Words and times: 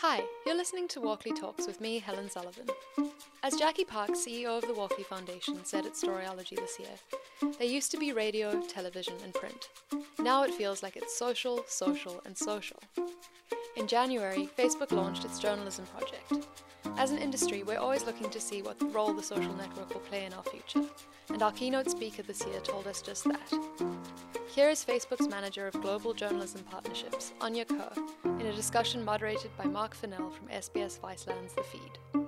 Hi, 0.00 0.22
you're 0.44 0.54
listening 0.54 0.88
to 0.88 1.00
Walkley 1.00 1.32
Talks 1.32 1.66
with 1.66 1.80
me, 1.80 1.98
Helen 1.98 2.28
Sullivan. 2.28 2.66
As 3.42 3.54
Jacqui 3.54 3.88
Park, 3.88 4.10
CEO 4.10 4.58
of 4.58 4.66
the 4.66 4.74
Walkley 4.74 5.04
Foundation, 5.04 5.64
said 5.64 5.86
at 5.86 5.94
Storyology 5.94 6.54
this 6.54 6.78
year, 6.78 7.50
there 7.58 7.66
used 7.66 7.90
to 7.92 7.96
be 7.96 8.12
radio, 8.12 8.60
television, 8.66 9.14
and 9.24 9.32
print. 9.32 9.70
Now 10.18 10.42
it 10.42 10.52
feels 10.52 10.82
like 10.82 10.96
it's 10.96 11.16
social, 11.16 11.64
social, 11.66 12.20
and 12.26 12.36
social. 12.36 12.76
In 13.76 13.86
January, 13.86 14.48
Facebook 14.56 14.90
launched 14.90 15.26
its 15.26 15.38
journalism 15.38 15.84
project. 15.86 16.48
As 16.96 17.10
an 17.10 17.18
industry, 17.18 17.62
we're 17.62 17.78
always 17.78 18.06
looking 18.06 18.30
to 18.30 18.40
see 18.40 18.62
what 18.62 18.76
role 18.94 19.12
the 19.12 19.22
social 19.22 19.52
network 19.52 19.92
will 19.92 20.00
play 20.00 20.24
in 20.24 20.32
our 20.32 20.42
future, 20.44 20.88
and 21.28 21.42
our 21.42 21.52
keynote 21.52 21.90
speaker 21.90 22.22
this 22.22 22.44
year 22.46 22.58
told 22.60 22.86
us 22.86 23.02
just 23.02 23.24
that. 23.24 23.52
Here 24.48 24.70
is 24.70 24.82
Facebook's 24.82 25.28
manager 25.28 25.66
of 25.66 25.78
global 25.82 26.14
journalism 26.14 26.62
partnerships, 26.70 27.34
Áine 27.40 27.68
Kerr, 27.68 27.92
in 28.40 28.46
a 28.46 28.52
discussion 28.54 29.04
moderated 29.04 29.50
by 29.58 29.64
Mark 29.64 29.94
Fennell 29.94 30.30
from 30.30 30.48
SBS 30.48 30.98
Viceland's 30.98 31.52
The 31.52 31.62
Feed. 31.64 32.26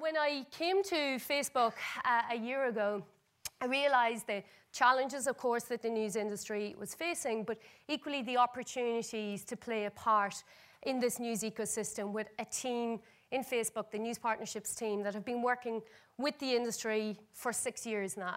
When 0.00 0.16
I 0.16 0.46
came 0.50 0.82
to 0.84 1.18
Facebook 1.18 1.74
uh, 2.04 2.22
a 2.32 2.36
year 2.36 2.66
ago, 2.68 3.02
I 3.60 3.66
realised 3.66 4.26
the 4.26 4.42
challenges, 4.72 5.26
of 5.26 5.36
course, 5.36 5.64
that 5.64 5.82
the 5.82 5.90
news 5.90 6.16
industry 6.16 6.76
was 6.78 6.94
facing, 6.94 7.44
but 7.44 7.58
equally 7.88 8.22
the 8.22 8.36
opportunities 8.36 9.44
to 9.44 9.56
play 9.56 9.86
a 9.86 9.90
part 9.90 10.44
in 10.82 11.00
this 11.00 11.18
news 11.18 11.42
ecosystem 11.42 12.12
with 12.12 12.28
a 12.38 12.44
team 12.44 13.00
in 13.30 13.42
Facebook, 13.42 13.90
the 13.90 13.98
news 13.98 14.18
partnerships 14.18 14.74
team, 14.74 15.02
that 15.02 15.12
have 15.12 15.24
been 15.24 15.42
working 15.42 15.82
with 16.18 16.38
the 16.38 16.54
industry 16.54 17.18
for 17.32 17.52
six 17.52 17.84
years 17.84 18.16
now. 18.16 18.36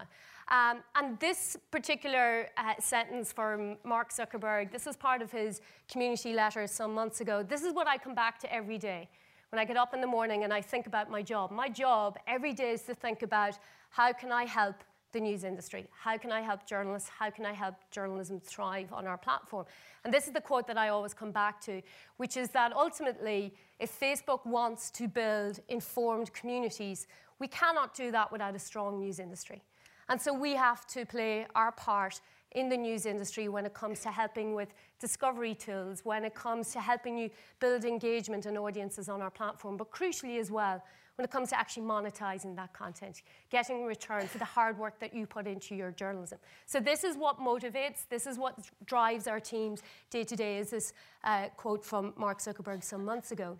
Um, 0.50 0.80
and 0.96 1.18
this 1.20 1.56
particular 1.70 2.48
uh, 2.58 2.74
sentence 2.80 3.32
from 3.32 3.78
Mark 3.86 4.12
Zuckerberg, 4.12 4.72
this 4.72 4.86
is 4.86 4.98
part 4.98 5.22
of 5.22 5.32
his 5.32 5.62
community 5.90 6.34
letter 6.34 6.68
some 6.68 6.94
months 6.94 7.22
ago. 7.22 7.42
This 7.42 7.64
is 7.64 7.74
what 7.74 7.88
I 7.88 7.98
come 7.98 8.16
back 8.16 8.40
to 8.40 8.54
every 8.54 8.78
day. 8.78 9.08
When 9.50 9.60
I 9.60 9.66
get 9.66 9.78
up 9.78 9.94
in 9.94 10.02
the 10.02 10.08
morning 10.08 10.44
and 10.44 10.54
I 10.54 10.62
think 10.62 10.88
about 10.88 11.10
my 11.10 11.22
job, 11.22 11.52
my 11.52 11.70
job 11.70 12.18
every 12.28 12.54
day 12.54 12.72
is 12.72 12.82
to 12.84 12.94
think 12.94 13.22
about 13.22 13.58
how 13.90 14.12
can 14.14 14.32
I 14.32 14.46
help 14.46 14.76
the 15.12 15.20
news 15.20 15.44
industry? 15.44 15.88
How 15.92 16.18
can 16.18 16.32
I 16.32 16.42
help 16.42 16.66
journalists? 16.66 17.10
How 17.10 17.30
can 17.30 17.46
I 17.46 17.54
help 17.54 17.76
journalism 17.92 18.40
thrive 18.40 18.92
on 18.94 19.08
our 19.08 19.18
platform? 19.18 19.66
And 20.04 20.14
this 20.14 20.28
is 20.28 20.34
the 20.34 20.42
quote 20.42 20.68
that 20.68 20.78
I 20.78 20.90
always 20.90 21.14
come 21.14 21.32
back 21.32 21.62
to, 21.62 21.82
which 22.18 22.38
is 22.38 22.50
that 22.50 22.74
ultimately, 22.74 23.54
if 23.80 23.98
Facebook 24.00 24.46
wants 24.46 24.90
to 24.92 25.08
build 25.08 25.60
informed 25.70 26.34
communities, 26.34 27.08
we 27.40 27.48
cannot 27.48 27.96
do 27.96 28.12
that 28.12 28.32
without 28.32 28.56
a 28.56 28.60
strong 28.60 29.00
news 29.00 29.20
industry. 29.20 29.62
And 30.10 30.22
so 30.22 30.34
we 30.34 30.56
have 30.56 30.86
to 30.88 31.06
play 31.06 31.48
our 31.56 31.72
part 31.72 32.20
in 32.54 32.70
the 32.70 32.78
news 32.78 33.06
industry 33.06 33.48
when 33.48 33.66
it 33.66 33.74
comes 33.74 34.02
to 34.02 34.10
helping 34.10 34.54
with 34.54 34.74
discovery 35.00 35.56
tools, 35.56 36.02
when 36.04 36.26
it 36.26 36.36
comes 36.36 36.72
to 36.74 36.80
helping 36.80 37.18
you 37.18 37.30
build 37.60 37.86
engagement 37.86 38.46
and 38.46 38.58
audiences 38.58 39.10
on 39.10 39.22
our 39.22 39.32
platform, 39.32 39.78
but 39.78 39.92
crucially 39.92 40.40
as 40.40 40.52
well, 40.52 40.84
when 41.16 41.26
it 41.26 41.32
comes 41.32 41.50
to 41.50 41.60
actually 41.60 41.84
monetizing 41.84 42.56
that 42.56 42.74
content, 42.74 43.22
getting 43.50 43.86
return 43.86 44.28
for 44.28 44.38
the 44.38 44.46
hard 44.46 44.78
work 44.78 45.00
that 45.00 45.14
you 45.14 45.26
put 45.26 45.46
into 45.46 45.76
your 45.76 45.92
journalism. 45.92 46.40
So 46.66 46.80
this 46.80 47.04
is 47.04 47.18
what 47.18 47.40
motivates, 47.40 48.08
this 48.10 48.26
is 48.26 48.38
what 48.38 48.58
drives 48.86 49.28
our 49.28 49.40
teams 49.40 49.82
day 50.10 50.24
to 50.24 50.36
day, 50.36 50.58
is 50.58 50.72
this 50.72 50.94
uh, 51.24 51.50
quote 51.58 51.86
from 51.86 52.14
Mark 52.18 52.40
Zuckerberg 52.40 52.84
some 52.84 53.06
months 53.06 53.32
ago. 53.32 53.60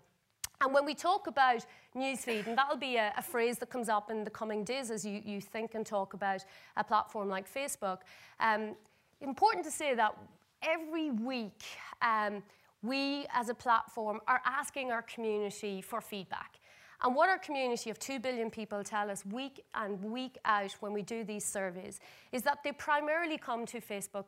And 0.62 0.72
when 0.72 0.84
we 0.84 0.94
talk 0.94 1.26
about 1.26 1.66
newsfeed, 1.96 2.46
and 2.46 2.56
that'll 2.56 2.76
be 2.76 2.96
a, 2.96 3.12
a, 3.18 3.22
phrase 3.22 3.58
that 3.58 3.68
comes 3.68 3.88
up 3.88 4.12
in 4.12 4.22
the 4.22 4.30
coming 4.30 4.62
days 4.62 4.92
as 4.92 5.04
you, 5.04 5.20
you 5.24 5.40
think 5.40 5.74
and 5.74 5.84
talk 5.84 6.14
about 6.14 6.44
a 6.76 6.84
platform 6.84 7.28
like 7.28 7.52
Facebook, 7.52 7.98
um, 8.38 8.76
important 9.20 9.64
to 9.64 9.72
say 9.72 9.92
that 9.94 10.16
every 10.62 11.10
week 11.10 11.64
um, 12.00 12.44
we 12.80 13.26
as 13.34 13.48
a 13.48 13.54
platform 13.54 14.20
are 14.28 14.40
asking 14.46 14.92
our 14.92 15.02
community 15.02 15.82
for 15.82 16.00
feedback. 16.00 16.60
And 17.02 17.16
what 17.16 17.28
our 17.28 17.38
community 17.38 17.90
of 17.90 17.98
2 17.98 18.20
billion 18.20 18.48
people 18.48 18.84
tell 18.84 19.10
us 19.10 19.26
week 19.26 19.64
and 19.74 20.00
week 20.04 20.38
out 20.44 20.70
when 20.78 20.92
we 20.92 21.02
do 21.02 21.24
these 21.24 21.44
surveys 21.44 21.98
is 22.30 22.42
that 22.42 22.62
they 22.62 22.70
primarily 22.70 23.36
come 23.36 23.66
to 23.66 23.80
Facebook 23.80 24.26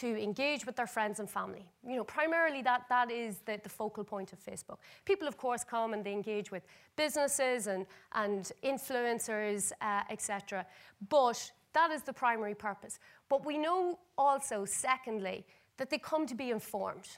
to 0.00 0.22
engage 0.22 0.64
with 0.66 0.76
their 0.76 0.86
friends 0.86 1.20
and 1.20 1.28
family. 1.28 1.66
You 1.86 1.96
know, 1.96 2.04
primarily 2.04 2.62
that, 2.62 2.82
that 2.88 3.10
is 3.10 3.38
the, 3.44 3.60
the 3.62 3.68
focal 3.68 4.04
point 4.04 4.32
of 4.32 4.38
Facebook. 4.44 4.78
People, 5.04 5.26
of 5.26 5.36
course, 5.36 5.64
come 5.64 5.92
and 5.92 6.04
they 6.04 6.12
engage 6.12 6.50
with 6.50 6.62
businesses 6.96 7.66
and, 7.66 7.86
and 8.12 8.50
influencers, 8.62 9.72
uh, 9.80 10.02
etc. 10.10 10.64
But 11.08 11.50
that 11.72 11.90
is 11.90 12.02
the 12.02 12.12
primary 12.12 12.54
purpose. 12.54 12.98
But 13.28 13.44
we 13.44 13.58
know 13.58 13.98
also, 14.16 14.64
secondly, 14.64 15.44
that 15.78 15.90
they 15.90 15.98
come 15.98 16.26
to 16.26 16.34
be 16.34 16.50
informed 16.50 17.08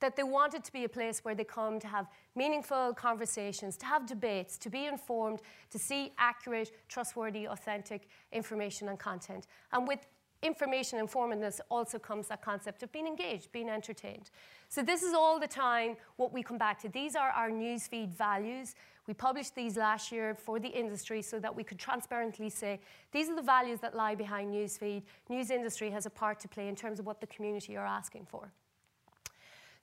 that 0.00 0.16
they 0.16 0.22
want 0.22 0.54
it 0.54 0.62
to 0.64 0.72
be 0.72 0.84
a 0.84 0.88
place 0.88 1.24
where 1.24 1.34
they 1.34 1.44
come 1.44 1.80
to 1.80 1.86
have 1.86 2.06
meaningful 2.34 2.92
conversations, 2.94 3.76
to 3.78 3.86
have 3.86 4.06
debates, 4.06 4.58
to 4.58 4.68
be 4.68 4.86
informed, 4.86 5.40
to 5.70 5.78
see 5.78 6.12
accurate, 6.18 6.70
trustworthy, 6.88 7.46
authentic 7.48 8.08
information 8.32 8.88
and 8.88 8.98
content. 8.98 9.46
And 9.72 9.88
with 9.88 10.06
information 10.46 11.04
informedness 11.04 11.60
also 11.70 11.98
comes 11.98 12.28
that 12.28 12.42
concept 12.42 12.82
of 12.82 12.92
being 12.92 13.06
engaged, 13.06 13.52
being 13.52 13.68
entertained. 13.68 14.30
So 14.68 14.82
this 14.82 15.02
is 15.02 15.12
all 15.12 15.38
the 15.38 15.46
time 15.46 15.96
what 16.16 16.32
we 16.32 16.42
come 16.42 16.58
back 16.58 16.80
to. 16.82 16.88
These 16.88 17.16
are 17.16 17.30
our 17.30 17.50
newsfeed 17.50 18.14
values. 18.14 18.74
We 19.06 19.14
published 19.14 19.54
these 19.54 19.76
last 19.76 20.10
year 20.10 20.34
for 20.34 20.58
the 20.58 20.68
industry 20.68 21.22
so 21.22 21.38
that 21.40 21.54
we 21.54 21.62
could 21.62 21.78
transparently 21.78 22.50
say 22.50 22.80
these 23.12 23.28
are 23.28 23.36
the 23.36 23.42
values 23.42 23.80
that 23.80 23.94
lie 23.94 24.14
behind 24.14 24.52
newsfeed. 24.52 25.02
News 25.28 25.50
industry 25.50 25.90
has 25.90 26.06
a 26.06 26.10
part 26.10 26.40
to 26.40 26.48
play 26.48 26.68
in 26.68 26.74
terms 26.74 26.98
of 26.98 27.06
what 27.06 27.20
the 27.20 27.26
community 27.26 27.76
are 27.76 27.86
asking 27.86 28.26
for. 28.28 28.52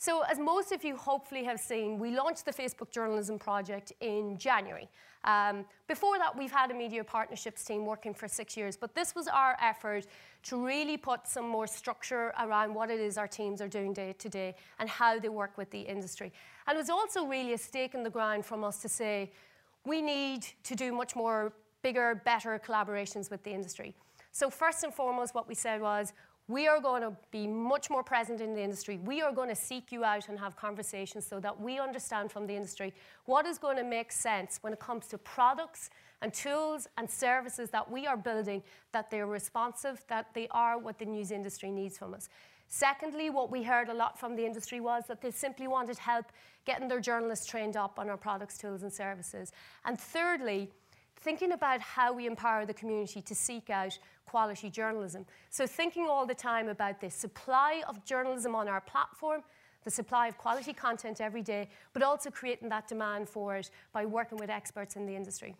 So, 0.03 0.22
as 0.30 0.38
most 0.38 0.74
of 0.74 0.84
you 0.84 0.97
hopefully 0.97 1.46
have 1.46 1.62
seen, 1.62 1.97
we 1.97 2.12
launched 2.12 2.44
the 2.44 2.52
Facebook 2.52 2.91
Journalism 2.91 3.40
Project 3.40 3.94
in 4.02 4.38
January. 4.38 4.90
Um, 5.24 5.64
before 5.88 6.18
that, 6.18 6.38
we've 6.38 6.52
had 6.52 6.72
a 6.72 6.74
media 6.74 7.06
partnerships 7.06 7.64
team 7.64 7.86
working 7.86 8.14
for 8.14 8.28
six 8.28 8.58
years, 8.58 8.75
but 8.75 8.94
this 8.96 9.16
was 9.16 9.30
our 9.30 9.56
effort 9.62 10.06
to 10.50 10.66
really 10.66 10.97
put 10.97 11.25
some 11.25 11.47
more 11.47 11.68
structure 11.68 12.34
around 12.41 12.74
what 12.74 12.90
it 12.90 13.00
is 13.00 13.18
our 13.18 13.30
teams 13.30 13.62
are 13.62 13.69
doing 13.69 13.94
day 13.94 14.14
to 14.19 14.28
day 14.28 14.56
and 14.78 14.90
how 14.90 15.18
they 15.19 15.30
work 15.30 15.58
with 15.58 15.72
the 15.72 15.80
industry. 15.80 16.34
And 16.68 16.75
it 16.75 16.81
was 16.81 16.90
also 16.90 17.25
really 17.25 17.53
a 17.53 17.58
stake 17.58 17.94
in 17.94 18.03
the 18.03 18.09
ground 18.09 18.46
from 18.46 18.66
us 18.66 18.81
to 18.81 18.90
say, 18.90 19.31
we 19.85 20.02
need 20.02 20.46
to 20.64 20.75
do 20.75 20.91
much 20.91 21.16
more 21.16 21.53
bigger, 21.81 22.22
better 22.25 22.59
collaborations 22.59 23.31
with 23.31 23.41
the 23.44 23.52
industry. 23.52 23.96
So, 24.34 24.50
first 24.50 24.84
and 24.84 24.94
foremost, 24.94 25.34
what 25.34 25.47
we 25.47 25.56
said 25.56 25.80
was, 25.80 26.12
we 26.48 26.68
are 26.68 26.81
going 26.81 27.02
to 27.02 27.14
be 27.31 27.48
much 27.48 27.90
more 27.90 28.04
present 28.04 28.42
in 28.42 28.54
the 28.54 28.62
industry. 28.62 29.00
We 29.04 29.22
are 29.22 29.31
going 29.31 29.50
to 29.50 29.56
seek 29.56 29.92
you 29.92 30.04
out 30.04 30.28
and 30.28 30.38
have 30.40 30.58
conversations 30.58 31.26
so 31.26 31.40
that 31.40 31.59
we 31.59 31.80
understand 31.80 32.31
from 32.31 32.48
the 32.48 32.56
industry 32.56 32.94
what 33.26 33.46
is 33.46 33.58
going 33.58 33.78
to 33.78 33.84
make 33.84 34.12
sense 34.12 34.59
when 34.62 34.74
it 34.74 34.80
comes 34.80 35.08
to 35.08 35.18
products 35.18 35.90
and 36.22 36.34
tools 36.34 36.88
and 36.98 37.09
services 37.09 37.70
that 37.70 37.90
we 37.90 38.08
are 38.08 38.18
building, 38.18 38.62
that 38.92 39.09
they're 39.09 39.28
responsive, 39.28 40.03
that 40.09 40.28
they 40.34 40.48
are 40.52 40.78
what 40.78 41.00
the 41.00 41.06
news 41.06 41.32
industry 41.32 41.72
needs 41.72 41.98
from 41.98 42.14
us. 42.14 42.30
Secondly, 42.68 43.30
what 43.30 43.52
we 43.52 43.62
heard 43.64 43.90
a 43.90 43.94
lot 43.94 44.20
from 44.20 44.36
the 44.36 44.46
industry 44.46 44.80
was 44.80 45.03
that 45.08 45.22
they 45.22 45.32
simply 45.32 45.68
wanted 45.68 45.98
help 45.98 46.26
getting 46.66 46.88
their 46.88 47.00
journalists 47.00 47.46
trained 47.46 47.78
up 47.78 48.00
on 48.00 48.09
our 48.09 48.18
products, 48.18 48.58
tools, 48.58 48.84
and 48.84 48.92
services. 48.92 49.52
And 49.86 50.00
thirdly, 50.00 50.72
thinking 51.23 51.53
about 51.53 51.79
how 51.79 52.13
we 52.13 52.28
empower 52.28 52.66
the 52.66 52.73
community 52.73 53.22
to 53.22 53.34
seek 53.34 53.69
out 53.69 53.97
quality 54.25 54.69
journalism. 54.69 55.25
So, 55.50 55.66
thinking 55.66 56.07
all 56.09 56.25
the 56.25 56.35
time 56.35 56.67
about 56.67 57.00
the 57.00 57.09
supply 57.09 57.81
of 57.88 58.03
journalism 58.03 58.56
on 58.56 58.67
our 58.67 58.81
platform, 58.81 59.41
the 59.84 59.91
supply 59.91 60.28
of 60.28 60.38
quality 60.38 60.73
content 60.73 61.22
every 61.22 61.41
day, 61.41 61.69
but 61.94 62.03
also 62.03 62.29
creating 62.29 62.69
that 62.69 62.88
demand 62.88 63.29
for 63.29 63.56
it 63.56 63.69
by 63.94 64.06
working 64.06 64.38
with 64.38 64.50
experts 64.50 64.95
in 64.95 65.06
the 65.06 65.16
industry. 65.16 65.56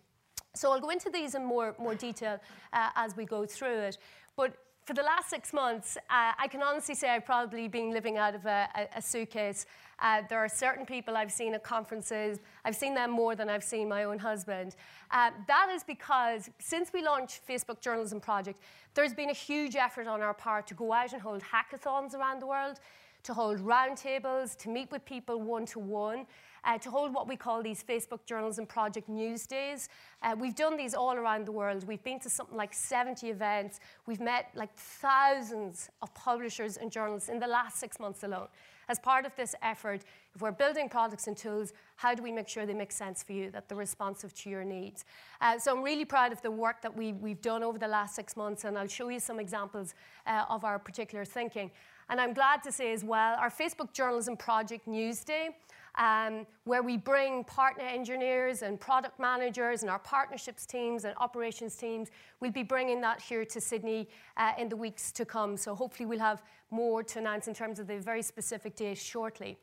So, 0.54 0.70
I'll 0.70 0.80
go 0.80 0.90
into 0.90 1.10
these 1.10 1.34
in 1.34 1.44
more, 1.44 1.74
more 1.78 1.94
detail 1.94 2.38
uh, 2.72 2.90
as 2.96 3.16
we 3.16 3.24
go 3.24 3.46
through 3.46 3.78
it. 3.78 3.98
But 4.36 4.56
for 4.84 4.92
the 4.92 5.02
last 5.02 5.30
six 5.30 5.52
months, 5.52 5.96
uh, 6.10 6.32
I 6.38 6.46
can 6.48 6.62
honestly 6.62 6.94
say 6.94 7.08
I've 7.08 7.24
probably 7.24 7.68
been 7.68 7.90
living 7.90 8.18
out 8.18 8.34
of 8.34 8.44
a, 8.44 8.68
a, 8.76 8.98
a 8.98 9.02
suitcase. 9.02 9.64
Uh, 9.98 10.22
there 10.28 10.38
are 10.38 10.48
certain 10.48 10.84
people 10.84 11.16
I've 11.16 11.32
seen 11.32 11.54
at 11.54 11.62
conferences, 11.62 12.40
I've 12.64 12.76
seen 12.76 12.94
them 12.94 13.10
more 13.10 13.34
than 13.34 13.48
I've 13.48 13.64
seen 13.64 13.88
my 13.88 14.04
own 14.04 14.18
husband. 14.18 14.76
Uh, 15.10 15.30
that 15.46 15.70
is 15.72 15.82
because 15.82 16.50
since 16.58 16.92
we 16.92 17.02
launched 17.02 17.46
Facebook 17.48 17.80
Journalism 17.80 18.20
Project, 18.20 18.60
there's 18.94 19.14
been 19.14 19.30
a 19.30 19.34
huge 19.34 19.74
effort 19.74 20.06
on 20.06 20.20
our 20.20 20.34
part 20.34 20.66
to 20.66 20.74
go 20.74 20.92
out 20.92 21.12
and 21.12 21.22
hold 21.22 21.42
hackathons 21.42 22.14
around 22.14 22.40
the 22.40 22.46
world, 22.46 22.78
to 23.22 23.32
hold 23.32 23.60
roundtables, 23.60 24.54
to 24.58 24.68
meet 24.68 24.90
with 24.92 25.02
people 25.06 25.40
one 25.40 25.64
to 25.66 25.78
one 25.78 26.26
uh, 26.64 26.78
to 26.78 26.90
hold 26.90 27.12
what 27.12 27.28
we 27.28 27.36
call 27.36 27.62
these 27.62 27.82
Facebook 27.82 28.24
Journalism 28.26 28.66
Project 28.66 29.08
News 29.08 29.46
Days. 29.46 29.88
Uh, 30.22 30.34
we've 30.38 30.54
done 30.54 30.76
these 30.76 30.94
all 30.94 31.14
around 31.14 31.46
the 31.46 31.52
world. 31.52 31.86
We've 31.86 32.02
been 32.02 32.20
to 32.20 32.30
something 32.30 32.56
like 32.56 32.72
70 32.72 33.28
events. 33.28 33.80
We've 34.06 34.20
met 34.20 34.50
like 34.54 34.74
thousands 34.76 35.90
of 36.02 36.14
publishers 36.14 36.76
and 36.76 36.90
journalists 36.90 37.28
in 37.28 37.38
the 37.38 37.46
last 37.46 37.78
six 37.78 38.00
months 38.00 38.22
alone. 38.22 38.48
As 38.88 38.98
part 38.98 39.24
of 39.24 39.34
this 39.36 39.54
effort, 39.62 40.02
if 40.34 40.42
we're 40.42 40.52
building 40.52 40.88
products 40.88 41.26
and 41.26 41.36
tools, 41.36 41.72
how 41.96 42.14
do 42.14 42.22
we 42.22 42.32
make 42.32 42.48
sure 42.48 42.66
they 42.66 42.74
make 42.74 42.92
sense 42.92 43.22
for 43.22 43.32
you, 43.32 43.50
that 43.50 43.68
they're 43.68 43.78
responsive 43.78 44.34
to 44.34 44.50
your 44.50 44.64
needs? 44.64 45.04
Uh, 45.40 45.58
so 45.58 45.74
I'm 45.74 45.82
really 45.82 46.04
proud 46.04 46.32
of 46.32 46.42
the 46.42 46.50
work 46.50 46.82
that 46.82 46.94
we, 46.94 47.12
we've 47.12 47.40
done 47.40 47.62
over 47.62 47.78
the 47.78 47.88
last 47.88 48.14
six 48.14 48.36
months, 48.36 48.64
and 48.64 48.76
I'll 48.76 48.86
show 48.86 49.08
you 49.08 49.20
some 49.20 49.40
examples 49.40 49.94
uh, 50.26 50.44
of 50.50 50.64
our 50.64 50.78
particular 50.78 51.24
thinking. 51.24 51.70
And 52.10 52.20
I'm 52.20 52.34
glad 52.34 52.62
to 52.64 52.72
say 52.72 52.92
as 52.92 53.02
well, 53.02 53.36
our 53.38 53.50
Facebook 53.50 53.92
Journalism 53.92 54.36
Project 54.36 54.86
Newsday, 54.86 55.48
um, 55.96 56.46
where 56.64 56.82
we 56.82 56.96
bring 56.96 57.44
partner 57.44 57.84
engineers 57.84 58.62
and 58.62 58.80
product 58.80 59.18
managers 59.18 59.82
and 59.82 59.90
our 59.90 59.98
partnerships 59.98 60.66
teams 60.66 61.04
and 61.04 61.14
operations 61.18 61.76
teams. 61.76 62.10
We'll 62.40 62.50
be 62.50 62.62
bringing 62.62 63.00
that 63.02 63.20
here 63.20 63.44
to 63.44 63.60
Sydney 63.60 64.08
uh, 64.36 64.52
in 64.58 64.68
the 64.68 64.76
weeks 64.76 65.12
to 65.12 65.24
come. 65.24 65.56
So 65.56 65.74
hopefully 65.74 66.06
we'll 66.06 66.18
have 66.18 66.42
more 66.70 67.02
to 67.02 67.18
announce 67.18 67.48
in 67.48 67.54
terms 67.54 67.78
of 67.78 67.86
the 67.86 67.98
very 67.98 68.22
specific 68.22 68.76
date 68.76 68.98
shortly. 68.98 69.56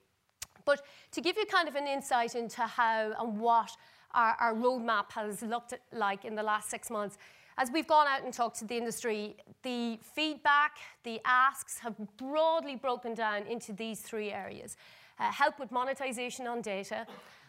But 0.64 0.82
to 1.12 1.22
give 1.22 1.38
you 1.38 1.46
kind 1.46 1.68
of 1.68 1.76
an 1.76 1.88
insight 1.88 2.36
into 2.36 2.62
how 2.62 3.14
and 3.20 3.40
what 3.40 3.72
our, 4.14 4.36
our 4.40 4.54
roadmap 4.54 5.12
has 5.12 5.42
looked 5.42 5.74
like 5.92 6.24
in 6.24 6.36
the 6.36 6.44
last 6.44 6.70
six 6.70 6.90
months, 6.90 7.18
as 7.58 7.70
we've 7.72 7.88
gone 7.88 8.08
out 8.08 8.24
and 8.24 8.34
talked 8.34 8.60
to 8.60 8.66
the 8.66 8.78
industry, 8.78 9.36
the 9.64 10.00
feedback, 10.16 10.78
the 11.04 11.20
asks 11.26 11.80
have 11.80 11.96
broadly 12.18 12.76
broken 12.76 13.14
down 13.14 13.46
into 13.48 13.74
these 13.74 14.00
three 14.00 14.32
areas. 14.32 14.78
Uh, 15.22 15.32
help 15.32 15.60
with 15.60 15.72
monetization 15.72 16.48
on 16.48 16.62
data, 16.62 17.06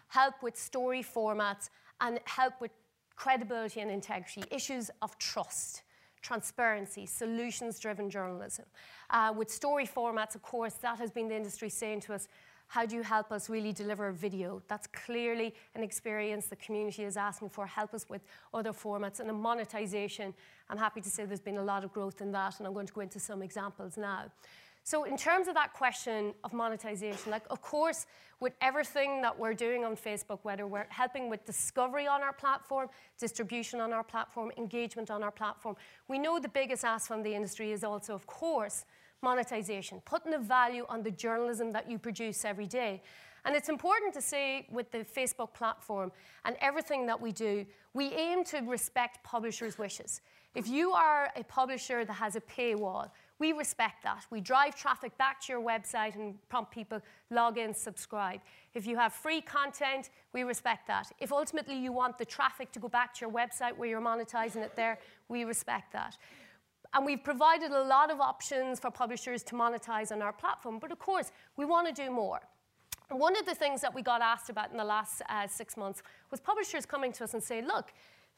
help 0.08 0.34
with 0.42 0.56
story 0.58 1.02
formats, 1.02 1.70
and 2.02 2.20
help 2.26 2.52
with 2.60 2.70
credibility 3.16 3.80
and 3.80 3.90
integrity, 3.90 4.44
issues 4.50 4.90
of 5.00 5.16
trust, 5.19 5.82
transparency, 6.20 7.06
solutions 7.06 7.78
driven 7.78 8.10
journalism. 8.10 8.66
Uh, 9.08 9.32
with 9.34 9.50
story 9.50 9.86
formats, 9.86 10.34
of 10.34 10.42
course, 10.42 10.74
that 10.74 10.98
has 10.98 11.10
been 11.10 11.28
the 11.28 11.34
industry 11.34 11.70
saying 11.70 12.00
to 12.00 12.12
us, 12.12 12.28
how 12.69 12.84
do 12.86 12.94
you 12.94 13.02
help 13.02 13.32
us 13.32 13.48
really 13.48 13.72
deliver 13.72 14.12
video? 14.12 14.62
That's 14.69 14.86
clearly 14.86 15.54
an 15.74 15.82
experience 15.82 16.46
the 16.46 16.56
community 16.56 17.04
is 17.04 17.16
asking 17.16 17.50
for. 17.50 17.66
Help 17.66 17.92
us 17.94 18.06
with 18.08 18.22
other 18.52 18.72
formats 18.72 19.20
and 19.20 19.28
a 19.30 19.32
monetization. 19.32 20.32
I'm 20.70 20.78
happy 20.78 21.00
to 21.02 21.10
say 21.10 21.24
there's 21.24 21.40
been 21.40 21.58
a 21.58 21.64
lot 21.64 21.84
of 21.84 21.92
growth 21.92 22.20
in 22.20 22.32
that, 22.32 22.58
and 22.58 22.66
I'm 22.66 22.72
going 22.72 22.86
to 22.86 22.92
go 22.92 23.02
into 23.02 23.20
some 23.20 23.42
examples 23.42 23.96
now. 23.96 24.30
So 24.84 25.05
in 25.05 25.17
terms 25.17 25.46
of 25.46 25.55
that 25.55 25.73
question 25.73 26.34
of 26.43 26.52
monetization, 26.52 27.31
like 27.31 27.44
of 27.50 27.62
course, 27.62 28.06
with 28.40 28.52
everything 28.61 29.23
that 29.23 29.38
we're 29.38 29.55
doing 29.55 29.84
on 29.84 29.94
Facebook, 29.94 30.40
whether 30.43 30.67
we're 30.67 30.87
helping 30.88 31.31
with 31.31 31.44
discovery 31.44 32.08
on 32.08 32.23
our 32.23 32.32
platform, 32.32 32.88
distribution 33.19 33.81
on 33.81 33.93
our 33.93 34.02
platform, 34.02 34.50
engagement 34.56 35.11
on 35.11 35.23
our 35.23 35.31
platform, 35.31 35.76
we 36.08 36.19
know 36.19 36.40
the 36.40 36.49
biggest 36.49 36.84
ask 36.84 37.06
from 37.06 37.23
the 37.23 37.32
industry 37.32 37.70
is 37.70 37.84
also, 37.84 38.12
of 38.14 38.26
course, 38.26 38.84
monetization, 39.23 40.02
putting 40.05 40.34
a 40.34 40.38
value 40.38 40.84
on 40.88 41.05
the 41.05 41.11
journalism 41.12 41.70
that 41.73 41.88
you 41.88 41.96
produce 41.96 42.44
every 42.44 42.67
day. 42.67 43.00
And 43.44 43.56
it's 43.56 43.69
important 43.69 44.14
to 44.14 44.20
say 44.20 44.67
with 44.70 44.90
the 44.90 44.99
Facebook 45.05 45.52
platform 45.55 46.12
and 46.44 46.56
everything 46.61 47.06
that 47.06 47.20
we 47.20 47.31
do, 47.32 47.64
we 47.94 48.12
aim 48.12 48.44
to 48.44 48.58
respect 48.58 49.23
publishers' 49.23 49.79
wishes. 49.79 50.20
If 50.55 50.69
you 50.69 50.93
are 50.93 51.31
a 51.34 51.44
publisher 51.44 52.05
that 52.05 52.12
has 52.12 52.37
a 52.37 52.40
paywall, 52.40 53.11
we 53.43 53.50
respect 53.50 54.05
that. 54.05 54.25
We 54.31 54.41
drive 54.41 54.77
traffic 54.77 55.19
back 55.19 55.41
to 55.41 55.53
your 55.53 55.61
website 55.61 56.15
and 56.15 56.37
prompt 56.49 56.71
people 56.71 57.00
log 57.31 57.59
in, 57.59 57.75
subscribe. 57.75 58.41
If 58.73 58.87
you 58.87 58.97
have 58.97 59.12
free 59.12 59.41
content, 59.41 60.11
we 60.33 60.44
respect 60.44 60.87
that. 60.87 61.11
If 61.19 61.33
ultimately 61.33 61.77
you 61.77 61.91
want 61.91 62.19
the 62.19 62.25
traffic 62.25 62.71
to 62.71 62.79
go 62.79 62.89
back 62.89 63.12
to 63.15 63.21
your 63.23 63.33
website 63.33 63.77
where 63.77 63.89
you're 63.89 64.00
monetizing 64.00 64.62
it 64.62 64.77
there, 64.77 65.00
we 65.29 65.43
respect 65.43 65.93
that. 65.93 66.17
And 66.94 67.05
we've 67.05 67.25
provided 67.25 67.73
a 67.73 67.83
lot 67.83 68.12
of 68.12 68.21
options 68.21 68.79
for 68.79 68.93
publishers 68.93 69.43
to 69.44 69.56
monetize 69.56 70.12
on 70.12 70.23
our 70.23 70.33
platform, 70.33 70.79
but 70.79 70.93
of 70.93 71.00
course, 71.00 71.33
we 71.56 71.65
want 71.65 71.89
to 71.89 71.93
do 71.93 72.12
more. 72.12 72.39
One 73.11 73.37
of 73.37 73.44
the 73.44 73.56
things 73.56 73.81
that 73.81 73.93
we 73.93 74.03
got 74.03 74.23
asked 74.23 74.50
about 74.50 74.71
in 74.71 74.77
the 74.77 74.85
last 74.85 75.21
uh, 75.29 75.49
six 75.49 75.77
months 75.77 76.00
was 76.31 76.39
publishers 76.39 76.87
coming 76.87 77.11
to 77.15 77.25
us 77.25 77.35
and 77.35 77.43
saying, 77.43 77.67
look, 77.67 77.93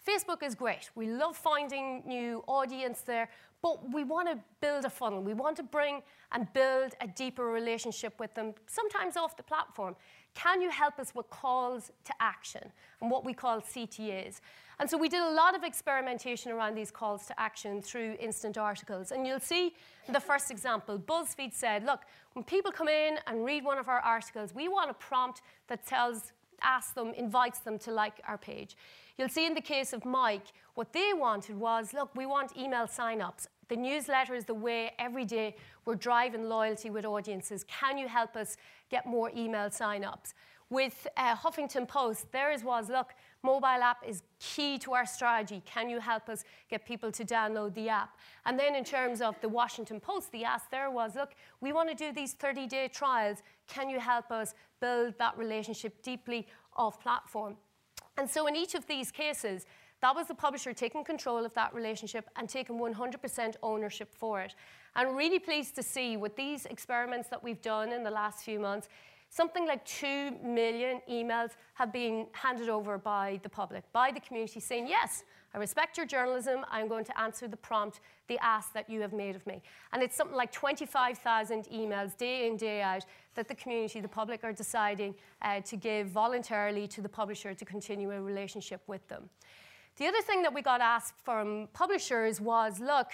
Facebook 0.06 0.42
is 0.42 0.54
great. 0.54 0.90
We 0.94 1.08
love 1.08 1.36
finding 1.36 2.02
new 2.06 2.44
audience 2.46 3.00
there, 3.00 3.30
but 3.62 3.90
we 3.92 4.04
want 4.04 4.28
to 4.28 4.38
build 4.60 4.84
a 4.84 4.90
funnel. 4.90 5.22
We 5.22 5.32
want 5.32 5.56
to 5.56 5.62
bring 5.62 6.02
and 6.32 6.52
build 6.52 6.92
a 7.00 7.06
deeper 7.06 7.46
relationship 7.46 8.20
with 8.20 8.34
them, 8.34 8.52
sometimes 8.66 9.16
off 9.16 9.36
the 9.36 9.42
platform. 9.42 9.96
Can 10.34 10.60
you 10.60 10.68
help 10.68 10.98
us 10.98 11.14
with 11.14 11.30
calls 11.30 11.90
to 12.04 12.12
action 12.20 12.72
and 13.00 13.10
what 13.10 13.24
we 13.24 13.32
call 13.32 13.60
CTAs? 13.60 14.40
And 14.80 14.90
so 14.90 14.98
we 14.98 15.08
did 15.08 15.22
a 15.22 15.30
lot 15.30 15.54
of 15.54 15.62
experimentation 15.62 16.50
around 16.52 16.74
these 16.74 16.90
calls 16.90 17.26
to 17.26 17.40
action 17.40 17.80
through 17.80 18.16
instant 18.20 18.58
articles. 18.58 19.12
And 19.12 19.26
you'll 19.26 19.40
see 19.40 19.74
the 20.12 20.20
first 20.20 20.50
example. 20.50 20.98
BuzzFeed 20.98 21.54
said, 21.54 21.84
look, 21.86 22.00
when 22.32 22.44
people 22.44 22.72
come 22.72 22.88
in 22.88 23.18
and 23.26 23.44
read 23.44 23.64
one 23.64 23.78
of 23.78 23.88
our 23.88 24.00
articles, 24.00 24.52
we 24.54 24.68
want 24.68 24.90
a 24.90 24.94
prompt 24.94 25.42
that 25.68 25.86
tells, 25.86 26.32
asks 26.60 26.92
them, 26.92 27.14
invites 27.14 27.60
them 27.60 27.78
to 27.78 27.92
like 27.92 28.20
our 28.26 28.36
page. 28.36 28.76
You'll 29.16 29.28
see 29.28 29.46
in 29.46 29.54
the 29.54 29.60
case 29.60 29.92
of 29.92 30.04
Mic, 30.04 30.42
what 30.74 30.92
they 30.92 31.12
wanted 31.14 31.56
was, 31.56 31.92
look, 31.94 32.10
we 32.16 32.26
want 32.26 32.56
email 32.56 32.88
sign-ups. 32.88 33.46
The 33.68 33.76
newsletter 33.76 34.34
is 34.34 34.44
the 34.44 34.54
way 34.54 34.92
every 34.98 35.24
day 35.24 35.56
we're 35.84 35.94
driving 35.94 36.48
loyalty 36.48 36.90
with 36.90 37.04
audiences. 37.04 37.64
Can 37.64 37.96
you 37.96 38.08
help 38.08 38.36
us 38.36 38.56
get 38.90 39.06
more 39.06 39.30
email 39.36 39.70
sign-ups? 39.70 40.34
With 40.68 41.06
uh, 41.16 41.36
Huffington 41.36 41.86
Post, 41.86 42.32
theirs 42.32 42.64
was, 42.64 42.88
look, 42.88 43.14
mobile 43.44 43.66
app 43.66 43.98
is 44.04 44.22
key 44.40 44.78
to 44.78 44.94
our 44.94 45.06
strategy. 45.06 45.62
Can 45.64 45.88
you 45.88 46.00
help 46.00 46.28
us 46.28 46.42
get 46.68 46.84
people 46.84 47.12
to 47.12 47.24
download 47.24 47.74
the 47.74 47.88
app? 47.88 48.16
And 48.46 48.58
then 48.58 48.74
in 48.74 48.82
terms 48.82 49.20
of 49.20 49.40
the 49.40 49.48
Washington 49.48 50.00
Post, 50.00 50.32
the 50.32 50.44
ask 50.44 50.70
there 50.70 50.90
was, 50.90 51.14
look, 51.14 51.34
we 51.60 51.72
want 51.72 51.90
to 51.90 51.94
do 51.94 52.12
these 52.12 52.34
30-day 52.34 52.88
trials. 52.88 53.42
Can 53.68 53.88
you 53.88 54.00
help 54.00 54.32
us 54.32 54.54
build 54.80 55.14
that 55.18 55.38
relationship 55.38 56.02
deeply 56.02 56.48
off 56.76 57.00
platform? 57.00 57.56
And 58.16 58.28
so 58.28 58.46
in 58.46 58.56
each 58.56 58.74
of 58.74 58.86
these 58.86 59.10
cases, 59.10 59.66
that 60.00 60.14
was 60.14 60.26
the 60.26 60.34
publisher 60.34 60.72
taking 60.72 61.02
control 61.02 61.44
of 61.44 61.54
that 61.54 61.74
relationship 61.74 62.28
and 62.36 62.48
taking 62.48 62.78
100% 62.78 63.54
ownership 63.62 64.14
for 64.14 64.40
it. 64.40 64.54
I'm 64.94 65.16
really 65.16 65.38
pleased 65.38 65.74
to 65.76 65.82
see 65.82 66.16
with 66.16 66.36
these 66.36 66.66
experiments 66.66 67.28
that 67.28 67.42
we've 67.42 67.62
done 67.62 67.90
in 67.90 68.04
the 68.04 68.10
last 68.10 68.44
few 68.44 68.60
months, 68.60 68.88
something 69.34 69.66
like 69.66 69.84
2 69.84 70.30
million 70.44 71.00
emails 71.10 71.50
have 71.74 71.92
been 71.92 72.26
handed 72.32 72.68
over 72.68 72.96
by 72.96 73.40
the 73.42 73.48
public, 73.48 73.82
by 73.92 74.12
the 74.12 74.20
community, 74.20 74.60
saying, 74.60 74.86
yes, 74.86 75.24
I 75.52 75.58
respect 75.58 75.96
your 75.96 76.06
journalism. 76.06 76.64
I'm 76.70 76.86
going 76.86 77.04
to 77.04 77.20
answer 77.20 77.48
the 77.48 77.56
prompt, 77.56 77.98
the 78.28 78.38
ask 78.38 78.72
that 78.74 78.88
you 78.88 79.00
have 79.00 79.12
made 79.12 79.34
of 79.34 79.44
me. 79.44 79.60
And 79.92 80.04
it's 80.04 80.14
something 80.14 80.36
like 80.36 80.52
25,000 80.52 81.64
emails 81.64 82.16
day 82.16 82.46
in, 82.46 82.56
day 82.56 82.80
out 82.80 83.04
that 83.34 83.48
the 83.48 83.56
community, 83.56 84.00
the 84.00 84.08
public, 84.08 84.44
are 84.44 84.52
deciding 84.52 85.16
uh, 85.42 85.60
to 85.62 85.76
give 85.76 86.08
voluntarily 86.08 86.86
to 86.88 87.00
the 87.00 87.08
publisher 87.08 87.54
to 87.54 87.64
continue 87.64 88.12
a 88.12 88.20
relationship 88.20 88.82
with 88.86 89.06
them. 89.08 89.28
The 89.96 90.06
other 90.06 90.22
thing 90.22 90.42
that 90.42 90.54
we 90.54 90.62
got 90.62 90.80
asked 90.80 91.14
from 91.24 91.68
publishers 91.72 92.40
was 92.40 92.78
look, 92.78 93.08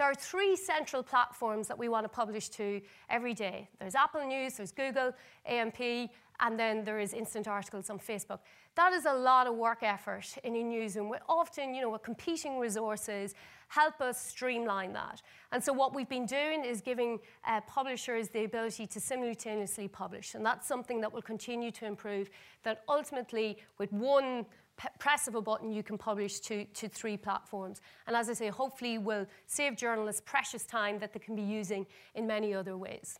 there 0.00 0.10
are 0.10 0.14
three 0.14 0.56
central 0.56 1.02
platforms 1.02 1.68
that 1.68 1.78
we 1.78 1.86
want 1.90 2.04
to 2.04 2.08
publish 2.08 2.48
to 2.48 2.80
every 3.10 3.34
day. 3.34 3.68
There's 3.78 3.94
Apple 3.94 4.26
News, 4.26 4.54
there's 4.54 4.72
Google, 4.72 5.12
AMP, 5.44 5.78
and 5.78 6.58
then 6.58 6.84
there 6.84 6.98
is 6.98 7.12
instant 7.12 7.46
articles 7.46 7.90
on 7.90 7.98
Facebook. 7.98 8.38
That 8.76 8.94
is 8.94 9.04
a 9.04 9.12
lot 9.12 9.46
of 9.46 9.56
work 9.56 9.82
effort 9.82 10.38
in 10.42 10.56
a 10.56 10.62
newsroom. 10.62 11.10
We're 11.10 11.18
often, 11.28 11.74
you 11.74 11.82
know, 11.82 11.98
competing 11.98 12.58
resources, 12.58 13.34
help 13.68 14.00
us 14.00 14.18
streamline 14.18 14.94
that. 14.94 15.20
And 15.52 15.62
so 15.62 15.70
what 15.70 15.94
we've 15.94 16.08
been 16.08 16.24
doing 16.24 16.64
is 16.64 16.80
giving 16.80 17.18
uh, 17.46 17.60
publishers 17.66 18.30
the 18.30 18.44
ability 18.44 18.86
to 18.86 19.00
simultaneously 19.00 19.86
publish. 19.86 20.34
And 20.34 20.46
that's 20.46 20.66
something 20.66 21.02
that 21.02 21.12
will 21.12 21.20
continue 21.20 21.70
to 21.72 21.84
improve, 21.84 22.30
that 22.62 22.84
ultimately 22.88 23.58
with 23.76 23.92
one 23.92 24.46
press 24.98 25.28
of 25.28 25.34
a 25.34 25.42
button, 25.42 25.72
you 25.72 25.82
can 25.82 25.98
publish 25.98 26.40
to, 26.40 26.64
to 26.64 26.88
three 26.88 27.16
platforms. 27.16 27.80
And 28.06 28.16
as 28.16 28.28
I 28.28 28.34
say, 28.34 28.48
hopefully 28.48 28.98
will 28.98 29.26
save 29.46 29.76
journalists 29.76 30.22
precious 30.24 30.64
time 30.64 30.98
that 31.00 31.12
they 31.12 31.20
can 31.20 31.36
be 31.36 31.42
using 31.42 31.86
in 32.14 32.26
many 32.26 32.54
other 32.54 32.76
ways. 32.76 33.18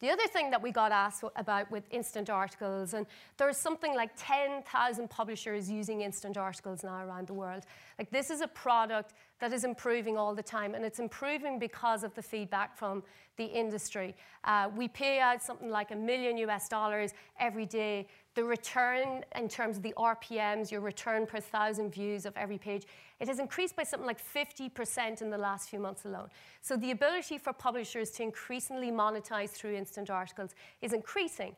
The 0.00 0.08
other 0.08 0.26
thing 0.26 0.50
that 0.50 0.62
we 0.62 0.72
got 0.72 0.92
asked 0.92 1.24
about 1.36 1.70
with 1.70 1.84
instant 1.90 2.30
articles, 2.30 2.94
and 2.94 3.06
there's 3.36 3.58
something 3.58 3.94
like 3.94 4.10
10,000 4.16 5.10
publishers 5.10 5.70
using 5.70 6.00
instant 6.00 6.38
articles 6.38 6.82
now 6.82 7.04
around 7.04 7.26
the 7.26 7.34
world. 7.34 7.64
Like 7.98 8.10
this 8.10 8.30
is 8.30 8.40
a 8.40 8.48
product 8.48 9.12
that 9.40 9.52
is 9.52 9.62
improving 9.62 10.16
all 10.16 10.34
the 10.34 10.42
time, 10.42 10.74
and 10.74 10.86
it's 10.86 11.00
improving 11.00 11.58
because 11.58 12.02
of 12.02 12.14
the 12.14 12.22
feedback 12.22 12.78
from 12.78 13.02
the 13.36 13.44
industry. 13.44 14.16
Uh, 14.44 14.70
we 14.74 14.88
pay 14.88 15.18
out 15.20 15.42
something 15.42 15.68
like 15.68 15.90
a 15.90 15.96
million 15.96 16.38
US 16.38 16.66
dollars 16.66 17.12
every 17.38 17.66
day 17.66 18.06
the 18.34 18.44
return 18.44 19.24
in 19.34 19.48
terms 19.48 19.76
of 19.76 19.82
the 19.82 19.94
RPMs, 19.96 20.70
your 20.70 20.80
return 20.80 21.26
per 21.26 21.40
thousand 21.40 21.92
views 21.92 22.26
of 22.26 22.36
every 22.36 22.58
page, 22.58 22.84
it 23.18 23.26
has 23.28 23.38
increased 23.38 23.74
by 23.74 23.82
something 23.82 24.06
like 24.06 24.20
50% 24.22 25.20
in 25.20 25.30
the 25.30 25.38
last 25.38 25.68
few 25.68 25.80
months 25.80 26.04
alone. 26.04 26.28
So 26.60 26.76
the 26.76 26.92
ability 26.92 27.38
for 27.38 27.52
publishers 27.52 28.10
to 28.12 28.22
increasingly 28.22 28.90
monetize 28.90 29.50
through 29.50 29.74
instant 29.74 30.10
articles 30.10 30.54
is 30.80 30.92
increasing. 30.92 31.56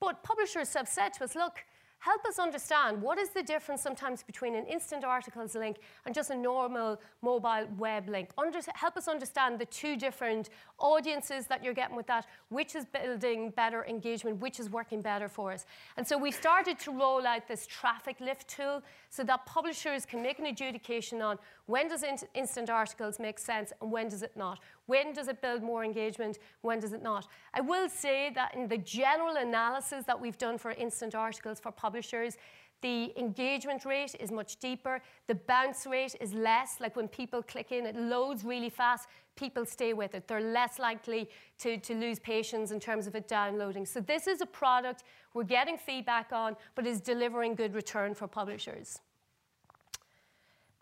But 0.00 0.22
publishers 0.22 0.72
have 0.74 0.88
said 0.88 1.12
to 1.14 1.24
us, 1.24 1.34
look, 1.34 1.64
help 2.04 2.22
us 2.26 2.38
understand 2.38 3.00
what 3.00 3.16
is 3.18 3.30
the 3.30 3.42
difference 3.42 3.80
sometimes 3.80 4.22
between 4.22 4.54
an 4.54 4.66
instant 4.66 5.04
articles 5.04 5.54
link 5.54 5.78
and 6.04 6.14
just 6.14 6.28
a 6.28 6.36
normal 6.36 7.00
mobile 7.22 7.66
web 7.78 8.06
link. 8.10 8.28
Under, 8.36 8.60
help 8.74 8.98
us 8.98 9.08
understand 9.08 9.58
the 9.58 9.64
two 9.64 9.96
different 9.96 10.50
audiences 10.78 11.46
that 11.46 11.64
you're 11.64 11.72
getting 11.72 11.96
with 11.96 12.06
that, 12.08 12.26
which 12.50 12.74
is 12.74 12.84
building 12.84 13.50
better 13.56 13.86
engagement, 13.86 14.38
which 14.38 14.60
is 14.60 14.68
working 14.68 15.00
better 15.00 15.28
for 15.28 15.50
us. 15.50 15.64
And 15.96 16.06
so 16.06 16.18
we 16.18 16.30
started 16.30 16.78
to 16.80 16.90
roll 16.90 17.26
out 17.26 17.48
this 17.48 17.66
traffic 17.66 18.20
lift 18.20 18.48
tool 18.48 18.82
so 19.08 19.24
that 19.24 19.46
publishers 19.46 20.04
can 20.04 20.22
make 20.22 20.38
an 20.38 20.44
adjudication 20.46 21.22
on 21.22 21.38
when 21.66 21.88
does 21.88 22.02
in 22.02 22.16
instant 22.34 22.68
articles 22.68 23.18
make 23.18 23.38
sense 23.38 23.72
and 23.80 23.90
when 23.90 24.08
does 24.08 24.22
it 24.22 24.36
not? 24.36 24.60
When 24.86 25.14
does 25.14 25.28
it 25.28 25.40
build 25.40 25.62
more 25.62 25.82
engagement? 25.82 26.38
When 26.60 26.78
does 26.78 26.92
it 26.92 27.02
not? 27.02 27.26
I 27.54 27.62
will 27.62 27.88
say 27.88 28.30
that 28.34 28.54
in 28.54 28.68
the 28.68 28.78
general 28.78 29.36
analysis 29.36 30.04
that 30.06 30.20
we've 30.20 30.36
done 30.36 30.58
for 30.58 30.72
instant 30.72 31.14
articles 31.14 31.60
for 31.60 31.72
publishers, 31.72 32.36
the 32.82 33.18
engagement 33.18 33.86
rate 33.86 34.14
is 34.20 34.30
much 34.30 34.58
deeper. 34.58 35.00
The 35.26 35.36
bounce 35.36 35.86
rate 35.86 36.14
is 36.20 36.34
less. 36.34 36.80
Like 36.80 36.96
when 36.96 37.08
people 37.08 37.42
click 37.42 37.72
in, 37.72 37.86
it 37.86 37.96
loads 37.96 38.44
really 38.44 38.68
fast. 38.68 39.08
People 39.36 39.64
stay 39.64 39.94
with 39.94 40.14
it. 40.14 40.28
They're 40.28 40.42
less 40.42 40.78
likely 40.78 41.30
to, 41.60 41.78
to 41.78 41.94
lose 41.94 42.18
patience 42.18 42.72
in 42.72 42.80
terms 42.80 43.06
of 43.06 43.14
it 43.14 43.26
downloading. 43.26 43.86
So, 43.86 44.00
this 44.00 44.26
is 44.26 44.42
a 44.42 44.46
product 44.46 45.04
we're 45.32 45.44
getting 45.44 45.78
feedback 45.78 46.30
on, 46.30 46.56
but 46.74 46.86
is 46.86 47.00
delivering 47.00 47.54
good 47.54 47.74
return 47.74 48.12
for 48.14 48.28
publishers. 48.28 48.98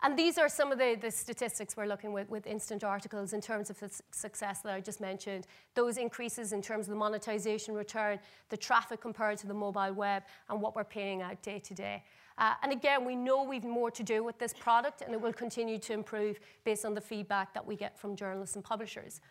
And 0.03 0.19
these 0.19 0.37
are 0.37 0.49
some 0.49 0.73
of 0.73 0.77
the, 0.77 0.97
the 0.99 1.09
statistics 1.09 1.77
we're 1.77 1.85
looking 1.85 2.11
with 2.11 2.29
with 2.29 2.45
instant 2.45 2.83
articles 2.83 3.31
in 3.31 3.39
terms 3.39 3.69
of 3.69 3.79
the 3.79 3.89
success 4.11 4.59
that 4.61 4.73
I 4.73 4.81
just 4.81 4.99
mentioned. 4.99 5.47
Those 5.75 5.97
increases 5.97 6.51
in 6.51 6.61
terms 6.61 6.87
of 6.87 6.89
the 6.89 6.97
monetization 6.97 7.73
return, 7.73 8.19
the 8.49 8.57
traffic 8.57 8.99
compared 8.99 9.37
to 9.39 9.47
the 9.47 9.53
mobile 9.53 9.93
web, 9.93 10.23
and 10.49 10.61
what 10.61 10.75
we're 10.75 10.83
paying 10.83 11.21
out 11.21 11.41
day 11.41 11.59
to 11.59 11.73
day. 11.73 12.03
Uh, 12.37 12.53
and 12.63 12.71
again, 12.73 13.05
we 13.05 13.15
know 13.15 13.43
we've 13.43 13.63
more 13.63 13.91
to 13.91 14.03
do 14.03 14.23
with 14.23 14.37
this 14.39 14.53
product, 14.53 15.01
and 15.01 15.13
it 15.13 15.21
will 15.21 15.31
continue 15.31 15.77
to 15.79 15.93
improve 15.93 16.37
based 16.65 16.83
on 16.83 16.93
the 16.93 17.01
feedback 17.01 17.53
that 17.53 17.65
we 17.65 17.75
get 17.75 17.97
from 17.97 18.15
journalists 18.15 18.55
and 18.55 18.65
publishers. 18.65 19.21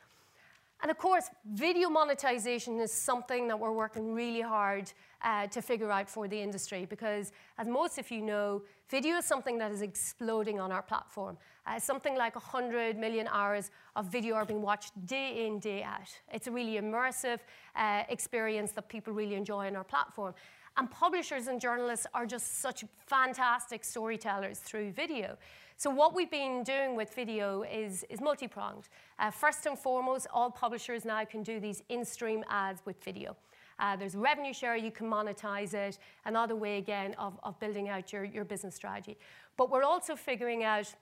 And 0.82 0.90
of 0.90 0.98
course, 0.98 1.30
video 1.48 1.88
monetization 1.88 2.80
is 2.80 2.92
something 2.92 3.46
that 3.46 3.58
we're 3.58 3.70
working 3.70 4.12
really 4.12 4.40
hard 4.40 4.92
uh, 5.22 5.46
to 5.46 5.62
figure 5.62 5.92
out 5.92 6.10
for 6.10 6.26
the 6.26 6.40
industry 6.40 6.86
because, 6.90 7.30
as 7.56 7.68
most 7.68 7.98
of 7.98 8.10
you 8.10 8.20
know, 8.20 8.62
video 8.90 9.18
is 9.18 9.24
something 9.24 9.58
that 9.58 9.70
is 9.70 9.80
exploding 9.80 10.58
on 10.58 10.72
our 10.72 10.82
platform. 10.82 11.38
Uh, 11.64 11.78
something 11.78 12.16
like 12.16 12.34
100 12.34 12.98
million 12.98 13.28
hours 13.28 13.70
of 13.94 14.06
video 14.06 14.34
are 14.34 14.44
being 14.44 14.60
watched 14.60 14.90
day 15.06 15.46
in, 15.46 15.60
day 15.60 15.84
out. 15.84 16.10
It's 16.32 16.48
a 16.48 16.50
really 16.50 16.80
immersive 16.80 17.38
uh, 17.76 18.02
experience 18.08 18.72
that 18.72 18.88
people 18.88 19.12
really 19.12 19.36
enjoy 19.36 19.68
on 19.68 19.76
our 19.76 19.84
platform. 19.84 20.34
And 20.76 20.90
publishers 20.90 21.48
and 21.48 21.60
journalists 21.60 22.06
are 22.14 22.26
just 22.26 22.60
such 22.60 22.84
fantastic 23.06 23.84
storytellers 23.84 24.58
through 24.58 24.92
video. 24.92 25.36
So 25.76 25.90
what 25.90 26.14
we've 26.14 26.30
been 26.30 26.62
doing 26.62 26.96
with 26.96 27.14
video 27.14 27.62
is, 27.62 28.04
is 28.08 28.20
multi-pronged. 28.20 28.88
Uh, 29.18 29.30
first 29.30 29.66
and 29.66 29.78
foremost, 29.78 30.26
all 30.32 30.50
publishers 30.50 31.04
now 31.04 31.24
can 31.24 31.42
do 31.42 31.60
these 31.60 31.82
in-stream 31.88 32.44
ads 32.48 32.82
with 32.86 33.02
video. 33.02 33.36
Uh, 33.78 33.96
there's 33.96 34.14
revenue 34.14 34.52
share, 34.52 34.76
you 34.76 34.92
can 34.92 35.08
monetize 35.08 35.74
it, 35.74 35.98
another 36.24 36.54
way 36.54 36.78
again 36.78 37.14
of, 37.18 37.38
of 37.42 37.58
building 37.58 37.88
out 37.88 38.12
your, 38.12 38.24
your 38.24 38.44
business 38.44 38.74
strategy. 38.74 39.18
But 39.56 39.70
we're 39.70 39.82
also 39.82 40.14
figuring 40.14 40.62
out 40.62 40.94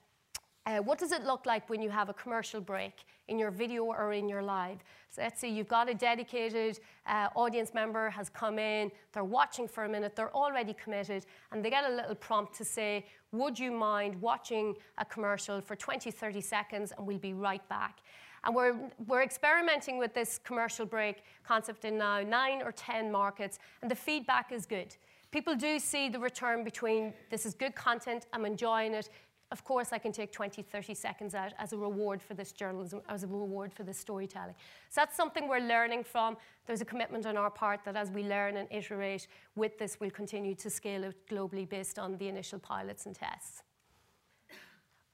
uh, 0.65 0.77
what 0.77 0.99
does 0.99 1.11
it 1.11 1.23
look 1.23 1.45
like 1.45 1.69
when 1.69 1.81
you 1.81 1.89
have 1.89 2.09
a 2.09 2.13
commercial 2.13 2.61
break 2.61 3.05
in 3.31 3.39
your 3.39 3.49
video 3.49 3.85
or 3.85 4.13
in 4.13 4.29
your 4.29 4.43
live? 4.43 4.83
So 5.09 5.21
let's 5.21 5.41
say 5.41 5.49
you've 5.49 5.67
got 5.67 5.89
a 5.89 5.93
dedicated 5.93 6.79
uh, 7.07 7.29
audience 7.35 7.73
member 7.73 8.09
has 8.11 8.29
come 8.29 8.59
in, 8.59 8.91
they're 9.13 9.23
watching 9.23 9.67
for 9.67 9.85
a 9.85 9.89
minute, 9.89 10.15
they're 10.15 10.35
already 10.35 10.73
committed, 10.73 11.25
and 11.51 11.65
they 11.65 11.69
get 11.69 11.89
a 11.89 11.93
little 11.93 12.15
prompt 12.15 12.53
to 12.55 12.65
say, 12.65 13.05
would 13.31 13.57
you 13.57 13.71
mind 13.71 14.21
watching 14.21 14.75
a 14.97 15.05
commercial 15.05 15.61
for 15.61 15.75
20, 15.75 16.11
30 16.11 16.41
seconds 16.41 16.93
and 16.97 17.07
we'll 17.07 17.17
be 17.17 17.33
right 17.33 17.67
back. 17.69 17.99
And 18.43 18.55
we're, 18.55 18.75
we're 19.07 19.23
experimenting 19.23 19.97
with 19.97 20.13
this 20.13 20.39
commercial 20.43 20.85
break 20.85 21.23
concept 21.43 21.85
in 21.85 21.97
now 21.97 22.21
nine 22.21 22.61
or 22.61 22.71
10 22.71 23.11
markets, 23.11 23.59
and 23.81 23.89
the 23.89 23.95
feedback 23.95 24.51
is 24.51 24.65
good. 24.65 24.95
People 25.31 25.55
do 25.55 25.79
see 25.79 26.09
the 26.09 26.19
return 26.19 26.63
between 26.63 27.13
this 27.29 27.45
is 27.45 27.53
good 27.53 27.75
content, 27.75 28.25
I'm 28.33 28.45
enjoying 28.45 28.93
it, 28.93 29.09
of 29.51 29.63
course, 29.65 29.89
I 29.91 29.97
can 29.97 30.11
take 30.11 30.31
20, 30.31 30.61
30 30.61 30.93
seconds 30.93 31.35
out 31.35 31.51
as 31.59 31.73
a 31.73 31.77
reward 31.77 32.21
for 32.21 32.33
this 32.33 32.53
journalism, 32.53 33.01
as 33.09 33.23
a 33.23 33.27
reward 33.27 33.73
for 33.73 33.83
this 33.83 33.97
storytelling. 33.97 34.55
So 34.89 35.01
that's 35.01 35.15
something 35.15 35.47
we're 35.47 35.59
learning 35.59 36.05
from. 36.05 36.37
There's 36.65 36.81
a 36.81 36.85
commitment 36.85 37.25
on 37.25 37.35
our 37.35 37.49
part 37.49 37.81
that 37.83 37.97
as 37.97 38.09
we 38.09 38.23
learn 38.23 38.55
and 38.55 38.67
iterate 38.71 39.27
with 39.55 39.77
this, 39.77 39.99
we'll 39.99 40.09
continue 40.09 40.55
to 40.55 40.69
scale 40.69 41.03
it 41.03 41.15
globally 41.29 41.67
based 41.67 41.99
on 41.99 42.17
the 42.17 42.29
initial 42.29 42.59
pilots 42.59 43.05
and 43.05 43.15
tests. 43.15 43.63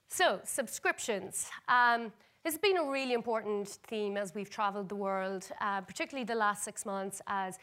So, 0.07 0.39
subscriptions. 0.43 1.49
Um, 1.67 2.13
this 2.43 2.53
has 2.53 2.61
been 2.61 2.77
a 2.77 2.89
really 2.89 3.13
important 3.13 3.67
theme 3.67 4.15
as 4.15 4.33
we've 4.33 4.49
traveled 4.49 4.87
the 4.87 4.95
world, 4.95 5.49
uh, 5.59 5.81
particularly 5.81 6.23
the 6.23 6.35
last 6.35 6.63
six 6.63 6.85
months, 6.85 7.21
as 7.27 7.57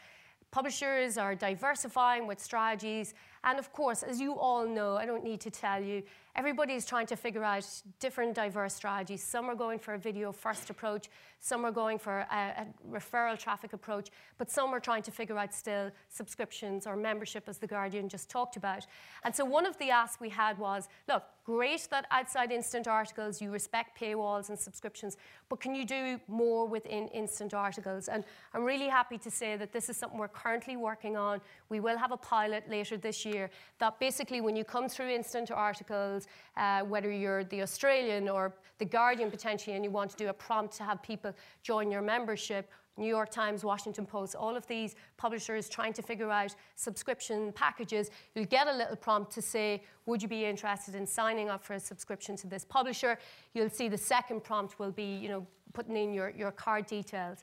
publishers 0.51 1.17
are 1.17 1.35
diversifying 1.35 2.27
with 2.27 2.39
strategies. 2.39 3.13
And 3.43 3.57
of 3.57 3.73
course, 3.73 4.03
as 4.03 4.19
you 4.19 4.37
all 4.37 4.67
know, 4.67 4.95
I 4.95 5.05
don't 5.05 5.23
need 5.23 5.41
to 5.41 5.51
tell 5.51 5.81
you, 5.81 6.03
everybody's 6.35 6.85
trying 6.85 7.07
to 7.07 7.15
figure 7.15 7.43
out 7.43 7.65
different 7.99 8.35
diverse 8.35 8.73
strategies. 8.73 9.23
Some 9.23 9.49
are 9.49 9.55
going 9.55 9.79
for 9.79 9.93
a 9.93 9.97
video 9.97 10.31
first 10.31 10.69
approach, 10.69 11.09
some 11.39 11.65
are 11.65 11.71
going 11.71 11.97
for 11.97 12.19
a, 12.19 12.35
a, 12.35 12.67
referral 12.91 13.37
traffic 13.37 13.73
approach, 13.73 14.09
but 14.37 14.49
some 14.49 14.73
are 14.73 14.79
trying 14.79 15.03
to 15.03 15.11
figure 15.11 15.37
out 15.37 15.53
still 15.53 15.91
subscriptions 16.09 16.87
or 16.87 16.95
membership, 16.95 17.47
as 17.47 17.57
The 17.57 17.67
Guardian 17.67 18.09
just 18.09 18.29
talked 18.29 18.57
about. 18.57 18.85
And 19.23 19.35
so 19.35 19.45
one 19.45 19.65
of 19.65 19.77
the 19.77 19.91
asks 19.91 20.19
we 20.19 20.29
had 20.29 20.57
was 20.57 20.89
look, 21.07 21.23
great 21.45 21.87
that 21.91 22.07
outside 22.09 22.51
instant 22.51 22.87
articles 22.87 23.39
you 23.39 23.51
respect 23.51 23.99
paywalls 23.99 24.49
and 24.49 24.57
subscriptions, 24.57 25.15
but 25.47 25.59
can 25.61 25.75
you 25.75 25.85
do 25.85 26.19
more 26.27 26.67
within 26.67 27.07
instant 27.09 27.53
articles? 27.53 28.07
And 28.07 28.23
I'm 28.53 28.63
really 28.63 28.87
happy 28.87 29.19
to 29.19 29.29
say 29.29 29.55
that 29.55 29.71
this 29.71 29.87
is 29.87 29.95
something 29.95 30.17
we're 30.17 30.27
currently 30.27 30.75
working 30.75 31.15
on. 31.15 31.39
We 31.69 31.79
will 31.79 31.97
have 31.97 32.11
a 32.11 32.17
pilot 32.17 32.67
later 32.67 32.97
this 32.97 33.25
year 33.25 33.51
that 33.79 33.99
basically 33.99 34.41
when 34.41 34.55
you 34.55 34.63
come 34.63 34.89
through 34.89 35.09
instant 35.09 35.51
articles, 35.51 36.24
uh, 36.57 36.81
whether 36.81 37.11
you're 37.11 37.43
the 37.45 37.61
Australian 37.61 38.29
or 38.29 38.53
the 38.77 38.85
Guardian 38.85 39.31
potentially, 39.31 39.75
and 39.75 39.83
you 39.83 39.91
want 39.91 40.11
to 40.11 40.17
do 40.17 40.27
a 40.27 40.33
prompt 40.33 40.75
to 40.77 40.83
have 40.83 41.01
people 41.01 41.33
join 41.63 41.91
your 41.91 42.01
membership, 42.01 42.69
New 42.97 43.07
York 43.07 43.29
Times, 43.29 43.63
Washington 43.63 44.05
Post, 44.05 44.35
all 44.35 44.55
of 44.55 44.65
these 44.67 44.95
publishers 45.17 45.67
trying 45.67 45.91
to 45.93 46.01
figure 46.01 46.31
out 46.31 46.55
subscription 46.75 47.51
packages, 47.51 48.09
you'll 48.33 48.45
get 48.45 48.67
a 48.67 48.73
little 48.73 48.95
prompt 48.95 49.33
to 49.33 49.41
say, 49.41 49.83
Would 50.05 50.21
you 50.21 50.29
be 50.29 50.45
interested 50.45 50.95
in 50.95 51.05
signing 51.05 51.49
up 51.49 51.63
for 51.63 51.73
a 51.73 51.79
subscription 51.79 52.37
to 52.37 52.47
this 52.47 52.63
publisher? 52.63 53.17
You'll 53.53 53.69
see 53.69 53.89
the 53.89 53.97
second 53.97 54.43
prompt 54.43 54.79
will 54.79 54.91
be, 54.91 55.17
you 55.17 55.27
know, 55.27 55.45
putting 55.73 55.97
in 55.97 56.13
your, 56.13 56.29
your 56.29 56.51
card 56.51 56.85
details. 56.85 57.39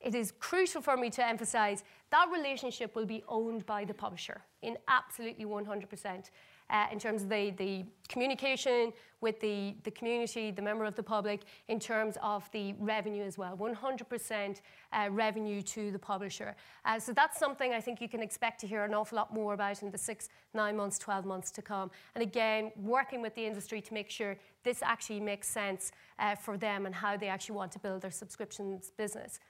It 0.00 0.14
is 0.14 0.32
crucial 0.38 0.80
for 0.82 0.96
me 0.96 1.10
to 1.10 1.26
emphasize 1.26 1.84
that 2.10 2.28
relationship 2.32 2.94
will 2.94 3.06
be 3.06 3.22
owned 3.28 3.66
by 3.66 3.84
the 3.84 3.94
publisher 3.94 4.40
in 4.62 4.76
absolutely 4.88 5.44
100% 5.44 6.30
uh, 6.70 6.86
in 6.92 6.98
terms 6.98 7.22
of 7.22 7.28
the, 7.28 7.50
the 7.56 7.84
communication 8.08 8.92
with 9.20 9.40
the, 9.40 9.74
the 9.84 9.90
community, 9.90 10.50
the 10.50 10.62
member 10.62 10.84
of 10.84 10.94
the 10.94 11.02
public, 11.02 11.42
in 11.68 11.80
terms 11.80 12.16
of 12.22 12.48
the 12.52 12.74
revenue 12.78 13.24
as 13.24 13.38
well. 13.38 13.56
100% 13.56 14.60
uh, 14.92 15.08
revenue 15.10 15.62
to 15.62 15.90
the 15.90 15.98
publisher. 15.98 16.54
Uh, 16.84 16.98
so 16.98 17.12
that's 17.12 17.38
something 17.38 17.72
I 17.72 17.80
think 17.80 18.00
you 18.00 18.08
can 18.08 18.22
expect 18.22 18.60
to 18.60 18.66
hear 18.66 18.84
an 18.84 18.94
awful 18.94 19.16
lot 19.16 19.32
more 19.32 19.54
about 19.54 19.82
in 19.82 19.90
the 19.90 19.98
six, 19.98 20.28
nine 20.54 20.76
months, 20.76 20.98
12 20.98 21.24
months 21.24 21.50
to 21.52 21.62
come. 21.62 21.90
And 22.14 22.22
again, 22.22 22.72
working 22.76 23.22
with 23.22 23.34
the 23.34 23.44
industry 23.44 23.80
to 23.80 23.94
make 23.94 24.10
sure 24.10 24.36
this 24.64 24.82
actually 24.82 25.20
makes 25.20 25.48
sense 25.48 25.92
uh, 26.18 26.34
for 26.34 26.56
them 26.56 26.86
and 26.86 26.94
how 26.94 27.16
they 27.16 27.28
actually 27.28 27.56
want 27.56 27.72
to 27.72 27.78
build 27.78 28.02
their 28.02 28.10
subscriptions 28.10 28.92
business. 28.96 29.40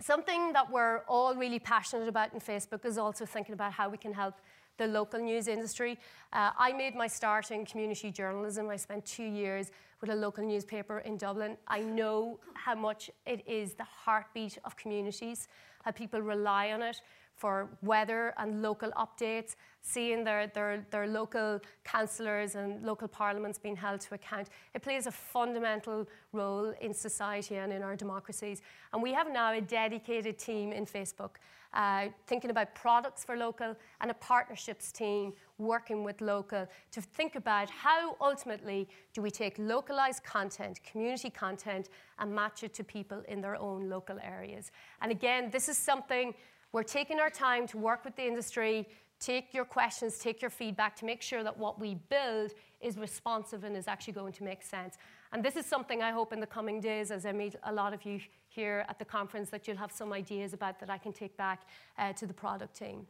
Something 0.00 0.52
that 0.52 0.70
we're 0.70 0.98
all 1.08 1.34
really 1.34 1.58
passionate 1.58 2.08
about 2.08 2.32
in 2.32 2.38
Facebook 2.38 2.84
is 2.84 2.98
also 2.98 3.26
thinking 3.26 3.52
about 3.52 3.72
how 3.72 3.88
we 3.88 3.98
can 3.98 4.12
help 4.12 4.34
the 4.78 4.86
local 4.86 5.20
news 5.20 5.48
industry. 5.48 5.98
Uh, 6.32 6.50
I 6.58 6.72
made 6.72 6.94
my 6.94 7.06
start 7.06 7.50
in 7.50 7.66
community 7.66 8.10
journalism. 8.10 8.70
I 8.70 8.76
spent 8.76 9.04
two 9.04 9.24
years 9.24 9.70
with 10.00 10.10
a 10.10 10.14
local 10.14 10.44
newspaper 10.44 11.00
in 11.00 11.16
Dublin. 11.16 11.56
I 11.66 11.80
know 11.80 12.38
how 12.54 12.74
much 12.74 13.10
it 13.26 13.46
is 13.46 13.74
the 13.74 13.84
heartbeat 13.84 14.58
of 14.64 14.76
communities, 14.76 15.48
how 15.84 15.90
people 15.90 16.20
rely 16.20 16.70
on 16.72 16.82
it 16.82 17.00
for 17.34 17.68
weather 17.82 18.34
and 18.36 18.62
local 18.62 18.90
updates, 18.92 19.54
seeing 19.80 20.24
their, 20.24 20.48
their, 20.48 20.84
their 20.90 21.06
local 21.06 21.60
councillors 21.84 22.56
and 22.56 22.84
local 22.84 23.06
parliaments 23.06 23.58
being 23.58 23.76
held 23.76 24.00
to 24.00 24.14
account. 24.14 24.48
It 24.74 24.82
plays 24.82 25.06
a 25.06 25.12
fundamental 25.12 26.08
role 26.32 26.74
in 26.80 26.92
society 26.92 27.56
and 27.56 27.72
in 27.72 27.82
our 27.82 27.94
democracies. 27.94 28.60
And 28.92 29.00
we 29.00 29.12
have 29.12 29.30
now 29.32 29.52
a 29.52 29.60
dedicated 29.60 30.36
team 30.36 30.72
in 30.72 30.84
Facebook 30.84 31.36
uh, 31.74 32.06
thinking 32.26 32.50
about 32.50 32.74
products 32.74 33.24
for 33.24 33.36
local 33.36 33.76
and 34.00 34.10
a 34.10 34.14
partnerships 34.14 34.90
team 34.90 35.32
working 35.58 36.04
with 36.04 36.20
local 36.20 36.66
to 36.90 37.00
think 37.00 37.34
about 37.34 37.68
how 37.68 38.16
ultimately 38.20 38.88
do 39.12 39.20
we 39.20 39.30
take 39.30 39.58
localized 39.58 40.24
content, 40.24 40.80
community 40.82 41.30
content, 41.30 41.88
and 42.18 42.34
match 42.34 42.62
it 42.62 42.72
to 42.74 42.84
people 42.84 43.22
in 43.28 43.40
their 43.40 43.56
own 43.56 43.88
local 43.88 44.18
areas. 44.22 44.70
And 45.02 45.10
again, 45.10 45.50
this 45.50 45.68
is 45.68 45.76
something 45.76 46.34
we're 46.72 46.82
taking 46.82 47.18
our 47.18 47.30
time 47.30 47.66
to 47.68 47.78
work 47.78 48.04
with 48.04 48.16
the 48.16 48.26
industry 48.26 48.86
take 49.20 49.52
your 49.52 49.64
questions, 49.64 50.18
take 50.18 50.40
your 50.40 50.50
feedback 50.50 50.94
to 50.96 51.04
make 51.04 51.22
sure 51.22 51.42
that 51.42 51.56
what 51.56 51.80
we 51.80 51.96
build 52.08 52.52
is 52.80 52.96
responsive 52.96 53.64
and 53.64 53.76
is 53.76 53.88
actually 53.88 54.12
going 54.12 54.32
to 54.32 54.44
make 54.44 54.62
sense. 54.62 54.96
And 55.32 55.44
this 55.44 55.56
is 55.56 55.66
something 55.66 56.02
I 56.02 56.12
hope 56.12 56.32
in 56.32 56.40
the 56.40 56.46
coming 56.46 56.80
days, 56.80 57.10
as 57.10 57.26
I 57.26 57.32
meet 57.32 57.56
a 57.64 57.72
lot 57.72 57.92
of 57.92 58.04
you 58.04 58.20
here 58.48 58.84
at 58.88 58.98
the 58.98 59.04
conference, 59.04 59.50
that 59.50 59.68
you'll 59.68 59.76
have 59.76 59.92
some 59.92 60.12
ideas 60.12 60.52
about 60.52 60.80
that 60.80 60.90
I 60.90 60.98
can 60.98 61.12
take 61.12 61.36
back 61.36 61.62
uh, 61.98 62.12
to 62.14 62.26
the 62.26 62.34
product 62.34 62.76
team. 62.76 63.06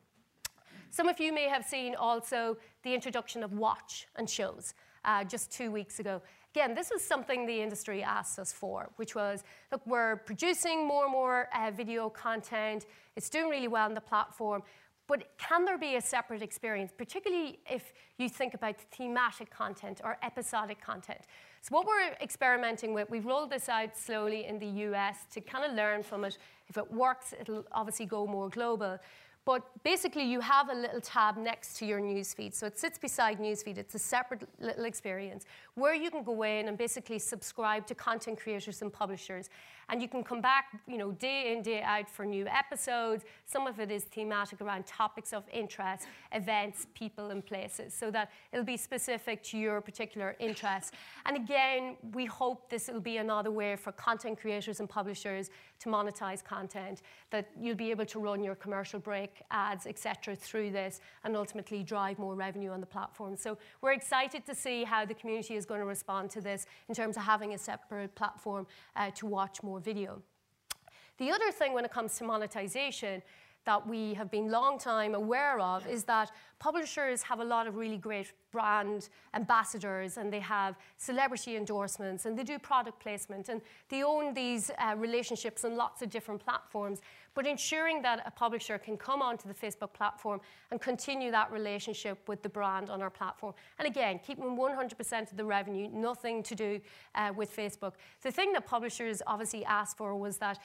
Some 0.91 1.09
of 1.09 1.21
you 1.21 1.33
may 1.33 1.49
have 1.49 1.65
seen 1.65 1.95
also 1.95 2.57
the 2.83 2.95
introduction 2.95 3.43
of 3.43 3.53
watch 3.53 4.07
and 4.17 4.29
shows 4.29 4.75
uh, 5.05 5.25
just 5.25 5.53
two 5.53 5.71
weeks 5.71 6.01
ago. 6.01 6.23
Again, 6.55 6.75
this 6.75 6.91
was 6.91 7.05
something 7.05 7.47
the 7.47 7.61
industry 7.61 8.03
asked 8.03 8.39
us 8.39 8.53
for, 8.53 8.91
which 8.97 9.15
was 9.15 9.45
look, 9.71 9.87
we're 9.87 10.17
producing 10.17 10.87
more 10.87 11.05
and 11.05 11.13
more 11.13 11.49
uh, 11.55 11.71
video 11.71 12.09
content, 12.09 12.87
it's 13.17 13.29
doing 13.29 13.51
really 13.51 13.69
well 13.69 13.85
on 13.85 13.95
the 13.95 14.01
platform. 14.01 14.63
But 15.09 15.27
can 15.39 15.65
there 15.65 15.79
be 15.79 15.97
a 15.97 16.01
separate 16.03 16.43
experience, 16.43 16.93
particularly 16.97 17.59
if 17.69 17.95
you 18.19 18.29
think 18.29 18.53
about 18.53 18.77
thematic 18.79 19.51
content 19.51 20.03
or 20.05 20.19
episodic 20.23 20.81
content? 20.83 21.23
So, 21.63 21.75
what 21.75 21.87
we're 21.87 22.13
experimenting 22.21 22.93
with, 22.93 23.11
we've 23.11 23.25
rolled 23.25 23.51
this 23.51 23.71
out 23.71 23.97
slowly 23.97 24.45
in 24.45 24.59
the 24.59 24.69
US 24.87 25.25
to 25.33 25.41
kind 25.41 25.65
of 25.65 25.73
learn 25.73 26.03
from 26.03 26.25
it. 26.25 26.37
If 26.69 26.77
it 26.77 26.93
works, 26.93 27.35
it'll 27.41 27.65
obviously 27.73 28.05
go 28.05 28.27
more 28.27 28.51
global. 28.51 28.99
But 29.47 29.63
basically, 29.83 30.25
you 30.25 30.41
have 30.41 30.69
a 30.69 30.75
little 30.75 31.01
tab 31.01 31.39
next 31.39 31.79
to 31.79 31.87
your 31.87 32.01
newsfeed. 32.01 32.53
So 32.53 32.67
it 32.67 32.79
sits 32.79 32.99
beside 32.99 33.39
newsfeed. 33.39 33.79
It's 33.79 33.95
a 33.95 33.99
separate 33.99 34.47
little 34.61 34.85
experience 34.85 35.47
where 35.75 35.95
you 35.95 36.11
can 36.11 36.23
go 36.23 36.43
in 36.43 36.69
and 36.69 36.77
basically 36.77 37.19
subscribe 37.19 37.87
to 37.87 37.95
content 37.95 38.39
creators 38.39 38.83
and 38.83 38.93
publishers. 38.93 39.49
And 39.91 40.03
you 40.03 40.09
can 40.09 40.23
come 40.23 40.41
back, 40.41 40.67
you 40.87 40.99
know, 40.99 41.13
day 41.13 41.53
in, 41.53 41.63
day 41.63 41.83
out 41.83 42.11
for 42.11 42.25
new 42.25 42.47
episodes. 42.47 43.25
Some 43.47 43.67
of 43.67 43.81
it 43.81 43.91
is 43.91 44.05
thematic 44.05 44.61
around 44.61 44.87
topics 44.87 45.33
of 45.33 45.45
interest, 45.53 46.07
events, 46.33 46.87
people, 46.95 47.31
and 47.31 47.45
places, 47.45 47.95
so 47.95 48.11
that 48.11 48.31
it'll 48.53 48.65
be 48.65 48.77
specific 48.77 49.43
to 49.45 49.59
your 49.59 49.81
particular 49.81 50.37
interests. 50.39 50.93
And 51.25 51.37
again, 51.37 51.97
we 52.13 52.27
hope 52.27 52.69
this 52.69 52.89
will 52.89 53.01
be 53.01 53.17
another 53.17 53.51
way 53.51 53.77
for 53.77 53.93
content 53.93 54.41
creators 54.41 54.81
and 54.81 54.89
publishers 54.89 55.51
to 55.81 55.89
monetize 55.89 56.43
content, 56.43 57.03
that 57.31 57.49
you'll 57.61 57.77
be 57.77 57.91
able 57.91 58.07
to 58.07 58.19
run 58.19 58.43
your 58.43 58.55
commercial 58.55 58.99
break 58.99 59.43
ads, 59.51 59.87
etc., 59.87 60.35
through 60.35 60.71
this 60.71 61.01
and 61.25 61.37
ultimately 61.37 61.83
drive 61.83 62.19
more 62.19 62.35
revenue 62.35 62.71
on 62.71 62.81
the 62.81 62.87
platform. 62.87 63.37
So 63.37 63.59
we're 63.81 63.93
excited 63.93 64.45
to 64.47 64.55
see 64.55 64.85
how 64.85 65.05
the 65.05 65.15
community 65.15 65.55
is 65.55 65.65
going 65.65 65.81
to 65.81 65.87
respond 65.87 66.31
to 66.31 66.41
this 66.41 66.67
in 66.89 66.95
terms 66.95 67.17
of 67.17 67.23
having 67.23 67.55
a 67.55 67.59
separate 67.59 68.15
platform 68.15 68.67
uh, 68.97 69.11
to 69.13 69.27
watch 69.27 69.63
more 69.63 69.78
video. 69.79 70.23
The 71.19 71.31
other 71.31 71.51
thing 71.51 71.73
when 71.73 71.85
it 71.85 71.91
comes 71.91 72.17
to 72.19 72.25
monetization 72.25 73.23
that 73.65 73.87
we 73.87 74.15
have 74.15 74.31
been 74.31 74.51
long 74.51 74.79
time 74.79 75.15
aware 75.15 75.59
of 75.61 75.87
is 75.87 76.05
that 76.05 76.31
publishers 76.59 77.23
have 77.23 77.41
a 77.41 77.45
lot 77.45 77.67
of 77.67 77.77
really 77.77 77.97
great 77.97 78.33
brand 78.51 79.09
ambassadors 79.35 80.17
and 80.17 80.33
they 80.33 80.41
have 80.41 80.77
celebrity 80.97 81.57
endorsements 81.57 82.27
and 82.27 82.39
they 82.39 82.43
do 82.43 82.59
product 82.59 82.99
placement 83.01 83.49
and 83.49 83.61
they 83.89 84.03
own 84.03 84.35
these 84.35 84.71
uh, 84.79 84.95
relationships 84.97 85.65
on 85.65 85.77
lots 85.77 86.03
of 86.03 86.11
different 86.11 86.45
platforms. 86.45 87.01
But 87.35 87.47
ensuring 87.47 88.03
that 88.03 88.23
a 88.27 88.31
publisher 88.33 88.79
can 88.79 88.97
come 88.97 89.23
onto 89.23 89.47
the 89.47 89.55
Facebook 89.55 89.93
platform 89.93 90.41
and 90.73 90.81
continue 90.81 91.31
that 91.31 91.53
relationship 91.53 92.29
with 92.29 92.43
the 92.43 92.49
brand 92.49 92.91
on 92.91 93.01
our 93.01 93.11
platform. 93.11 93.55
And 93.79 93.87
again, 93.87 94.19
keeping 94.19 94.57
100% 94.57 95.31
of 95.31 95.37
the 95.37 95.45
revenue, 95.45 95.89
nothing 95.93 96.43
to 96.43 96.55
do 96.57 96.81
uh, 97.15 97.33
with 97.37 97.55
Facebook. 97.55 97.93
The 98.23 98.33
thing 98.33 98.53
that 98.55 98.67
publishers 98.67 99.23
obviously 99.27 99.65
asked 99.65 99.97
for 99.97 100.17
was 100.17 100.39
that 100.39 100.59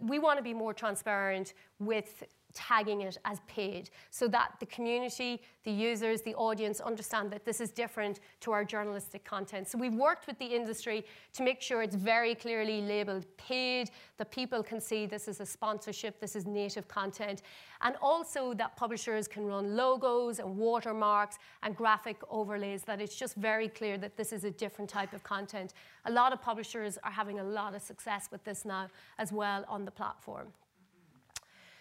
we 0.00 0.20
want 0.20 0.38
to 0.38 0.44
be 0.44 0.54
more 0.54 0.74
transparent 0.74 1.54
with 1.80 2.22
tagging 2.54 3.02
it 3.02 3.18
as 3.24 3.40
paid 3.46 3.90
so 4.10 4.28
that 4.28 4.54
the 4.60 4.66
community, 4.66 5.40
the 5.64 5.70
users, 5.70 6.22
the 6.22 6.34
audience 6.34 6.80
understand 6.80 7.30
that 7.30 7.44
this 7.44 7.60
is 7.60 7.70
different 7.70 8.20
to 8.40 8.52
our 8.52 8.64
journalistic 8.64 9.24
content. 9.24 9.68
So 9.68 9.78
we've 9.78 9.94
worked 9.94 10.26
with 10.26 10.38
the 10.38 10.46
industry 10.46 11.04
to 11.34 11.42
make 11.42 11.60
sure 11.60 11.82
it's 11.82 11.94
very 11.94 12.34
clearly 12.34 12.80
labeled 12.82 13.26
paid, 13.36 13.90
that 14.18 14.30
people 14.30 14.62
can 14.62 14.80
see 14.80 15.06
this 15.06 15.28
is 15.28 15.40
a 15.40 15.46
sponsorship, 15.46 16.20
this 16.20 16.36
is 16.36 16.46
native 16.46 16.88
content, 16.88 17.42
and 17.82 17.96
also 18.00 18.54
that 18.54 18.76
publishers 18.76 19.26
can 19.28 19.46
run 19.46 19.76
logos 19.76 20.38
and 20.38 20.56
watermarks 20.56 21.38
and 21.62 21.76
graphic 21.76 22.16
overlays, 22.30 22.82
that 22.82 23.00
it's 23.00 23.16
just 23.16 23.34
very 23.36 23.68
clear 23.68 23.98
that 23.98 24.16
this 24.16 24.32
is 24.32 24.44
a 24.44 24.50
different 24.50 24.90
type 24.90 25.12
of 25.12 25.22
content. 25.22 25.74
A 26.06 26.10
lot 26.10 26.32
of 26.32 26.40
publishers 26.42 26.98
are 27.04 27.10
having 27.10 27.38
a 27.38 27.44
lot 27.44 27.74
of 27.74 27.82
success 27.82 28.28
with 28.30 28.42
this 28.44 28.64
now 28.64 28.88
as 29.18 29.32
well 29.32 29.64
on 29.68 29.84
the 29.84 29.90
platform. 29.90 30.48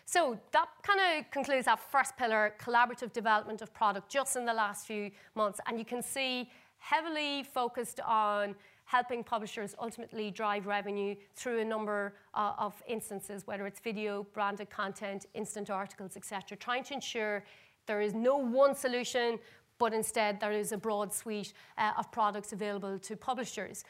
So 0.05 0.39
that 0.51 0.67
kind 0.83 0.99
of 0.99 1.31
concludes 1.31 1.67
our 1.67 1.77
first 1.77 2.17
pillar, 2.17 2.53
collaborative 2.59 3.13
development 3.13 3.61
of 3.61 3.73
product, 3.73 4.09
just 4.09 4.35
in 4.35 4.45
the 4.45 4.53
last 4.53 4.85
few 4.85 5.11
months. 5.35 5.59
And 5.67 5.79
you 5.79 5.85
can 5.85 6.01
see 6.01 6.49
heavily 6.79 7.43
focused 7.43 7.99
on 8.01 8.55
helping 8.85 9.23
publishers 9.23 9.73
ultimately 9.79 10.29
drive 10.31 10.67
revenue 10.67 11.15
through 11.33 11.59
a 11.59 11.65
number 11.65 12.13
uh, 12.33 12.53
of 12.57 12.73
instances, 12.87 13.47
whether 13.47 13.65
it's 13.65 13.79
video, 13.79 14.27
branded 14.33 14.69
content, 14.69 15.25
instant 15.33 15.69
articles, 15.69 16.17
etc., 16.17 16.57
trying 16.57 16.83
to 16.83 16.93
ensure 16.95 17.43
there 17.85 18.01
is 18.01 18.13
no 18.13 18.35
one 18.35 18.75
solution, 18.75 19.39
but 19.77 19.93
instead 19.93 20.39
there 20.41 20.51
is 20.51 20.73
a 20.73 20.77
broad 20.77 21.13
suite 21.13 21.53
uh, 21.77 21.91
of 21.97 22.11
products 22.11 22.51
available 22.51 22.99
to 22.99 23.15
publishers. 23.15 23.85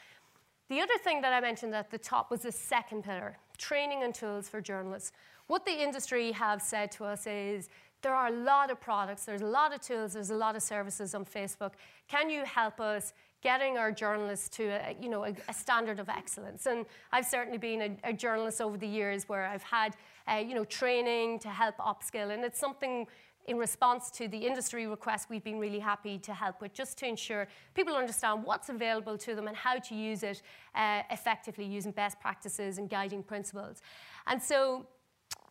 The 0.68 0.80
other 0.80 0.96
thing 1.02 1.20
that 1.22 1.32
I 1.32 1.40
mentioned 1.40 1.74
at 1.74 1.90
the 1.90 1.98
top 1.98 2.30
was 2.30 2.42
the 2.42 2.52
second 2.52 3.02
pillar, 3.02 3.38
training 3.58 4.04
and 4.04 4.14
tools 4.14 4.48
for 4.48 4.60
journalists. 4.60 5.12
What 5.52 5.66
the 5.66 5.82
industry 5.82 6.32
have 6.32 6.62
said 6.62 6.90
to 6.92 7.04
us 7.04 7.26
is 7.26 7.68
there 8.00 8.14
are 8.14 8.28
a 8.28 8.30
lot 8.30 8.70
of 8.70 8.80
products, 8.80 9.26
there's 9.26 9.42
a 9.42 9.46
lot 9.60 9.74
of 9.74 9.82
tools, 9.82 10.14
there's 10.14 10.30
a 10.30 10.34
lot 10.34 10.56
of 10.56 10.62
services 10.62 11.14
on 11.14 11.26
Facebook. 11.26 11.72
Can 12.08 12.30
you 12.30 12.42
help 12.46 12.80
us 12.80 13.12
getting 13.42 13.76
our 13.76 13.92
journalists 13.92 14.48
to 14.56 14.64
a, 14.68 14.96
you 14.98 15.10
know, 15.10 15.24
a, 15.26 15.34
a 15.50 15.52
standard 15.52 16.00
of 16.00 16.08
excellence? 16.08 16.64
And 16.64 16.86
I've 17.12 17.26
certainly 17.26 17.58
been 17.58 17.82
a, 17.82 18.08
a 18.08 18.12
journalist 18.14 18.62
over 18.62 18.78
the 18.78 18.86
years 18.86 19.28
where 19.28 19.44
I've 19.44 19.62
had 19.62 19.94
uh, 20.26 20.36
you 20.36 20.54
know, 20.54 20.64
training 20.64 21.38
to 21.40 21.50
help 21.50 21.76
upskill, 21.76 22.32
and 22.32 22.42
it's 22.44 22.58
something 22.58 23.06
in 23.46 23.58
response 23.58 24.10
to 24.12 24.28
the 24.28 24.38
industry 24.38 24.86
request, 24.86 25.28
we've 25.28 25.44
been 25.44 25.58
really 25.58 25.80
happy 25.80 26.16
to 26.16 26.32
help 26.32 26.62
with, 26.62 26.72
just 26.72 26.96
to 26.96 27.06
ensure 27.06 27.46
people 27.74 27.94
understand 27.94 28.42
what's 28.44 28.70
available 28.70 29.18
to 29.18 29.34
them 29.34 29.48
and 29.48 29.56
how 29.56 29.78
to 29.80 29.94
use 29.94 30.22
it 30.22 30.40
uh, 30.74 31.02
effectively 31.10 31.66
using 31.66 31.92
best 31.92 32.18
practices 32.20 32.78
and 32.78 32.88
guiding 32.88 33.22
principles. 33.22 33.82
And 34.26 34.42
so 34.42 34.86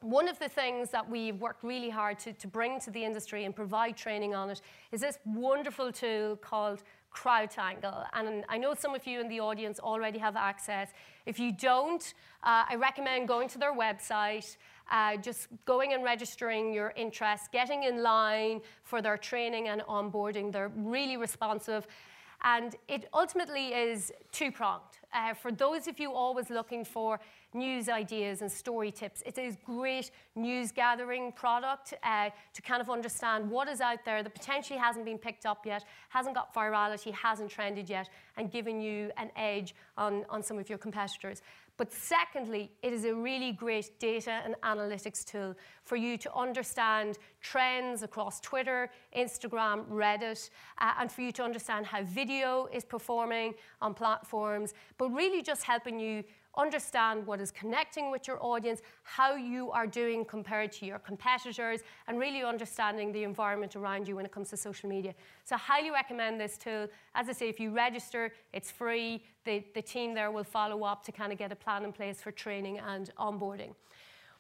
one 0.01 0.27
of 0.27 0.39
the 0.39 0.49
things 0.49 0.89
that 0.89 1.09
we've 1.09 1.39
worked 1.39 1.63
really 1.63 1.89
hard 1.89 2.19
to, 2.19 2.33
to 2.33 2.47
bring 2.47 2.79
to 2.81 2.91
the 2.91 3.03
industry 3.03 3.45
and 3.45 3.55
provide 3.55 3.95
training 3.95 4.33
on 4.35 4.49
it 4.49 4.61
is 4.91 5.01
this 5.01 5.19
wonderful 5.25 5.91
tool 5.91 6.35
called 6.35 6.83
CrowdTangle. 7.13 8.05
And 8.13 8.43
I 8.49 8.57
know 8.57 8.73
some 8.73 8.95
of 8.95 9.05
you 9.05 9.19
in 9.19 9.27
the 9.27 9.39
audience 9.39 9.79
already 9.79 10.17
have 10.19 10.35
access. 10.35 10.89
If 11.25 11.39
you 11.39 11.51
don't, 11.51 12.13
uh, 12.43 12.65
I 12.69 12.75
recommend 12.75 13.27
going 13.27 13.49
to 13.49 13.57
their 13.57 13.75
website, 13.75 14.57
uh, 14.91 15.17
just 15.17 15.47
going 15.65 15.93
and 15.93 16.03
registering 16.03 16.73
your 16.73 16.93
interest, 16.95 17.51
getting 17.51 17.83
in 17.83 18.01
line 18.01 18.61
for 18.83 19.01
their 19.01 19.17
training 19.17 19.67
and 19.67 19.81
onboarding. 19.81 20.51
They're 20.51 20.71
really 20.75 21.17
responsive. 21.17 21.85
And 22.43 22.75
it 22.87 23.07
ultimately 23.13 23.67
is 23.67 24.11
two 24.31 24.51
pronged. 24.51 25.00
Uh, 25.13 25.34
for 25.34 25.52
those 25.52 25.88
of 25.88 26.00
you 26.00 26.13
always 26.13 26.50
looking 26.50 26.86
for 26.86 27.19
news 27.54 27.89
ideas 27.89 28.41
and 28.41 28.52
story 28.52 28.91
tips. 28.91 29.21
It 29.26 29.38
is 29.38 29.56
a 29.56 29.65
great 29.65 30.12
news 30.36 30.71
gathering 30.71 31.32
product 31.34 31.93
uh, 32.04 32.30
to 32.54 32.62
kind 32.62 32.82
of 32.82 32.89
understand 32.89 33.50
what 33.50 33.67
is 33.67 33.82
out 33.82 34.06
there 34.06 34.24
that 34.24 34.34
potentially 34.34 34.80
hasn't 34.80 35.06
been 35.06 35.17
picked 35.17 35.45
up 35.45 35.65
yet, 35.65 35.84
hasn't 36.10 36.36
got 36.36 36.54
virality, 36.54 37.13
hasn't 37.13 37.50
trended 37.50 37.89
yet, 37.89 38.10
and 38.38 38.52
giving 38.52 38.82
you 38.82 39.12
an 39.17 39.30
edge 39.36 39.76
on, 39.97 40.26
on 40.30 40.41
some 40.41 40.58
of 40.58 40.69
your 40.69 40.78
competitors. 40.78 41.41
But 41.82 41.91
secondly, 41.91 42.70
it 42.84 42.94
is 42.94 43.06
a 43.06 43.15
really 43.15 43.54
great 43.54 43.98
data 43.98 44.44
and 44.46 44.54
analytics 44.62 45.26
tool 45.26 45.56
for 45.84 45.96
you 45.96 46.15
to 46.15 46.32
understand 46.36 47.17
trends 47.41 48.04
across 48.04 48.39
Twitter, 48.39 48.91
Instagram, 49.17 49.88
Reddit, 49.88 50.52
uh, 50.78 50.91
and 51.00 51.12
for 51.12 51.22
you 51.22 51.32
to 51.32 51.44
understand 51.44 51.88
how 51.88 52.04
video 52.04 52.67
is 52.72 52.86
performing 52.86 53.56
on 53.82 53.96
platforms, 53.96 54.76
but 55.00 55.10
really 55.10 55.41
just 55.41 55.63
helping 55.63 56.00
you 56.00 56.24
understand 56.57 57.25
what 57.25 57.39
is 57.39 57.51
connecting 57.51 58.11
with 58.11 58.27
your 58.27 58.43
audience, 58.43 58.81
how 59.03 59.35
you 59.35 59.71
are 59.71 59.87
doing 59.87 60.25
compared 60.25 60.71
to 60.73 60.85
your 60.85 60.99
competitors, 60.99 61.81
and 62.07 62.19
really 62.19 62.43
understanding 62.43 63.11
the 63.11 63.23
environment 63.23 63.75
around 63.75 64.07
you 64.07 64.15
when 64.15 64.25
it 64.25 64.31
comes 64.31 64.49
to 64.49 64.57
social 64.57 64.89
media. 64.89 65.13
So 65.43 65.55
I 65.55 65.59
highly 65.59 65.91
recommend 65.91 66.39
this 66.39 66.57
tool. 66.57 66.87
As 67.15 67.29
I 67.29 67.31
say, 67.31 67.49
if 67.49 67.59
you 67.59 67.71
register, 67.71 68.31
it's 68.53 68.69
free. 68.69 69.23
The, 69.45 69.63
the 69.73 69.81
team 69.81 70.13
there 70.13 70.31
will 70.31 70.43
follow 70.43 70.83
up 70.83 71.03
to 71.05 71.11
kind 71.11 71.31
of 71.31 71.37
get 71.37 71.51
a 71.51 71.55
plan 71.55 71.83
in 71.83 71.93
place 71.93 72.21
for 72.21 72.31
training 72.31 72.79
and 72.79 73.11
onboarding. 73.17 73.73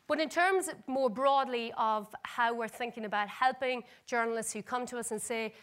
But 0.07 0.19
in 0.19 0.27
terms 0.27 0.69
more 0.87 1.09
broadly 1.09 1.71
of 1.77 2.13
how 2.23 2.53
we're 2.53 2.67
thinking 2.67 3.05
about 3.05 3.29
helping 3.29 3.83
journalists 4.05 4.51
who 4.51 4.61
come 4.61 4.85
to 4.87 4.97
us 4.97 5.11
and 5.11 5.21
say, 5.21 5.53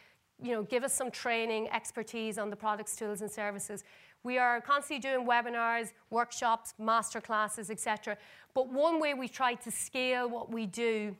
you 0.42 0.52
know, 0.52 0.62
give 0.62 0.84
us 0.84 0.94
some 0.94 1.10
training, 1.10 1.68
expertise 1.70 2.38
on 2.38 2.50
the 2.50 2.56
products, 2.56 2.94
tools, 2.94 3.22
and 3.22 3.30
services. 3.30 3.84
We 4.22 4.38
are 4.38 4.60
constantly 4.60 5.00
doing 5.00 5.26
webinars, 5.26 5.92
workshops, 6.10 6.74
masterclasses, 6.80 7.70
etc. 7.70 8.16
But 8.54 8.72
one 8.72 9.00
way 9.00 9.14
we 9.14 9.28
try 9.28 9.54
to 9.54 9.70
scale 9.70 10.28
what 10.28 10.50
we 10.50 10.66
do 10.66 11.16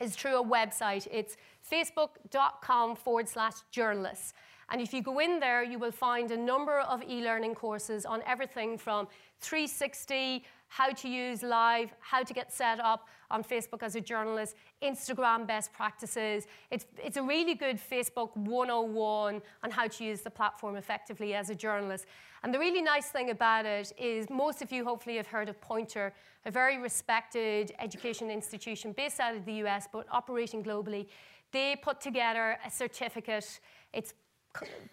is 0.00 0.16
through 0.16 0.40
a 0.40 0.44
website. 0.44 1.06
It's 1.10 1.36
facebook.com 1.70 2.96
forward 2.96 3.28
slash 3.28 3.54
journalists. 3.70 4.32
And 4.70 4.80
if 4.80 4.94
you 4.94 5.02
go 5.02 5.18
in 5.18 5.40
there, 5.40 5.62
you 5.62 5.78
will 5.78 5.92
find 5.92 6.30
a 6.30 6.36
number 6.36 6.80
of 6.80 7.02
e 7.02 7.22
learning 7.22 7.54
courses 7.54 8.06
on 8.06 8.22
everything 8.26 8.78
from 8.78 9.08
360, 9.40 10.44
how 10.70 10.88
to 10.88 11.08
use 11.08 11.42
live, 11.42 11.90
how 11.98 12.22
to 12.22 12.32
get 12.32 12.52
set 12.52 12.78
up 12.78 13.08
on 13.28 13.42
Facebook 13.42 13.82
as 13.82 13.96
a 13.96 14.00
journalist, 14.00 14.54
Instagram 14.82 15.44
best 15.44 15.72
practices. 15.72 16.46
It's, 16.70 16.86
it's 16.96 17.16
a 17.16 17.22
really 17.22 17.54
good 17.56 17.76
Facebook 17.76 18.36
101 18.36 19.42
on 19.64 19.70
how 19.70 19.88
to 19.88 20.04
use 20.04 20.20
the 20.20 20.30
platform 20.30 20.76
effectively 20.76 21.34
as 21.34 21.50
a 21.50 21.56
journalist. 21.56 22.06
And 22.44 22.54
the 22.54 22.58
really 22.58 22.82
nice 22.82 23.08
thing 23.08 23.30
about 23.30 23.66
it 23.66 23.92
is 23.98 24.30
most 24.30 24.62
of 24.62 24.70
you 24.70 24.84
hopefully 24.84 25.16
have 25.16 25.26
heard 25.26 25.48
of 25.48 25.60
Poynter, 25.60 26.14
a 26.46 26.52
very 26.52 26.78
respected 26.78 27.72
education 27.80 28.30
institution 28.30 28.92
based 28.92 29.18
out 29.18 29.34
of 29.34 29.44
the 29.44 29.54
US 29.64 29.88
but 29.92 30.06
operating 30.10 30.62
globally. 30.62 31.08
They 31.50 31.76
put 31.82 32.00
together 32.00 32.58
a 32.64 32.70
certificate. 32.70 33.58
It's 33.92 34.14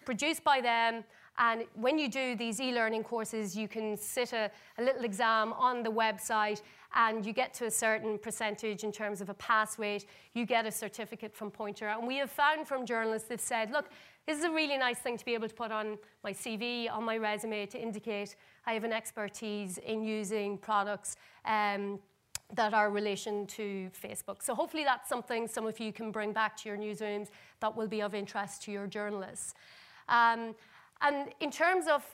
produced 0.04 0.42
by 0.42 0.60
them. 0.60 1.04
And 1.38 1.64
when 1.74 1.98
you 1.98 2.08
do 2.08 2.34
these 2.34 2.60
e-learning 2.60 3.04
courses, 3.04 3.56
you 3.56 3.68
can 3.68 3.96
sit 3.96 4.32
a, 4.32 4.50
a, 4.76 4.82
little 4.82 5.04
exam 5.04 5.52
on 5.52 5.84
the 5.84 5.90
website 5.90 6.62
and 6.94 7.24
you 7.24 7.32
get 7.32 7.54
to 7.54 7.66
a 7.66 7.70
certain 7.70 8.18
percentage 8.18 8.82
in 8.82 8.90
terms 8.90 9.20
of 9.20 9.28
a 9.28 9.34
pass 9.34 9.78
rate. 9.78 10.06
You 10.34 10.46
get 10.46 10.66
a 10.66 10.72
certificate 10.72 11.34
from 11.34 11.52
Poynter. 11.52 11.88
And 11.88 12.08
we 12.08 12.16
have 12.16 12.30
found 12.30 12.66
from 12.66 12.84
journalists, 12.84 13.28
they've 13.28 13.40
said, 13.40 13.70
look, 13.70 13.88
this 14.26 14.36
is 14.36 14.44
a 14.44 14.50
really 14.50 14.76
nice 14.76 14.98
thing 14.98 15.16
to 15.16 15.24
be 15.24 15.34
able 15.34 15.48
to 15.48 15.54
put 15.54 15.70
on 15.70 15.96
my 16.24 16.32
CV, 16.32 16.90
on 16.90 17.04
my 17.04 17.16
resume 17.16 17.66
to 17.66 17.80
indicate 17.80 18.34
I 18.66 18.74
have 18.74 18.84
an 18.84 18.92
expertise 18.92 19.78
in 19.78 20.04
using 20.04 20.58
products 20.58 21.16
um, 21.46 22.00
that 22.54 22.74
are 22.74 22.90
relation 22.90 23.46
to 23.46 23.90
Facebook. 23.90 24.42
So 24.42 24.54
hopefully 24.54 24.84
that's 24.84 25.08
something 25.08 25.46
some 25.46 25.66
of 25.66 25.78
you 25.80 25.92
can 25.92 26.10
bring 26.10 26.32
back 26.32 26.56
to 26.58 26.68
your 26.68 26.76
newsrooms 26.76 27.28
that 27.60 27.74
will 27.74 27.88
be 27.88 28.02
of 28.02 28.14
interest 28.14 28.62
to 28.64 28.72
your 28.72 28.86
journalists. 28.86 29.54
Um, 30.08 30.54
and 31.00 31.28
in 31.40 31.50
terms 31.50 31.86
of 31.86 32.04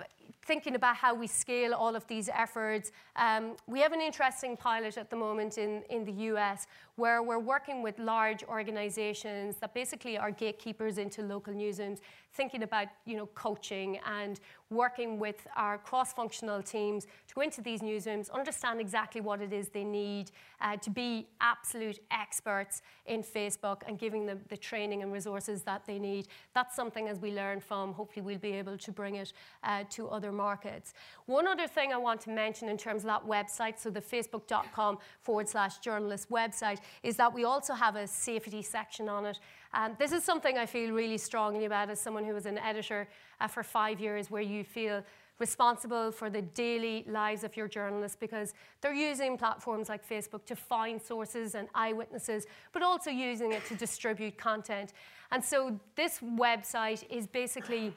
thinking 0.45 0.75
about 0.75 0.97
how 0.97 1.15
we 1.15 1.27
scale 1.27 1.73
all 1.73 1.97
of 1.97 2.07
these 2.07 2.29
efforts, 2.29 2.93
um, 3.17 3.57
we 3.67 3.81
have 3.81 3.93
an 3.93 4.01
interesting 4.01 4.57
pilot 4.57 4.99
at 4.99 5.09
the 5.09 5.17
moment 5.17 5.57
in, 5.57 5.83
in 5.89 6.05
the 6.05 6.13
US 6.35 6.67
where 6.97 7.23
we're 7.23 7.39
working 7.39 7.83
with 7.83 7.99
large 7.99 8.45
organizations 8.45 9.57
that 9.57 9.75
basically 9.75 10.17
are 10.17 10.31
gatekeepers 10.31 10.99
into 10.99 11.23
local 11.23 11.53
newsrooms, 11.53 11.99
thinking 12.33 12.63
about 12.63 12.89
you 13.05 13.17
know, 13.17 13.27
coaching 13.35 13.99
and 14.07 14.41
working 14.71 15.19
with 15.19 15.47
our 15.57 15.79
cross-functional 15.79 16.63
teams 16.63 17.07
to 17.29 17.35
go 17.35 17.41
into 17.41 17.61
these 17.61 17.81
newsrooms, 17.81 18.31
understand 18.33 18.81
exactly 18.81 19.21
what 19.21 19.41
it 19.41 19.53
is 19.53 19.69
they 19.69 19.85
need 19.85 20.31
uh, 20.61 20.77
to 20.77 20.91
be 20.91 21.27
absolute 21.41 22.01
experts 22.11 22.83
in 23.07 23.23
Facebook 23.23 23.83
and 23.87 23.99
giving 23.99 24.27
them 24.27 24.41
the 24.49 24.57
training 24.57 25.03
and 25.03 25.13
resources 25.13 25.63
that 25.63 25.85
they 25.87 25.99
need. 25.99 26.27
That's 26.55 26.75
something 26.75 27.09
as 27.09 27.21
we 27.21 27.33
learn 27.33 27.61
from, 27.61 27.93
hopefully 27.93 28.23
we'll 28.23 28.39
be 28.39 28.53
able 28.53 28.79
to 28.79 28.93
bring 28.93 29.17
it 29.17 29.33
uh, 29.63 29.85
to 29.91 30.09
other 30.09 30.33
markets. 30.33 30.95
One 31.27 31.47
other 31.47 31.69
thing 31.69 31.93
I 31.93 31.99
want 31.99 32.21
to 32.23 32.31
mention 32.31 32.69
in 32.69 32.77
terms 32.77 33.03
of 33.03 33.07
that 33.07 33.27
website, 33.27 33.79
so 33.79 33.91
the 33.91 34.01
facebook.com 34.01 34.99
forward 35.23 35.49
slash 35.49 35.79
journalist 35.79 36.31
website, 36.31 36.79
is 37.03 37.17
that 37.17 37.33
we 37.33 37.45
also 37.45 37.75
have 37.75 37.97
a 37.97 38.07
safety 38.07 38.63
section 38.63 39.09
on 39.09 39.27
it. 39.27 39.41
Um, 39.73 39.97
this 39.99 40.13
is 40.13 40.25
something 40.25 40.59
I 40.59 40.67
feel 40.67 40.93
really 40.93 41.19
strongly 41.19 41.65
about 41.65 41.91
as 41.91 42.01
someone 42.01 42.25
who 42.25 42.35
was 42.35 42.47
an 42.47 42.59
editor 42.59 43.09
uh, 43.41 43.49
for 43.49 43.63
five 43.63 44.01
years, 44.01 44.31
where 44.31 44.43
you 44.43 44.65
feel 44.65 45.03
responsible 45.39 46.13
for 46.13 46.31
the 46.31 46.43
daily 46.43 47.05
lives 47.09 47.43
of 47.43 47.57
your 47.57 47.67
journalists 47.67 48.17
because 48.19 48.55
they're 48.81 48.95
using 48.95 49.37
platforms 49.37 49.89
like 49.89 50.09
Facebook 50.09 50.45
to 50.47 50.55
find 50.55 51.03
sources 51.03 51.55
and 51.57 51.69
eyewitnesses, 51.75 52.47
but 52.73 52.83
also 52.83 53.11
using 53.11 53.53
it 53.53 53.65
to 53.67 53.75
distribute 53.75 54.39
content. 54.39 54.93
And 55.33 55.45
so 55.45 55.79
this 55.97 56.21
website 56.21 57.05
is 57.11 57.27
basically 57.27 57.93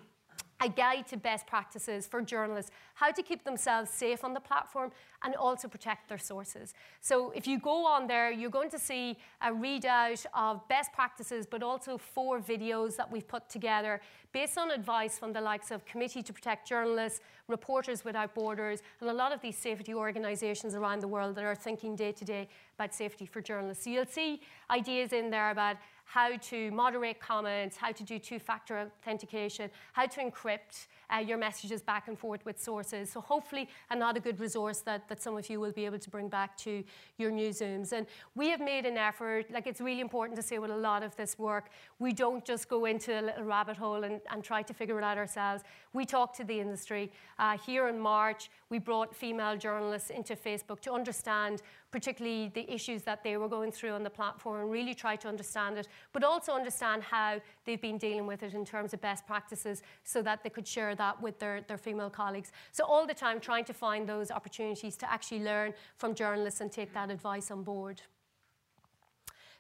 a 0.60 0.68
guide 0.68 1.06
to 1.08 1.18
best 1.18 1.46
practices 1.46 2.08
for 2.08 2.22
journalists, 2.22 2.72
how 2.96 3.12
to 3.12 3.22
keep 3.22 3.44
themselves 3.44 3.92
safe 3.92 4.24
on 4.24 4.34
the 4.34 4.40
platform 4.40 4.92
and 5.24 5.36
also 5.36 5.68
protect 5.68 6.10
their 6.10 6.18
sources. 6.18 6.74
So 7.00 7.32
if 7.36 7.46
you 7.48 7.60
go 7.60 7.86
on 7.86 8.08
there, 8.08 8.32
you're 8.32 8.50
going 8.50 8.72
to 8.72 8.80
see 8.80 9.18
a 9.42 9.52
readout 9.52 10.26
of 10.34 10.68
best 10.68 10.92
practices, 10.94 11.46
but 11.46 11.62
also 11.62 11.98
four 11.98 12.40
videos 12.40 12.96
that 12.96 13.12
we've 13.12 13.28
put 13.28 13.50
together 13.50 14.02
based 14.32 14.58
on 14.58 14.72
advice 14.72 15.18
from 15.18 15.34
the 15.34 15.42
likes 15.42 15.72
of 15.72 15.86
Committee 15.86 16.22
to 16.22 16.34
Protect 16.34 16.68
Journalists, 16.68 17.22
Reporters 17.48 18.04
Without 18.04 18.36
Borders, 18.36 18.82
and 19.00 19.10
a 19.10 19.14
lot 19.14 19.32
of 19.32 19.42
these 19.42 19.58
safety 19.58 19.94
organisations 19.94 20.76
around 20.76 21.02
the 21.02 21.08
world 21.08 21.36
that 21.36 21.44
are 21.44 21.56
thinking 21.56 21.96
day 21.96 22.12
to 22.12 22.26
day 22.26 22.48
about 22.78 22.94
safety 22.94 23.26
for 23.26 23.42
journalists. 23.42 23.84
So 23.84 23.90
you'll 23.90 24.06
see 24.06 24.42
ideas 24.70 25.14
in 25.14 25.30
there 25.30 25.50
about 25.52 25.78
how 26.08 26.38
to 26.38 26.72
moderate 26.72 27.20
comments, 27.20 27.76
how 27.76 27.92
to 27.92 28.04
do 28.04 28.18
two-factor 28.18 28.80
authentication, 28.80 29.70
how 29.92 30.06
to 30.06 30.22
encrypt 30.22 30.88
uh, 31.14 31.20
your 31.20 31.38
messages 31.38 31.82
back 31.82 32.08
and 32.08 32.18
forth 32.18 32.46
with 32.46 32.62
sources. 32.62 33.12
So 33.12 33.20
hopefully 33.20 33.68
another 33.90 34.22
good 34.22 34.40
resource 34.40 34.80
that, 34.82 35.08
that 35.10 35.22
some 35.22 35.36
of 35.38 35.50
you 35.50 35.60
will 35.60 35.74
be 35.74 35.86
able 35.86 36.00
to 36.00 36.10
bring 36.10 36.30
back 36.30 36.58
to 36.60 36.84
your 37.18 37.30
new 37.30 37.50
Zooms. 37.50 37.92
And 37.92 38.08
we 38.36 38.50
have 38.50 38.62
made 38.62 38.86
an 38.86 38.98
effort, 38.98 39.52
like 39.52 39.68
it's 39.68 39.82
really 39.82 40.00
important 40.00 40.38
to 40.38 40.44
say 40.44 40.60
with 40.60 40.72
a 40.72 40.78
lot 40.78 41.04
of 41.04 41.14
this 41.18 41.38
work, 41.38 41.70
we 42.00 42.14
don't 42.14 42.44
just 42.46 42.70
go 42.70 42.86
into 42.86 43.20
a 43.20 43.22
little 43.22 43.44
rabbit 43.44 43.76
hole 43.76 44.04
and, 44.06 44.22
and 44.32 44.44
try 44.44 44.62
to 44.62 44.74
figure 44.74 44.98
it 44.98 45.04
out 45.04 45.18
ourselves. 45.18 45.64
We 45.92 46.06
talk 46.06 46.34
to 46.38 46.46
the 46.46 46.58
industry. 46.60 47.12
Uh, 47.38 47.58
here 47.58 47.90
in 47.90 48.00
March, 48.00 48.50
we 48.70 48.80
brought 48.80 49.14
female 49.14 49.58
journalists 49.58 50.10
into 50.10 50.36
Facebook 50.36 50.80
to 50.82 50.94
understand 50.94 51.62
particularly 51.92 52.52
the 52.54 52.72
issues 52.72 53.04
that 53.04 53.24
they 53.24 53.38
were 53.38 53.48
going 53.48 53.72
through 53.72 53.92
on 53.92 54.04
the 54.04 54.10
platform 54.10 54.62
and 54.62 54.72
really 54.72 54.94
try 54.94 55.16
to 55.16 55.28
understand 55.28 55.78
it, 55.78 55.88
but 56.12 56.24
also 56.24 56.54
understand 56.54 57.02
how 57.04 57.40
they've 57.66 57.82
been 57.82 57.98
dealing 57.98 58.28
with 58.28 58.44
it 58.44 58.54
in 58.54 58.66
terms 58.66 58.94
of 58.94 59.02
best 59.02 59.26
practices 59.26 59.82
so 60.04 60.22
that 60.22 60.44
they 60.44 60.50
could 60.50 60.68
share 60.68 60.96
that 60.96 61.22
with 61.22 61.40
their, 61.40 61.62
their 61.62 61.78
female 61.78 62.10
colleagues. 62.10 62.52
So 62.72 62.84
all 62.86 63.08
the 63.08 63.14
time 63.14 63.40
trying 63.40 63.66
to 63.66 63.74
find 63.74 64.08
those 64.08 64.32
opportunities 64.32 64.98
to 64.98 65.12
actually 65.12 65.44
learn 65.44 65.74
from 65.96 66.14
journalists 66.14 66.62
and 66.62 66.72
take 66.72 66.94
that 66.94 67.10
advice 67.10 67.52
on 67.52 67.64
board. 67.64 68.02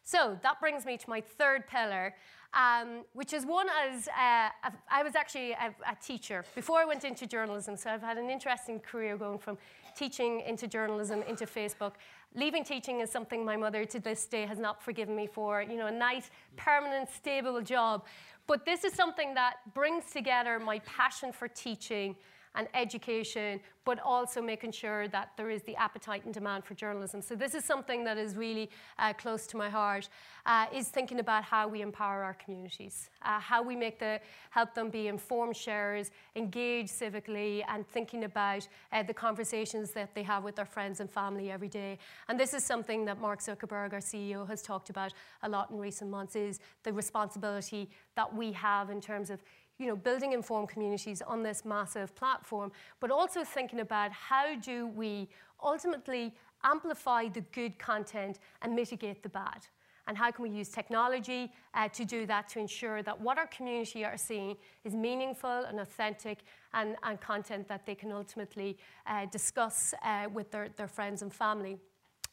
So 0.07 0.39
that 0.41 0.61
brings 0.61 0.85
me 0.85 0.95
to 0.95 1.09
my 1.09 1.19
third 1.19 1.67
pillar, 1.67 2.15
um, 2.53 3.03
which 3.11 3.33
is 3.33 3.45
one 3.45 3.67
as 3.69 4.07
uh, 4.07 4.49
I 4.89 5.03
was 5.03 5.15
actually 5.15 5.51
a, 5.51 5.75
a, 5.85 5.97
teacher 6.01 6.45
before 6.55 6.79
I 6.79 6.85
went 6.85 7.03
into 7.03 7.27
journalism. 7.27 7.75
So 7.75 7.89
I've 7.89 8.01
had 8.01 8.17
an 8.17 8.29
interesting 8.29 8.79
career 8.79 9.17
going 9.17 9.37
from 9.37 9.57
teaching 9.97 10.39
into 10.47 10.65
journalism 10.65 11.23
into 11.27 11.45
Facebook. 11.45 11.93
Leaving 12.35 12.63
teaching 12.63 12.99
is 12.99 13.09
something 13.09 13.43
my 13.43 13.55
mother 13.55 13.85
to 13.85 13.99
this 13.99 14.25
day 14.25 14.45
has 14.45 14.59
not 14.59 14.83
forgiven 14.83 15.15
me 15.15 15.27
for. 15.27 15.61
You 15.61 15.77
know, 15.77 15.87
a 15.87 15.91
nice, 15.91 16.29
permanent, 16.55 17.09
stable 17.09 17.61
job. 17.61 18.05
But 18.45 18.65
this 18.65 18.83
is 18.83 18.93
something 18.93 19.33
that 19.33 19.55
brings 19.73 20.11
together 20.11 20.59
my 20.59 20.79
passion 20.79 21.31
for 21.31 21.47
teaching 21.47 22.15
and 22.57 22.67
education, 22.73 23.59
but 23.85 23.99
also 24.03 24.41
making 24.41 24.71
sure 24.71 25.07
that 25.07 25.31
there 25.37 25.49
is 25.49 25.61
the 25.63 25.75
appetite 25.75 26.25
and 26.25 26.33
demand 26.33 26.65
for 26.65 26.73
journalism. 26.73 27.21
So 27.21 27.35
this 27.35 27.53
is 27.53 27.63
something 27.63 28.03
that 28.03 28.17
is 28.17 28.35
really 28.35 28.69
uh, 28.99 29.13
close 29.13 29.45
to 29.47 29.57
my 29.57 29.69
heart, 29.69 30.09
uh, 30.45 30.65
is 30.73 30.89
thinking 30.89 31.19
about 31.19 31.43
how 31.43 31.67
we 31.67 31.81
empower 31.81 32.23
our 32.23 32.33
communities, 32.33 33.09
uh, 33.21 33.39
how 33.39 33.61
we 33.61 33.75
make 33.75 33.99
the, 33.99 34.19
help 34.49 34.73
them 34.73 34.89
be 34.89 35.07
informed 35.07 35.55
sharers, 35.55 36.11
engage 36.35 36.87
civically, 36.87 37.63
and 37.69 37.87
thinking 37.87 38.23
about 38.23 38.67
uh, 38.91 39.03
the 39.03 39.13
conversations 39.13 39.91
that 39.91 40.13
they 40.15 40.23
have 40.23 40.43
with 40.43 40.55
their 40.55 40.65
friends 40.65 40.99
and 40.99 41.09
family 41.09 41.51
every 41.51 41.69
day. 41.69 41.99
And 42.27 42.39
this 42.39 42.53
is 42.55 42.63
something 42.63 43.05
that 43.05 43.21
Mark 43.21 43.39
Zuckerberg, 43.39 43.93
our 43.93 43.99
CEO, 43.99 44.47
has 44.49 44.63
talked 44.63 44.89
about 44.89 45.13
a 45.43 45.49
lot 45.49 45.69
in 45.69 45.77
recent 45.77 46.09
months, 46.09 46.35
is 46.35 46.59
the 46.83 46.91
responsibility 46.91 47.89
that 48.15 48.35
we 48.35 48.51
have 48.51 48.89
in 48.89 48.99
terms 48.99 49.29
of 49.29 49.43
you 49.79 49.87
know, 49.87 49.95
building 49.95 50.33
informed 50.33 50.69
communities 50.69 51.21
on 51.21 51.43
this 51.43 51.63
massive 51.65 52.15
platform, 52.15 52.71
but 52.99 53.11
also 53.11 53.43
thinking 53.43 53.79
about 53.79 54.11
how 54.11 54.55
do 54.55 54.87
we 54.87 55.29
ultimately 55.63 56.33
amplify 56.63 57.27
the 57.27 57.41
good 57.51 57.77
content 57.77 58.39
and 58.61 58.75
mitigate 58.75 59.23
the 59.23 59.29
bad. 59.29 59.67
And 60.07 60.17
how 60.17 60.31
can 60.31 60.43
we 60.43 60.49
use 60.49 60.69
technology 60.69 61.51
uh, 61.73 61.89
to 61.89 62.05
do 62.05 62.25
that 62.27 62.47
to 62.49 62.59
ensure 62.59 63.03
that 63.03 63.19
what 63.19 63.37
our 63.37 63.47
community 63.47 64.05
are 64.05 64.17
seeing 64.17 64.55
is 64.85 64.95
meaningful 64.95 65.49
and 65.49 65.81
authentic 65.81 66.39
and, 66.73 66.95
and 67.03 67.19
content 67.19 67.67
that 67.67 67.85
they 67.85 67.93
can 67.93 68.13
ultimately 68.13 68.77
uh, 69.05 69.25
discuss 69.25 69.93
uh, 70.05 70.27
with 70.33 70.49
their, 70.49 70.69
their 70.77 70.87
friends 70.87 71.21
and 71.21 71.33
family. 71.33 71.77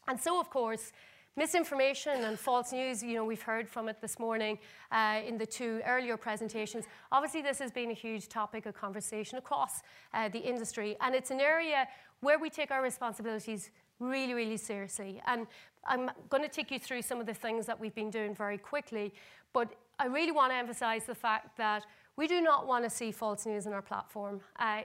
And 0.06 0.20
so, 0.20 0.38
of 0.38 0.50
course, 0.50 0.92
Misinformation 1.36 2.22
and 2.22 2.38
false 2.38 2.70
news, 2.70 3.02
you 3.02 3.14
know, 3.14 3.24
we've 3.24 3.42
heard 3.42 3.68
from 3.68 3.88
it 3.88 4.00
this 4.00 4.20
morning 4.20 4.56
uh, 4.92 5.20
in 5.26 5.36
the 5.36 5.44
two 5.44 5.80
earlier 5.84 6.16
presentations. 6.16 6.84
Obviously, 7.10 7.42
this 7.42 7.58
has 7.58 7.72
been 7.72 7.90
a 7.90 7.94
huge 7.94 8.28
topic 8.28 8.66
of 8.66 8.74
conversation 8.74 9.36
across 9.36 9.82
uh, 10.12 10.28
the 10.28 10.38
industry, 10.38 10.96
and 11.00 11.12
it's 11.12 11.32
an 11.32 11.40
area 11.40 11.88
where 12.20 12.38
we 12.38 12.48
take 12.48 12.70
our 12.70 12.82
responsibilities 12.82 13.72
really, 13.98 14.32
really 14.32 14.56
seriously. 14.56 15.20
And 15.26 15.48
I'm 15.88 16.08
going 16.28 16.44
to 16.44 16.48
take 16.48 16.70
you 16.70 16.78
through 16.78 17.02
some 17.02 17.18
of 17.18 17.26
the 17.26 17.34
things 17.34 17.66
that 17.66 17.80
we've 17.80 17.94
been 17.96 18.10
doing 18.10 18.32
very 18.32 18.56
quickly, 18.56 19.12
but 19.52 19.74
I 19.98 20.06
really 20.06 20.32
want 20.32 20.52
to 20.52 20.56
emphasize 20.56 21.04
the 21.04 21.16
fact 21.16 21.56
that 21.56 21.84
we 22.16 22.28
do 22.28 22.42
not 22.42 22.68
want 22.68 22.84
to 22.84 22.90
see 22.90 23.10
false 23.10 23.44
news 23.44 23.66
on 23.66 23.72
our 23.72 23.82
platform. 23.82 24.40
Uh, 24.60 24.82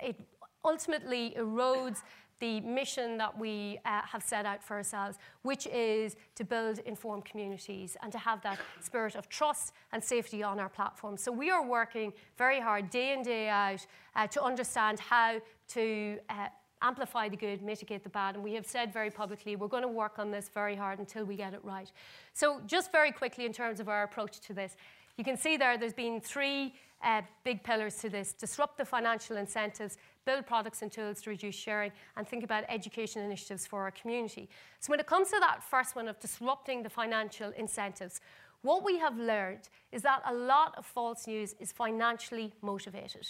it 0.00 0.16
ultimately 0.64 1.34
erodes 1.38 2.02
the 2.40 2.60
mission 2.62 3.18
that 3.18 3.38
we 3.38 3.78
uh, 3.84 4.00
have 4.02 4.22
set 4.22 4.46
out 4.46 4.62
for 4.62 4.76
ourselves, 4.76 5.18
which 5.42 5.66
is 5.66 6.16
to 6.34 6.44
build 6.44 6.78
informed 6.80 7.24
communities 7.24 7.96
and 8.02 8.10
to 8.10 8.18
have 8.18 8.42
that 8.42 8.58
spirit 8.80 9.14
of 9.14 9.28
trust 9.28 9.72
and 9.92 10.02
safety 10.02 10.42
on 10.42 10.58
our 10.58 10.68
platform. 10.68 11.16
So 11.16 11.30
we 11.30 11.50
are 11.50 11.64
working 11.64 12.12
very 12.36 12.58
hard 12.58 12.90
day 12.90 13.12
in, 13.12 13.22
day 13.22 13.48
out 13.48 13.86
uh, 14.16 14.26
to 14.28 14.42
understand 14.42 14.98
how 14.98 15.40
to 15.68 16.18
uh, 16.28 16.48
amplify 16.82 17.28
the 17.28 17.36
good, 17.36 17.62
mitigate 17.62 18.02
the 18.02 18.08
bad. 18.08 18.34
And 18.34 18.44
we 18.44 18.54
have 18.54 18.66
said 18.66 18.92
very 18.92 19.10
publicly 19.10 19.56
we're 19.56 19.68
going 19.68 19.82
to 19.82 19.88
work 19.88 20.18
on 20.18 20.30
this 20.30 20.50
very 20.52 20.74
hard 20.74 20.98
until 20.98 21.24
we 21.24 21.36
get 21.36 21.54
it 21.54 21.60
right. 21.62 21.90
So, 22.32 22.60
just 22.66 22.90
very 22.90 23.12
quickly, 23.12 23.44
in 23.44 23.52
terms 23.52 23.80
of 23.80 23.88
our 23.88 24.02
approach 24.02 24.40
to 24.40 24.54
this, 24.54 24.76
you 25.16 25.24
can 25.24 25.36
see 25.36 25.56
there 25.56 25.76
there's 25.76 25.92
been 25.92 26.20
three 26.20 26.74
uh, 27.02 27.22
big 27.44 27.62
pillars 27.62 27.96
to 27.96 28.08
this 28.08 28.32
disrupt 28.32 28.78
the 28.78 28.84
financial 28.84 29.36
incentives, 29.36 29.98
build 30.24 30.46
products 30.46 30.82
and 30.82 30.90
tools 30.92 31.20
to 31.22 31.30
reduce 31.30 31.54
sharing, 31.54 31.92
and 32.16 32.26
think 32.26 32.44
about 32.44 32.64
education 32.68 33.22
initiatives 33.22 33.66
for 33.66 33.82
our 33.82 33.90
community. 33.90 34.48
So, 34.80 34.90
when 34.90 35.00
it 35.00 35.06
comes 35.06 35.28
to 35.28 35.38
that 35.40 35.62
first 35.62 35.96
one 35.96 36.08
of 36.08 36.18
disrupting 36.20 36.82
the 36.82 36.90
financial 36.90 37.50
incentives, 37.56 38.20
what 38.62 38.84
we 38.84 38.98
have 38.98 39.16
learned 39.16 39.68
is 39.92 40.02
that 40.02 40.22
a 40.26 40.34
lot 40.34 40.74
of 40.76 40.84
false 40.84 41.26
news 41.26 41.54
is 41.58 41.72
financially 41.72 42.52
motivated. 42.62 43.26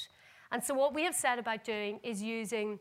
And 0.52 0.62
so, 0.62 0.74
what 0.74 0.94
we 0.94 1.04
have 1.04 1.14
said 1.14 1.38
about 1.38 1.64
doing 1.64 2.00
is 2.02 2.22
using 2.22 2.78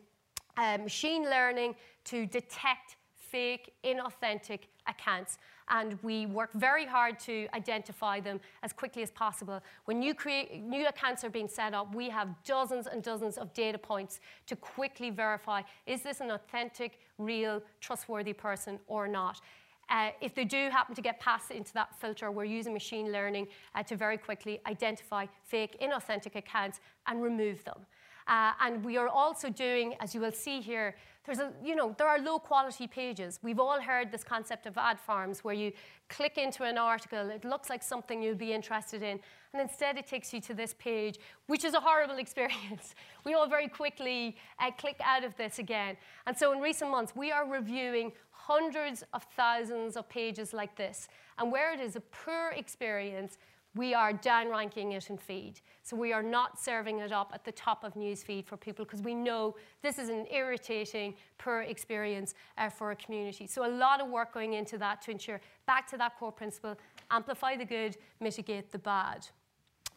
uh, 0.58 0.78
machine 0.78 1.24
learning 1.24 1.76
to 2.06 2.26
detect 2.26 2.96
fake, 3.16 3.74
inauthentic 3.84 4.62
accounts. 4.88 5.38
And 5.70 5.98
we 6.02 6.26
work 6.26 6.52
very 6.54 6.86
hard 6.86 7.20
to 7.22 7.48
identify 7.54 8.20
them 8.20 8.40
as 8.64 8.74
quickly 8.74 9.04
as 9.04 9.12
possible. 9.12 9.62
When 9.86 10.00
new, 10.00 10.14
create, 10.14 10.62
new 10.64 10.88
accounts 10.88 11.24
are 11.24 11.30
being 11.30 11.48
set 11.48 11.74
up, 11.74 11.94
we 11.94 12.10
have 12.10 12.30
dozens 12.44 12.88
and 12.88 13.04
dozens 13.04 13.38
of 13.38 13.54
data 13.54 13.78
points 13.78 14.20
to 14.48 14.56
quickly 14.56 15.10
verify 15.10 15.62
is 15.86 16.02
this 16.02 16.22
an 16.22 16.32
authentic, 16.32 17.00
real, 17.18 17.62
trustworthy 17.82 18.34
person 18.34 18.80
or 18.88 19.08
not. 19.08 19.42
Uh, 19.90 20.12
if 20.22 20.36
they 20.36 20.46
do 20.46 20.70
happen 20.70 20.94
to 20.94 21.02
get 21.02 21.20
passed 21.20 21.52
into 21.52 21.74
that 21.74 22.00
filter, 22.00 22.30
we're 22.32 22.44
using 22.44 22.74
machine 22.74 23.12
learning 23.12 23.48
uh, 23.74 23.82
to 23.82 23.96
very 23.96 24.18
quickly 24.18 24.62
identify 24.68 25.26
fake, 25.44 25.78
inauthentic 25.82 26.36
accounts 26.36 26.80
and 27.08 27.24
remove 27.24 27.64
them. 27.64 27.80
Uh, 28.28 28.52
and 28.62 28.86
we 28.86 28.96
are 28.98 29.08
also 29.08 29.50
doing, 29.50 29.96
as 30.00 30.14
you 30.14 30.22
will 30.22 30.32
see 30.32 30.62
here, 30.62 30.96
there's 31.26 31.40
a, 31.40 31.52
you 31.64 31.76
know, 31.76 31.94
there 31.98 32.08
are 32.08 32.20
low 32.20 32.40
quality 32.40 32.88
pages. 32.88 33.40
We've 33.44 33.60
all 33.60 33.80
heard 33.80 34.12
this 34.12 34.24
concept 34.24 34.66
of 34.66 34.78
ad 34.78 35.00
farms 35.00 35.44
where 35.44 35.54
you 35.54 35.72
click 36.08 36.38
into 36.38 36.64
an 36.64 36.78
article, 36.78 37.30
it 37.30 37.46
looks 37.46 37.70
like 37.70 37.84
something 37.84 38.22
you'll 38.22 38.36
be 38.36 38.54
interested 38.54 39.04
in, 39.04 39.20
and 39.54 39.62
instead 39.62 39.98
it 39.98 40.08
takes 40.08 40.34
you 40.34 40.42
to 40.42 40.54
this 40.54 40.74
page, 40.80 41.18
which 41.48 41.64
is 41.64 41.74
a 41.74 41.80
horrible 41.80 42.18
experience. 42.26 42.96
we 43.26 43.34
all 43.34 43.48
very 43.48 43.68
quickly 43.68 44.38
uh, 44.60 44.72
click 44.72 45.00
out 45.04 45.24
of 45.24 45.36
this 45.36 45.60
again. 45.60 45.98
And 46.26 46.38
so 46.38 46.52
in 46.52 46.60
recent 46.60 46.90
months, 46.90 47.14
we 47.16 47.32
are 47.32 47.48
reviewing 47.48 48.12
hundreds 48.32 49.04
of 49.14 49.24
thousands 49.36 49.96
of 49.98 50.10
pages 50.10 50.54
like 50.54 50.76
this. 50.76 51.08
And 51.38 51.52
where 51.52 51.74
it 51.74 51.80
is 51.80 51.96
a 51.96 52.02
poor 52.02 52.50
experience, 52.56 53.38
we 53.76 53.94
are 53.94 54.12
downranking 54.12 54.94
it 54.94 55.10
in 55.10 55.18
feed. 55.18 55.62
So 55.84 55.96
we 55.96 56.12
are 56.12 56.24
not 56.24 56.60
serving 56.60 57.00
it 57.00 57.12
up 57.12 57.32
at 57.34 57.46
the 57.46 57.52
top 57.52 57.84
of 57.84 57.94
newsfeed 57.94 58.46
for 58.46 58.58
people 58.58 58.84
because 58.84 59.02
we 59.02 59.14
know 59.14 59.56
this 59.84 60.00
is 60.00 60.10
an 60.10 60.26
irritating, 60.32 61.14
poor 61.38 61.62
experience 61.62 62.34
uh, 62.58 62.70
for 62.70 62.92
a 62.92 62.96
community. 62.96 63.46
So 63.46 63.66
a 63.66 63.72
lot 63.72 64.02
of 64.02 64.10
work 64.10 64.34
going 64.34 64.54
into 64.54 64.78
that 64.80 65.02
to 65.04 65.12
ensure, 65.12 65.40
back 65.68 65.88
to 65.92 65.98
that 65.98 66.18
core 66.18 66.32
principle, 66.32 66.78
amplify 67.12 67.58
the 67.58 67.66
good, 67.66 67.98
mitigate 68.20 68.72
the 68.72 68.80
bad. 68.80 69.28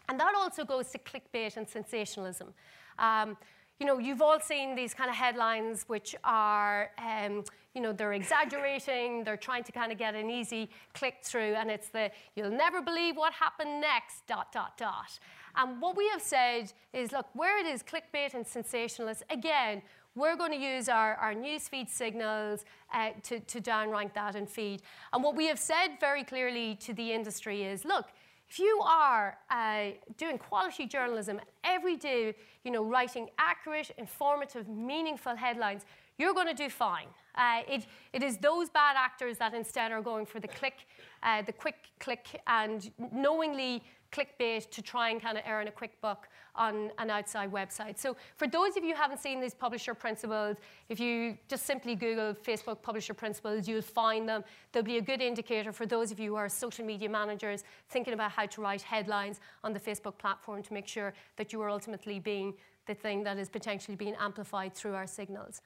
And 0.08 0.20
that 0.20 0.34
also 0.36 0.64
goes 0.64 0.90
to 0.90 0.98
clickbait 0.98 1.56
and 1.56 1.66
sensationalism. 1.66 2.52
Um, 2.98 3.38
you 3.80 3.86
know, 3.86 3.98
you've 3.98 4.22
all 4.22 4.38
seen 4.40 4.74
these 4.74 4.94
kind 4.94 5.10
of 5.10 5.16
headlines 5.16 5.84
which 5.88 6.14
are, 6.24 6.90
um, 6.98 7.44
you 7.74 7.80
know, 7.80 7.92
they're 7.92 8.12
exaggerating, 8.12 9.24
they're 9.24 9.36
trying 9.36 9.64
to 9.64 9.72
kind 9.72 9.90
of 9.90 9.98
get 9.98 10.14
an 10.14 10.30
easy 10.30 10.70
click 10.94 11.16
through, 11.22 11.54
and 11.54 11.70
it's 11.70 11.88
the, 11.88 12.10
you'll 12.36 12.50
never 12.50 12.80
believe 12.80 13.16
what 13.16 13.32
happened 13.32 13.80
next, 13.80 14.26
dot, 14.26 14.52
dot, 14.52 14.76
dot. 14.76 15.18
And 15.56 15.80
what 15.82 15.96
we 15.96 16.08
have 16.10 16.22
said 16.22 16.72
is, 16.92 17.12
look, 17.12 17.26
where 17.34 17.58
it 17.58 17.66
is 17.66 17.82
clickbait 17.82 18.34
and 18.34 18.46
sensationalist, 18.46 19.22
again, 19.30 19.82
we're 20.14 20.36
going 20.36 20.52
to 20.52 20.58
use 20.58 20.88
our, 20.88 21.14
our 21.14 21.34
newsfeed 21.34 21.88
signals 21.88 22.64
uh, 22.92 23.10
to, 23.22 23.40
to 23.40 23.60
downrank 23.60 24.12
that 24.14 24.34
and 24.34 24.48
feed. 24.48 24.82
And 25.12 25.24
what 25.24 25.34
we 25.34 25.46
have 25.46 25.58
said 25.58 25.96
very 26.00 26.22
clearly 26.22 26.76
to 26.76 26.92
the 26.92 27.12
industry 27.12 27.64
is, 27.64 27.84
look, 27.84 28.08
if 28.52 28.58
you 28.58 28.82
are 28.84 29.38
uh, 29.48 29.92
doing 30.18 30.36
quality 30.36 30.86
journalism 30.86 31.40
every 31.64 31.96
day, 31.96 32.34
you 32.64 32.70
know, 32.70 32.84
writing 32.84 33.30
accurate, 33.38 33.90
informative, 33.96 34.68
meaningful 34.68 35.34
headlines, 35.34 35.86
you're 36.18 36.34
going 36.34 36.48
to 36.48 36.52
do 36.54 36.68
fine. 36.68 37.06
Uh, 37.34 37.62
it, 37.66 37.86
it 38.12 38.22
is 38.22 38.36
those 38.36 38.68
bad 38.68 38.94
actors 38.94 39.38
that 39.38 39.54
instead 39.54 39.90
are 39.90 40.02
going 40.02 40.26
for 40.26 40.38
the 40.38 40.48
click, 40.48 40.84
uh, 41.22 41.40
the 41.40 41.52
quick 41.52 41.76
click, 41.98 42.42
and 42.46 42.90
knowingly 43.10 43.82
clickbait 44.12 44.68
to 44.70 44.82
try 44.82 45.08
and 45.08 45.22
kind 45.22 45.38
of 45.38 45.44
earn 45.48 45.66
a 45.68 45.72
quick 45.72 45.98
buck 46.02 46.28
on 46.54 46.90
an 46.98 47.10
outside 47.10 47.50
website. 47.50 47.98
So 47.98 48.16
for 48.36 48.46
those 48.46 48.76
of 48.76 48.84
you 48.84 48.94
who 48.94 49.00
haven't 49.00 49.20
seen 49.20 49.40
these 49.40 49.54
publisher 49.54 49.94
principles, 49.94 50.58
if 50.88 51.00
you 51.00 51.38
just 51.48 51.64
simply 51.64 51.94
Google 51.94 52.34
Facebook 52.34 52.82
publisher 52.82 53.14
principles, 53.14 53.66
you'll 53.66 53.82
find 53.82 54.28
them. 54.28 54.44
They'll 54.72 54.82
be 54.82 54.98
a 54.98 55.02
good 55.02 55.22
indicator 55.22 55.72
for 55.72 55.86
those 55.86 56.10
of 56.10 56.18
you 56.18 56.30
who 56.30 56.36
are 56.36 56.48
social 56.48 56.84
media 56.84 57.08
managers 57.08 57.64
thinking 57.88 58.14
about 58.14 58.32
how 58.32 58.46
to 58.46 58.60
write 58.60 58.82
headlines 58.82 59.40
on 59.64 59.72
the 59.72 59.80
Facebook 59.80 60.18
platform 60.18 60.62
to 60.62 60.72
make 60.74 60.86
sure 60.86 61.14
that 61.36 61.52
you 61.52 61.60
are 61.62 61.70
ultimately 61.70 62.18
being 62.18 62.54
the 62.86 62.94
thing 62.94 63.22
that 63.22 63.38
is 63.38 63.48
potentially 63.48 63.96
being 63.96 64.14
amplified 64.18 64.74
through 64.74 64.94
our 64.94 65.06
signals. 65.06 65.62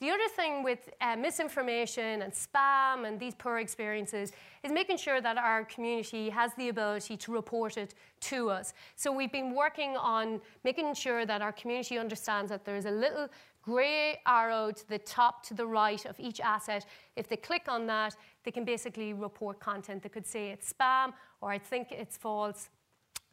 The 0.00 0.10
other 0.10 0.28
thing 0.36 0.62
with 0.62 0.90
uh, 1.00 1.16
misinformation 1.16 2.22
and 2.22 2.32
spam 2.32 3.06
and 3.06 3.18
these 3.18 3.34
poor 3.34 3.58
experiences 3.58 4.32
is 4.62 4.72
making 4.72 4.96
sure 4.96 5.20
that 5.20 5.38
our 5.38 5.64
community 5.64 6.28
has 6.30 6.52
the 6.54 6.68
ability 6.68 7.16
to 7.16 7.32
report 7.32 7.78
it 7.78 7.94
to 8.22 8.50
us. 8.50 8.74
So 8.96 9.12
we've 9.12 9.32
been 9.32 9.54
working 9.54 9.96
on 9.96 10.40
making 10.64 10.94
sure 10.94 11.24
that 11.24 11.42
our 11.42 11.52
community 11.52 11.96
understands 11.96 12.50
that 12.50 12.64
there's 12.64 12.86
a 12.86 12.90
little 12.90 13.28
grey 13.62 14.20
arrow 14.26 14.70
to 14.72 14.88
the 14.88 14.98
top 14.98 15.42
to 15.44 15.54
the 15.54 15.66
right 15.66 16.04
of 16.04 16.18
each 16.18 16.40
asset. 16.40 16.84
If 17.16 17.28
they 17.28 17.36
click 17.36 17.66
on 17.68 17.86
that, 17.86 18.16
they 18.44 18.50
can 18.50 18.64
basically 18.64 19.14
report 19.14 19.58
content 19.60 20.02
that 20.02 20.12
could 20.12 20.26
say 20.26 20.50
it's 20.50 20.72
spam 20.72 21.14
or 21.40 21.50
I 21.50 21.58
think 21.58 21.92
it's 21.92 22.16
false 22.16 22.68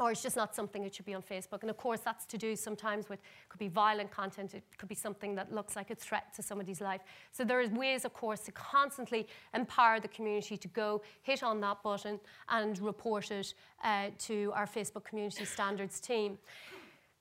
or 0.01 0.11
it's 0.11 0.23
just 0.23 0.35
not 0.35 0.55
something 0.55 0.83
that 0.83 0.95
should 0.95 1.05
be 1.05 1.13
on 1.13 1.21
Facebook. 1.21 1.61
And 1.61 1.69
of 1.69 1.77
course, 1.77 2.01
that's 2.01 2.25
to 2.25 2.37
do 2.37 2.55
sometimes 2.55 3.07
with 3.07 3.19
could 3.49 3.59
be 3.59 3.67
violent 3.67 4.09
content. 4.11 4.53
It 4.55 4.63
could 4.77 4.89
be 4.89 4.95
something 4.95 5.35
that 5.35 5.53
looks 5.53 5.75
like 5.75 5.91
a 5.91 5.95
threat 5.95 6.33
to 6.35 6.41
somebody's 6.41 6.81
life. 6.81 7.01
So 7.31 7.43
there 7.43 7.61
is 7.61 7.69
ways, 7.69 8.03
of 8.03 8.13
course, 8.13 8.41
to 8.41 8.51
constantly 8.51 9.27
empower 9.53 9.99
the 9.99 10.07
community 10.07 10.57
to 10.57 10.67
go 10.69 11.01
hit 11.21 11.43
on 11.43 11.61
that 11.61 11.83
button 11.83 12.19
and 12.49 12.79
report 12.79 13.29
it 13.31 13.53
uh, 13.83 14.07
to 14.19 14.51
our 14.55 14.65
Facebook 14.65 15.03
community 15.03 15.45
standards 15.45 15.99
team. 15.99 16.37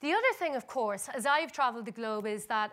The 0.01 0.13
other 0.13 0.33
thing, 0.39 0.57
of 0.57 0.67
course, 0.67 1.11
as 1.15 1.27
I've 1.27 1.53
travelled 1.53 1.85
the 1.85 1.93
globe, 1.93 2.27
is 2.27 2.47
that 2.47 2.73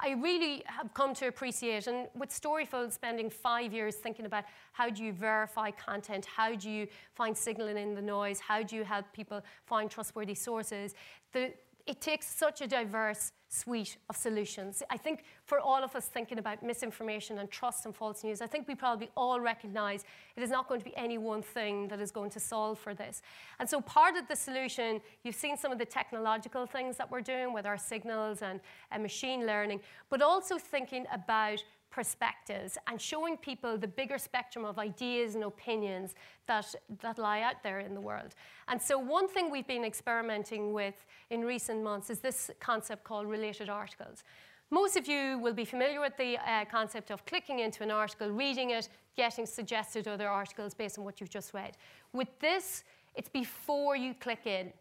I 0.00 0.10
really 0.12 0.62
have 0.66 0.92
come 0.94 1.14
to 1.14 1.26
appreciate, 1.26 1.86
and 1.86 2.08
with 2.14 2.30
Storyful 2.30 2.92
spending 2.92 3.30
five 3.30 3.72
years 3.72 3.96
thinking 3.96 4.26
about 4.26 4.44
how 4.72 4.88
do 4.90 5.04
you 5.04 5.12
verify 5.12 5.70
content, 5.70 6.24
how 6.24 6.54
do 6.54 6.70
you 6.70 6.86
find 7.14 7.36
signaling 7.36 7.76
in 7.76 7.94
the 7.94 8.02
noise, 8.02 8.40
how 8.40 8.62
do 8.62 8.76
you 8.76 8.84
help 8.84 9.12
people 9.12 9.42
find 9.66 9.90
trustworthy 9.90 10.34
sources, 10.34 10.94
the, 11.32 11.52
it 11.86 12.00
takes 12.00 12.26
such 12.26 12.60
a 12.60 12.66
diverse 12.66 13.32
suite 13.50 13.96
of 14.08 14.16
solutions. 14.16 14.80
I 14.90 14.96
think 14.96 15.24
for 15.44 15.58
all 15.58 15.82
of 15.82 15.96
us 15.96 16.06
thinking 16.06 16.38
about 16.38 16.62
misinformation 16.62 17.38
and 17.38 17.50
trust 17.50 17.84
and 17.84 17.94
false 17.94 18.22
news, 18.22 18.40
I 18.40 18.46
think 18.46 18.68
we 18.68 18.76
probably 18.76 19.10
all 19.16 19.40
recognize 19.40 20.04
it 20.36 20.42
is 20.42 20.50
not 20.50 20.68
going 20.68 20.80
to 20.80 20.84
be 20.84 20.96
any 20.96 21.18
one 21.18 21.42
thing 21.42 21.88
that 21.88 22.00
is 22.00 22.12
going 22.12 22.30
to 22.30 22.40
solve 22.40 22.78
for 22.78 22.94
this. 22.94 23.22
And 23.58 23.68
so 23.68 23.80
part 23.80 24.16
of 24.16 24.28
the 24.28 24.36
solution, 24.36 25.00
you've 25.24 25.34
seen 25.34 25.56
some 25.56 25.72
of 25.72 25.78
the 25.78 25.84
technological 25.84 26.64
things 26.64 26.96
that 26.96 27.10
we're 27.10 27.22
doing 27.22 27.52
with 27.52 27.66
our 27.66 27.76
signals 27.76 28.40
and, 28.40 28.60
and 28.92 29.02
machine 29.02 29.46
learning, 29.46 29.80
but 30.10 30.22
also 30.22 30.56
thinking 30.56 31.06
about 31.12 31.62
perspectives 31.90 32.78
and 32.86 33.00
showing 33.00 33.36
people 33.36 33.76
the 33.76 33.86
bigger 33.86 34.18
spectrum 34.18 34.64
of 34.64 34.78
ideas 34.78 35.34
and 35.34 35.44
opinions 35.44 36.14
that, 36.46 36.74
that 37.00 37.18
lie 37.18 37.40
out 37.40 37.62
there 37.62 37.80
in 37.80 37.94
the 37.94 38.00
world. 38.00 38.34
And 38.68 38.80
so, 38.80 38.98
one 38.98 39.28
thing 39.28 39.50
we've 39.50 39.66
been 39.66 39.84
experimenting 39.84 40.72
with 40.72 40.94
in 41.30 41.42
recent 41.42 41.82
months 41.82 42.10
is 42.10 42.20
this 42.20 42.50
concept 42.60 43.04
called 43.04 43.28
related 43.28 43.68
articles. 43.68 44.24
Most 44.70 44.96
of 44.96 45.08
you 45.08 45.38
will 45.38 45.52
be 45.52 45.64
familiar 45.64 46.00
with 46.00 46.16
the 46.16 46.38
uh, 46.38 46.64
concept 46.64 47.10
of 47.10 47.26
clicking 47.26 47.58
into 47.58 47.82
an 47.82 47.90
article, 47.90 48.30
reading 48.30 48.70
it, 48.70 48.88
getting 49.16 49.44
suggested 49.44 50.06
other 50.06 50.28
articles 50.28 50.74
based 50.74 50.96
on 50.96 51.04
what 51.04 51.20
you've 51.20 51.30
just 51.30 51.52
read. 51.52 51.76
With 52.12 52.28
this, 52.38 52.84
it's 53.16 53.28
before 53.28 53.96
you 53.96 54.14
click 54.14 54.46
in. 54.46 54.72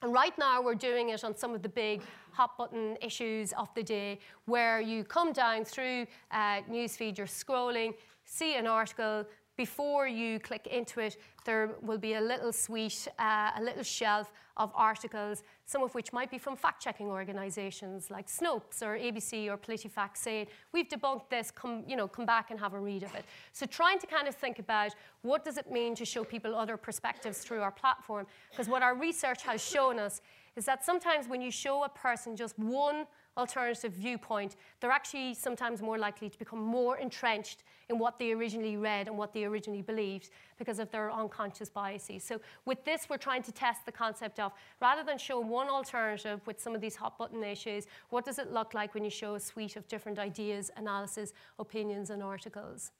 And 0.00 0.12
right 0.12 0.36
now, 0.38 0.62
we're 0.62 0.76
doing 0.76 1.08
it 1.08 1.24
on 1.24 1.36
some 1.36 1.54
of 1.54 1.62
the 1.62 1.68
big 1.68 2.02
hot 2.30 2.56
button 2.56 2.96
issues 3.02 3.52
of 3.54 3.68
the 3.74 3.82
day 3.82 4.20
where 4.44 4.80
you 4.80 5.02
come 5.02 5.32
down 5.32 5.64
through 5.64 6.06
uh, 6.30 6.60
newsfeed, 6.70 7.18
you're 7.18 7.26
scrolling, 7.26 7.94
see 8.24 8.54
an 8.54 8.68
article, 8.68 9.26
before 9.58 10.06
you 10.06 10.38
click 10.38 10.68
into 10.68 11.00
it, 11.00 11.18
there 11.44 11.74
will 11.82 11.98
be 11.98 12.14
a 12.14 12.20
little 12.20 12.52
suite, 12.52 13.08
uh, 13.18 13.50
a 13.56 13.62
little 13.62 13.82
shelf 13.82 14.32
of 14.56 14.70
articles, 14.74 15.42
some 15.66 15.82
of 15.82 15.94
which 15.94 16.12
might 16.12 16.30
be 16.30 16.38
from 16.38 16.56
fact 16.56 16.80
checking 16.80 17.08
organizations 17.08 18.10
like 18.10 18.28
Snopes 18.28 18.82
or 18.82 18.96
ABC 18.96 19.48
or 19.48 19.58
PolitiFact 19.58 20.16
saying, 20.16 20.46
we've 20.72 20.88
debunked 20.88 21.28
this, 21.28 21.50
come, 21.50 21.82
you 21.88 21.96
know, 21.96 22.06
come 22.06 22.24
back 22.24 22.50
and 22.50 22.58
have 22.60 22.72
a 22.72 22.80
read 22.80 23.02
of 23.02 23.14
it. 23.16 23.24
So 23.52 23.66
trying 23.66 23.98
to 23.98 24.06
kind 24.06 24.28
of 24.28 24.34
think 24.34 24.60
about 24.60 24.92
what 25.22 25.44
does 25.44 25.58
it 25.58 25.70
mean 25.70 25.94
to 25.96 26.04
show 26.04 26.22
people 26.22 26.54
other 26.54 26.76
perspectives 26.76 27.38
through 27.38 27.60
our 27.60 27.72
platform, 27.72 28.26
because 28.50 28.68
what 28.68 28.82
our 28.82 28.94
research 28.94 29.42
has 29.42 29.62
shown 29.62 29.98
us 29.98 30.20
is 30.54 30.64
that 30.66 30.84
sometimes 30.84 31.28
when 31.28 31.40
you 31.40 31.50
show 31.50 31.82
a 31.82 31.88
person 31.88 32.36
just 32.36 32.56
one 32.58 33.06
alternative 33.38 33.92
viewpoint, 33.92 34.56
they're 34.80 34.90
actually 34.90 35.32
sometimes 35.34 35.80
more 35.80 35.96
likely 35.96 36.28
to 36.28 36.38
become 36.38 36.58
more 36.58 36.98
entrenched 36.98 37.62
in 37.88 37.98
what 37.98 38.18
they 38.18 38.32
originally 38.32 38.76
read 38.76 39.06
and 39.06 39.16
what 39.16 39.32
they 39.32 39.44
originally 39.44 39.80
believed 39.80 40.30
because 40.58 40.78
of 40.78 40.90
their 40.90 41.10
unconscious 41.10 41.70
biases. 41.70 42.24
So 42.24 42.40
with 42.66 42.84
this, 42.84 43.06
we're 43.08 43.16
trying 43.16 43.42
to 43.44 43.52
test 43.52 43.86
the 43.86 43.92
concept 43.92 44.40
of 44.40 44.52
rather 44.80 45.02
than 45.02 45.16
show 45.16 45.38
one 45.38 45.68
alternative 45.68 46.40
with 46.46 46.60
some 46.60 46.74
of 46.74 46.80
these 46.80 46.96
hot 46.96 47.16
button 47.16 47.42
issues, 47.44 47.86
what 48.10 48.24
does 48.24 48.38
it 48.38 48.52
look 48.52 48.74
like 48.74 48.92
when 48.92 49.04
you 49.04 49.10
show 49.10 49.36
a 49.36 49.40
suite 49.40 49.76
of 49.76 49.86
different 49.88 50.18
ideas, 50.18 50.70
analysis, 50.76 51.32
opinions, 51.58 52.10
and 52.10 52.22
articles? 52.22 52.90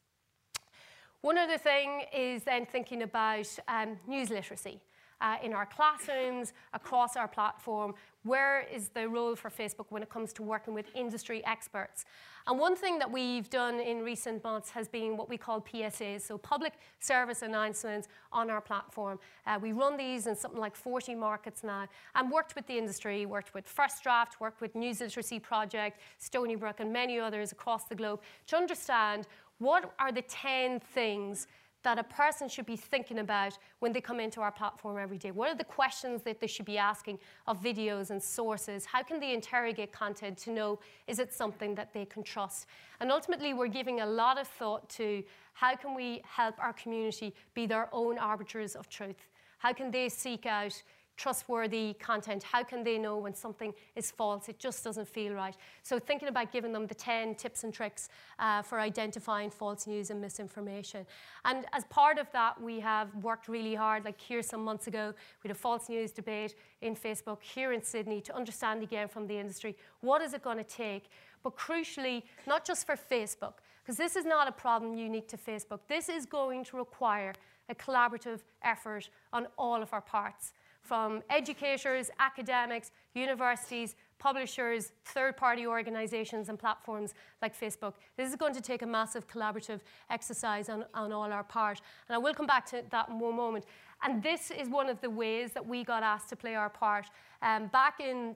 One 1.20 1.36
other 1.36 1.58
thing 1.58 2.04
is 2.16 2.44
then 2.44 2.64
thinking 2.64 3.02
about 3.02 3.48
um, 3.66 3.98
news 4.06 4.30
literacy 4.30 4.80
uh, 5.20 5.36
in 5.42 5.52
our 5.52 5.66
classrooms, 5.66 6.52
across 6.72 7.16
our 7.16 7.28
platform. 7.28 7.94
Where 8.24 8.66
is 8.72 8.88
the 8.88 9.08
role 9.08 9.36
for 9.36 9.50
Facebook 9.50 9.86
when 9.90 10.02
it 10.02 10.10
comes 10.10 10.32
to 10.34 10.42
working 10.42 10.74
with 10.74 10.86
industry 10.94 11.44
experts? 11.44 12.04
And 12.46 12.58
one 12.58 12.76
thing 12.76 12.98
that 12.98 13.10
we've 13.10 13.50
done 13.50 13.78
in 13.78 14.02
recent 14.02 14.42
months 14.42 14.70
has 14.70 14.88
been 14.88 15.18
what 15.18 15.28
we 15.28 15.36
call 15.36 15.60
PSAs, 15.60 16.22
so 16.22 16.38
public 16.38 16.72
service 16.98 17.42
announcements 17.42 18.08
on 18.32 18.48
our 18.48 18.62
platform. 18.62 19.18
Uh, 19.46 19.58
we 19.60 19.72
run 19.72 19.98
these 19.98 20.26
in 20.26 20.34
something 20.34 20.58
like 20.58 20.74
40 20.74 21.14
markets 21.14 21.62
now 21.62 21.86
and 22.14 22.30
worked 22.30 22.54
with 22.54 22.66
the 22.66 22.78
industry, 22.78 23.26
worked 23.26 23.52
with 23.52 23.68
First 23.68 24.02
Draft, 24.02 24.40
worked 24.40 24.62
with 24.62 24.74
News 24.74 25.00
Literacy 25.00 25.38
Project, 25.38 26.00
Stony 26.16 26.56
Brook, 26.56 26.76
and 26.80 26.90
many 26.90 27.20
others 27.20 27.52
across 27.52 27.84
the 27.84 27.94
globe 27.94 28.20
to 28.46 28.56
understand 28.56 29.26
what 29.58 29.92
are 29.98 30.12
the 30.12 30.22
10 30.22 30.80
things 30.80 31.48
that 31.82 31.98
a 31.98 32.02
person 32.02 32.48
should 32.48 32.66
be 32.66 32.76
thinking 32.76 33.20
about 33.20 33.56
when 33.78 33.92
they 33.92 34.00
come 34.00 34.20
into 34.20 34.40
our 34.40 34.50
platform 34.50 34.98
every 34.98 35.18
day? 35.18 35.30
What 35.30 35.48
are 35.48 35.54
the 35.54 35.64
questions 35.64 36.22
that 36.22 36.40
they 36.40 36.46
should 36.46 36.66
be 36.66 36.78
asking 36.78 37.18
of 37.46 37.62
videos 37.62 38.10
and 38.10 38.22
sources? 38.22 38.84
How 38.84 39.02
can 39.02 39.20
they 39.20 39.32
interrogate 39.32 39.92
content 39.92 40.38
to 40.38 40.50
know 40.50 40.80
is 41.06 41.18
it 41.18 41.32
something 41.32 41.74
that 41.76 41.92
they 41.92 42.04
can 42.04 42.22
trust? 42.22 42.66
And 43.00 43.12
ultimately, 43.12 43.54
we're 43.54 43.68
giving 43.68 44.00
a 44.00 44.06
lot 44.06 44.38
of 44.38 44.48
thought 44.48 44.88
to 44.90 45.22
how 45.52 45.76
can 45.76 45.94
we 45.94 46.22
help 46.24 46.54
our 46.58 46.72
community 46.72 47.34
be 47.54 47.66
their 47.66 47.88
own 47.92 48.18
arbiters 48.18 48.74
of 48.74 48.88
truth? 48.88 49.28
How 49.58 49.72
can 49.72 49.90
they 49.90 50.08
seek 50.08 50.46
out 50.46 50.80
trustworthy 51.18 51.94
content? 51.98 52.42
How 52.42 52.62
can 52.62 52.82
they 52.82 52.96
know 52.96 53.18
when 53.18 53.34
something 53.34 53.74
is 53.96 54.10
false? 54.10 54.48
It 54.48 54.58
just 54.58 54.82
doesn't 54.82 55.08
feel 55.08 55.34
right. 55.34 55.54
So, 55.82 55.98
thinking 55.98 56.28
about 56.28 56.50
giving 56.52 56.72
them 56.72 56.86
the 56.86 56.94
10 56.94 57.34
tips 57.34 57.64
and 57.64 57.74
tricks 57.74 58.08
uh, 58.38 58.62
for 58.62 58.80
identifying 58.80 59.50
false 59.50 59.86
news 59.86 60.10
and 60.10 60.20
misinformation. 60.20 61.04
And 61.44 61.66
as 61.74 61.84
part 61.84 62.18
of 62.18 62.30
that, 62.32 62.58
we 62.62 62.80
have 62.80 63.14
worked 63.16 63.48
really 63.48 63.74
hard, 63.74 64.06
like 64.06 64.18
here 64.18 64.42
some 64.42 64.64
months 64.64 64.86
ago, 64.86 65.12
we 65.42 65.48
had 65.48 65.56
a 65.56 65.60
false 65.60 65.90
news 65.90 66.12
debate 66.12 66.54
in 66.80 66.94
Facebook 66.94 67.42
here 67.42 67.72
in 67.72 67.82
Sydney 67.82 68.20
to 68.22 68.34
understand 68.34 68.82
again 68.82 69.08
from 69.08 69.26
the 69.26 69.36
industry 69.36 69.76
what 70.00 70.22
is 70.22 70.32
it 70.32 70.42
going 70.42 70.58
to 70.58 70.64
take. 70.64 71.10
But 71.42 71.56
crucially, 71.56 72.22
not 72.46 72.64
just 72.64 72.86
for 72.86 72.96
Facebook, 72.96 73.54
because 73.82 73.96
this 73.96 74.16
is 74.16 74.24
not 74.24 74.48
a 74.48 74.52
problem 74.52 74.96
unique 74.96 75.28
to 75.28 75.36
Facebook. 75.36 75.80
This 75.88 76.08
is 76.08 76.26
going 76.26 76.64
to 76.66 76.76
require 76.76 77.32
a 77.68 77.74
collaborative 77.74 78.40
effort 78.62 79.08
on 79.32 79.46
all 79.56 79.82
of 79.82 79.92
our 79.92 80.00
parts 80.00 80.52
from 80.88 81.22
educators, 81.28 82.10
academics, 82.18 82.90
universities, 83.14 83.94
publishers, 84.18 84.92
third 85.04 85.36
party 85.36 85.66
organizations, 85.66 86.48
and 86.48 86.58
platforms 86.58 87.12
like 87.42 87.58
Facebook. 87.58 87.92
This 88.16 88.30
is 88.30 88.36
going 88.36 88.54
to 88.54 88.62
take 88.62 88.80
a 88.82 88.86
massive 88.86 89.28
collaborative 89.28 89.80
exercise 90.08 90.70
on, 90.70 90.86
on 90.94 91.12
all 91.12 91.30
our 91.30 91.44
part. 91.44 91.80
And 92.08 92.14
I 92.14 92.18
will 92.18 92.34
come 92.34 92.46
back 92.46 92.64
to 92.70 92.82
that 92.90 93.10
in 93.10 93.18
one 93.18 93.36
moment. 93.36 93.66
And 94.02 94.22
this 94.22 94.50
is 94.50 94.68
one 94.68 94.88
of 94.88 95.00
the 95.02 95.10
ways 95.10 95.52
that 95.52 95.66
we 95.66 95.84
got 95.84 96.02
asked 96.02 96.30
to 96.30 96.36
play 96.36 96.54
our 96.54 96.70
part. 96.70 97.06
Um, 97.42 97.66
back 97.66 98.00
in 98.00 98.34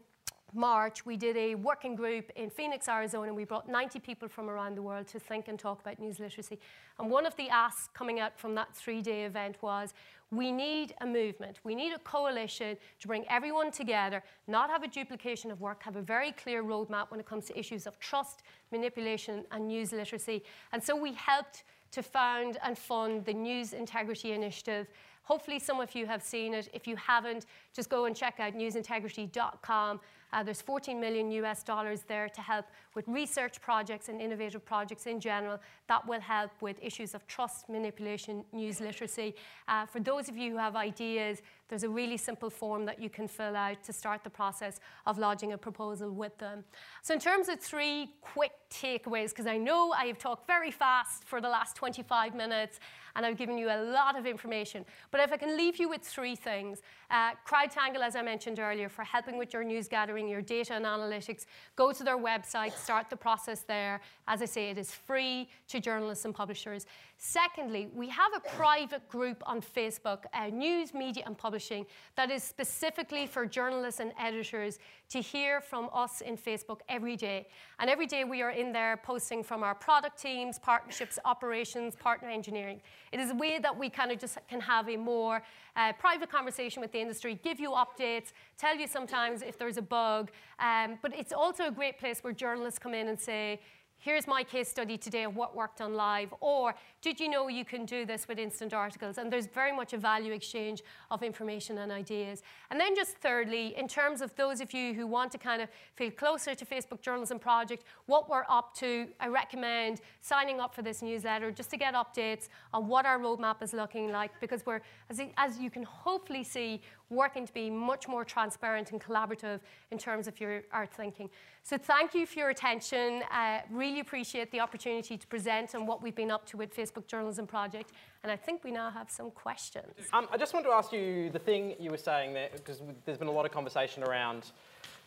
March, 0.55 1.07
we 1.07 1.17
did 1.17 1.37
a 1.37 1.55
working 1.55 1.95
group 1.97 2.31
in 2.37 2.51
Phoenix, 2.51 2.87
Arizona, 2.87 3.29
and 3.29 3.37
we 3.37 3.45
brought 3.45 3.69
90 3.69 4.01
people 4.01 4.29
from 4.29 4.51
around 4.51 4.77
the 4.77 4.83
world 4.83 5.07
to 5.09 5.19
think 5.19 5.49
and 5.49 5.59
talk 5.59 5.81
about 5.81 5.99
news 5.99 6.21
literacy. 6.21 6.59
And 6.99 7.11
one 7.11 7.25
of 7.25 7.35
the 7.37 7.49
asks 7.49 7.89
coming 7.95 8.21
out 8.21 8.39
from 8.39 8.55
that 8.57 8.75
three 8.77 9.01
day 9.01 9.25
event 9.25 9.57
was 9.63 9.95
we 10.33 10.51
need 10.51 10.95
a 11.03 11.07
movement, 11.07 11.61
we 11.63 11.75
need 11.75 11.93
a 11.93 11.99
coalition 11.99 12.77
to 13.01 13.07
bring 13.07 13.25
everyone 13.29 13.71
together, 13.71 14.23
not 14.49 14.71
have 14.71 14.83
a 14.83 14.89
duplication 14.89 15.51
of 15.51 15.61
work, 15.61 15.83
have 15.83 15.97
a 15.97 16.03
very 16.03 16.33
clear 16.33 16.65
roadmap 16.65 17.11
when 17.11 17.21
it 17.21 17.27
comes 17.27 17.45
to 17.45 17.59
issues 17.59 17.87
of 17.87 18.01
trust, 18.01 18.43
manipulation, 18.73 19.45
and 19.53 19.69
news 19.69 19.93
literacy. 19.93 20.43
And 20.73 20.83
so 20.83 20.97
we 20.97 21.13
helped 21.13 21.65
to 21.93 22.03
found 22.03 22.57
and 22.65 22.77
fund 22.77 23.27
the 23.27 23.35
News 23.35 23.75
Integrity 23.75 24.33
Initiative. 24.33 24.89
Hopefully, 25.25 25.59
some 25.59 25.79
of 25.81 25.95
you 25.95 26.07
have 26.07 26.23
seen 26.23 26.55
it. 26.55 26.71
If 26.73 26.89
you 26.89 26.97
haven't, 26.97 27.45
just 27.75 27.91
go 27.91 28.07
and 28.07 28.17
check 28.17 28.41
out 28.41 28.55
newsintegrity.com. 28.55 30.01
Uh, 30.33 30.43
there's 30.43 30.63
14 30.63 31.01
million 31.01 31.31
US 31.33 31.63
dollars 31.63 32.03
there 32.07 32.29
to 32.29 32.41
help 32.41 32.67
with 32.95 33.07
research 33.09 33.61
projects 33.61 34.09
and 34.09 34.21
innovative 34.21 34.65
projects 34.65 35.07
in 35.07 35.21
general 35.21 35.59
that 35.89 36.07
will 36.07 36.21
help 36.21 36.51
with 36.61 36.77
issues 36.83 37.15
of 37.15 37.27
trust, 37.27 37.69
manipulation, 37.69 38.45
news 38.53 38.81
literacy. 38.81 39.35
Uh, 39.69 39.87
for 39.87 40.01
those 40.01 40.29
of 40.29 40.37
you 40.37 40.53
who 40.53 40.57
have 40.57 40.77
ideas, 40.77 41.43
there's 41.69 41.85
a 41.85 41.89
really 41.89 42.17
simple 42.17 42.51
form 42.51 42.85
that 42.85 43.01
you 43.01 43.09
can 43.09 43.27
fill 43.27 43.57
out 43.57 43.83
to 43.85 43.93
start 43.93 44.23
the 44.25 44.31
process 44.31 44.79
of 45.07 45.19
lodging 45.19 45.53
a 45.53 45.59
proposal 45.59 46.11
with 46.11 46.37
them. 46.39 46.65
So, 47.03 47.15
in 47.15 47.21
terms 47.21 47.49
of 47.49 47.61
three 47.61 48.11
quick 48.21 48.53
takeaways, 48.71 49.31
because 49.31 49.47
I 49.47 49.57
know 49.57 49.93
I 49.93 50.05
have 50.07 50.19
talked 50.19 50.47
very 50.47 50.71
fast 50.71 51.25
for 51.25 51.41
the 51.41 51.49
last 51.49 51.75
25 51.77 52.35
minutes 52.35 52.79
and 53.17 53.25
I've 53.27 53.37
given 53.37 53.59
you 53.59 53.69
a 53.69 53.81
lot 53.83 54.19
of 54.19 54.27
information, 54.27 54.85
but 55.11 55.21
if 55.21 55.33
I 55.33 55.37
can 55.37 55.57
leave 55.57 55.79
you 55.79 55.89
with 55.89 56.03
three 56.03 56.37
things 56.37 56.83
uh, 57.13 57.33
CrowdTangle, 57.47 58.01
as 58.01 58.17
I 58.17 58.23
mentioned 58.23 58.59
earlier, 58.59 58.89
for 58.89 59.05
helping 59.05 59.37
with 59.37 59.53
your 59.53 59.63
news 59.63 59.87
gathering, 59.87 60.29
your 60.29 60.41
data 60.41 60.73
and 60.73 60.87
analytics, 60.87 61.45
go 61.77 61.93
to 61.93 62.03
their 62.03 62.17
website, 62.17 62.73
start 62.73 63.11
the 63.11 63.17
process 63.17 63.61
there. 63.61 64.01
As 64.27 64.41
I 64.41 64.47
say, 64.47 64.71
it 64.71 64.79
is 64.79 64.91
free 64.93 65.51
to 65.69 65.79
journalists 65.79 66.25
and 66.25 66.35
publishers. 66.35 66.87
Secondly, 67.25 67.89
we 67.95 68.09
have 68.09 68.33
a 68.35 68.41
private 68.41 69.09
group 69.09 69.45
on 69.47 69.61
Facebook, 69.61 70.25
uh, 70.35 70.49
News, 70.49 70.93
Media 70.93 71.23
and 71.25 71.39
Publishing, 71.39 71.87
that 72.17 72.33
is 72.33 72.43
specifically 72.43 73.29
for 73.29 73.47
journalists 73.47 74.01
and 74.01 74.13
editors 74.19 74.81
to 75.09 75.21
hear 75.21 75.61
from 75.61 75.89
us 75.95 76.21
in 76.21 76.37
Facebook 76.37 76.81
every 76.89 77.15
day. 77.15 77.47
And 77.79 77.89
every 77.89 78.07
day 78.07 78.25
we 78.25 78.43
are 78.43 78.51
in 78.51 78.73
there 78.73 78.97
posting 78.97 79.45
from 79.45 79.63
our 79.63 79.73
product 79.73 80.21
teams, 80.21 80.59
partnerships, 80.59 81.17
operations, 81.25 81.95
partner 81.95 82.29
engineering. 82.29 82.83
It 83.13 83.21
is 83.21 83.31
a 83.31 83.37
way 83.37 83.61
that 83.61 83.79
we 83.79 83.89
kind 83.89 84.11
of 84.11 84.19
just 84.19 84.37
can 84.49 84.61
have 84.61 84.89
a 84.89 84.97
more 84.97 85.45
uh, 85.77 85.93
private 85.93 86.29
conversation 86.29 86.83
with 86.83 86.91
the 86.91 86.99
industry, 86.99 87.39
give 87.45 87.61
you 87.61 87.71
updates, 87.71 88.33
tell 88.59 88.77
you 88.77 88.89
sometimes 88.89 89.43
if 89.43 89.57
there's 89.57 89.77
a 89.77 89.83
bug. 89.83 90.33
Um, 90.59 90.99
but 91.01 91.17
it's 91.17 91.33
also 91.33 91.69
a 91.69 91.71
great 91.71 92.01
place 92.01 92.19
where 92.25 92.33
journalists 92.33 92.81
come 92.81 92.95
in 92.95 93.07
and 93.07 93.19
say, 93.19 93.61
here's 94.03 94.27
my 94.27 94.43
case 94.43 94.69
study 94.69 94.99
today 94.99 95.23
of 95.23 95.37
what 95.37 95.55
worked 95.55 95.81
on 95.81 95.95
live, 95.95 96.35
or 96.41 96.75
did 97.01 97.21
you 97.21 97.29
know 97.29 97.47
you 97.47 97.65
can 97.65 97.87
do 97.87 98.05
this 98.05 98.27
with 98.27 98.37
instant 98.37 98.75
articles? 98.75 99.17
And 99.17 99.33
there's 99.33 99.47
very 99.47 99.75
much 99.75 99.93
a 99.93 99.97
value 99.97 100.33
exchange 100.33 100.83
of 101.13 101.23
information 101.23 101.79
and 101.79 101.93
ideas. 101.93 102.43
And 102.71 102.81
then 102.81 102.97
just 102.97 103.17
thirdly, 103.19 103.75
in 103.79 103.87
terms 103.87 104.21
of 104.21 104.35
those 104.35 104.61
of 104.61 104.75
you 104.75 104.93
who 104.93 105.07
want 105.07 105.31
to 105.33 105.39
kind 105.39 105.63
of 105.63 105.69
feel 105.95 106.11
closer 106.11 106.55
to 106.57 106.67
Facebook 106.67 107.01
Journalism 107.01 107.39
Project, 107.39 107.85
what 108.07 108.29
we're 108.29 108.45
up 108.49 108.75
to, 108.77 109.07
I 109.21 109.29
recommend 109.29 110.01
signing 110.21 110.59
up 110.59 110.75
for 110.75 110.83
this 110.83 111.01
newsletter 111.01 111.53
just 111.53 111.71
to 111.71 111.77
get 111.77 111.95
updates 111.95 112.49
on 112.73 112.89
what 112.89 113.07
our 113.07 113.21
roadmap 113.21 113.63
is 113.63 113.73
looking 113.73 114.11
like, 114.11 114.33
because 114.41 114.67
we're, 114.67 114.81
as, 115.11 115.21
as 115.37 115.59
you 115.59 115.71
can 115.71 115.85
hopefully 115.85 116.43
see, 116.43 116.83
working 117.13 117.47
to 117.47 117.53
be 117.53 117.71
much 117.71 118.09
more 118.09 118.25
transparent 118.25 118.91
and 118.91 119.01
collaborative 119.01 119.61
in 119.91 119.99
terms 119.99 120.27
of 120.27 120.41
your 120.41 120.63
art 120.73 120.93
thinking. 120.93 121.31
So 121.63 121.79
thank 121.79 122.15
you 122.15 122.27
for 122.27 122.41
your 122.41 122.51
attention. 122.51 123.23
Uh, 123.31 123.61
really 123.71 124.01
appreciate 124.01 124.51
the 124.51 124.61
opportunity 124.61 125.17
to 125.17 125.27
present 125.29 125.75
on 125.77 125.87
what 125.87 126.03
we've 126.03 126.15
been 126.15 126.31
up 126.31 126.45
to 126.47 126.57
with 126.57 126.75
Facebook 126.75 127.07
Journalism 127.07 127.47
Project. 127.47 127.93
And 128.23 128.33
I 128.33 128.37
think 128.37 128.65
we 128.65 128.73
now 128.73 128.91
have 128.91 129.11
some 129.11 129.31
questions. 129.31 129.95
Um, 130.13 130.27
I 130.33 130.37
just 130.37 130.55
want 130.55 130.67
to 130.67 130.73
ask 130.73 130.93
you 130.93 131.31
the 131.31 131.39
thing 131.39 131.77
you 131.79 131.91
were 131.91 131.97
saying 131.99 132.35
there, 132.35 132.49
because 132.53 132.81
there's 133.05 133.19
been 133.19 133.29
a 133.29 133.33
lot 133.33 133.47
of 133.47 133.53
conversation 133.53 134.03
around 134.03 134.51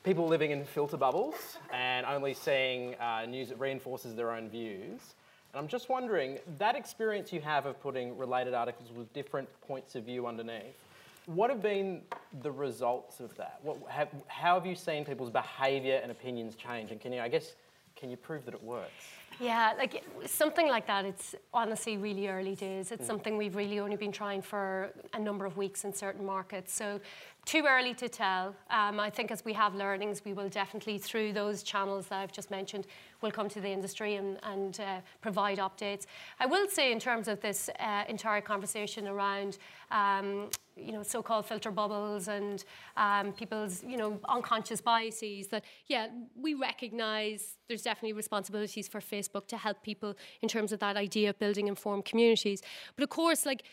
people 0.03 0.27
living 0.27 0.51
in 0.51 0.63
filter 0.63 0.97
bubbles 0.97 1.57
and 1.73 2.05
only 2.05 2.33
seeing 2.33 2.95
uh, 2.95 3.25
news 3.25 3.49
that 3.49 3.59
reinforces 3.59 4.15
their 4.15 4.31
own 4.31 4.47
views. 4.49 5.15
And 5.51 5.61
I'm 5.61 5.67
just 5.67 5.89
wondering, 5.89 6.37
that 6.59 6.75
experience 6.75 7.33
you 7.33 7.41
have 7.41 7.65
of 7.65 7.81
putting 7.81 8.17
related 8.17 8.53
articles 8.53 8.91
with 8.91 9.11
different 9.13 9.49
points 9.61 9.95
of 9.95 10.03
view 10.03 10.27
underneath, 10.27 10.77
what 11.25 11.49
have 11.49 11.61
been 11.61 12.01
the 12.41 12.51
results 12.51 13.19
of 13.19 13.35
that? 13.37 13.59
What, 13.63 13.77
have, 13.89 14.09
how 14.27 14.55
have 14.55 14.65
you 14.65 14.75
seen 14.75 15.05
people's 15.05 15.29
behaviour 15.29 15.99
and 16.01 16.11
opinions 16.11 16.55
change? 16.55 16.91
And 16.91 16.99
can 16.99 17.11
you, 17.13 17.21
I 17.21 17.27
guess, 17.27 17.55
can 17.95 18.09
you 18.09 18.17
prove 18.17 18.45
that 18.45 18.53
it 18.53 18.63
works? 18.63 18.91
Yeah, 19.39 19.73
like 19.77 20.03
something 20.25 20.69
like 20.69 20.87
that, 20.87 21.03
it's 21.03 21.35
honestly 21.53 21.97
really 21.97 22.29
early 22.29 22.55
days. 22.55 22.91
It's 22.91 23.03
mm. 23.03 23.07
something 23.07 23.37
we've 23.37 23.55
really 23.55 23.79
only 23.79 23.97
been 23.97 24.11
trying 24.11 24.41
for 24.41 24.93
a 25.13 25.19
number 25.19 25.45
of 25.45 25.57
weeks 25.57 25.83
in 25.83 25.93
certain 25.93 26.25
markets. 26.25 26.73
So, 26.73 27.01
too 27.43 27.65
early 27.67 27.93
to 27.95 28.09
tell. 28.09 28.55
Um, 28.71 28.99
I 28.99 29.09
think 29.09 29.31
as 29.31 29.45
we 29.45 29.53
have 29.53 29.75
learnings, 29.75 30.23
we 30.25 30.33
will 30.33 30.49
definitely, 30.49 30.97
through 30.97 31.33
those 31.33 31.63
channels 31.63 32.07
that 32.07 32.19
I've 32.19 32.31
just 32.31 32.49
mentioned, 32.49 32.87
will 33.21 33.29
come 33.29 33.49
to 33.49 33.61
the 33.61 33.69
industry 33.69 34.15
and, 34.15 34.39
and 34.43 34.79
uh, 34.79 35.01
provide 35.21 35.59
updates. 35.59 36.05
I 36.39 36.45
will 36.45 36.67
say, 36.69 36.91
in 36.91 36.99
terms 36.99 37.27
of 37.27 37.41
this 37.41 37.69
uh, 37.79 38.05
entire 38.07 38.41
conversation 38.41 39.07
around 39.07 39.57
um, 39.91 40.49
you 40.75 40.91
know, 40.91 41.03
so-called 41.03 41.45
filter 41.45 41.71
bubbles 41.71 42.27
and 42.27 42.63
um, 42.97 43.31
people's, 43.33 43.83
you 43.83 43.97
know, 43.97 44.19
unconscious 44.27 44.81
biases. 44.81 45.47
That 45.47 45.63
yeah, 45.87 46.07
we 46.35 46.53
recognise 46.53 47.57
there's 47.67 47.83
definitely 47.83 48.13
responsibilities 48.13 48.87
for 48.87 48.99
Facebook 48.99 49.47
to 49.47 49.57
help 49.57 49.83
people 49.83 50.15
in 50.41 50.49
terms 50.49 50.71
of 50.71 50.79
that 50.79 50.97
idea 50.97 51.29
of 51.29 51.39
building 51.39 51.67
informed 51.67 52.05
communities. 52.05 52.61
But 52.95 53.03
of 53.03 53.09
course, 53.09 53.45
like 53.45 53.63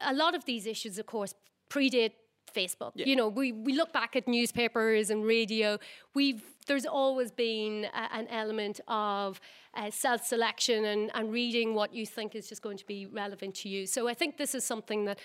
a 0.00 0.14
lot 0.14 0.34
of 0.34 0.44
these 0.44 0.66
issues, 0.66 0.98
of 0.98 1.06
course, 1.06 1.34
predate 1.70 2.12
Facebook. 2.52 2.92
Yeah. 2.94 3.06
You 3.06 3.16
know, 3.16 3.28
we, 3.28 3.52
we 3.52 3.72
look 3.72 3.92
back 3.92 4.14
at 4.16 4.28
newspapers 4.28 5.10
and 5.10 5.24
radio. 5.24 5.78
We've 6.14 6.42
there's 6.66 6.86
always 6.86 7.30
been 7.32 7.86
a, 7.94 8.16
an 8.16 8.28
element 8.28 8.80
of 8.86 9.40
uh, 9.74 9.90
self-selection 9.90 10.84
and, 10.84 11.10
and 11.14 11.32
reading 11.32 11.74
what 11.74 11.92
you 11.94 12.06
think 12.06 12.36
is 12.36 12.48
just 12.48 12.62
going 12.62 12.76
to 12.76 12.86
be 12.86 13.06
relevant 13.06 13.54
to 13.56 13.68
you. 13.68 13.86
So 13.86 14.06
I 14.06 14.14
think 14.14 14.36
this 14.36 14.54
is 14.54 14.64
something 14.64 15.04
that 15.06 15.18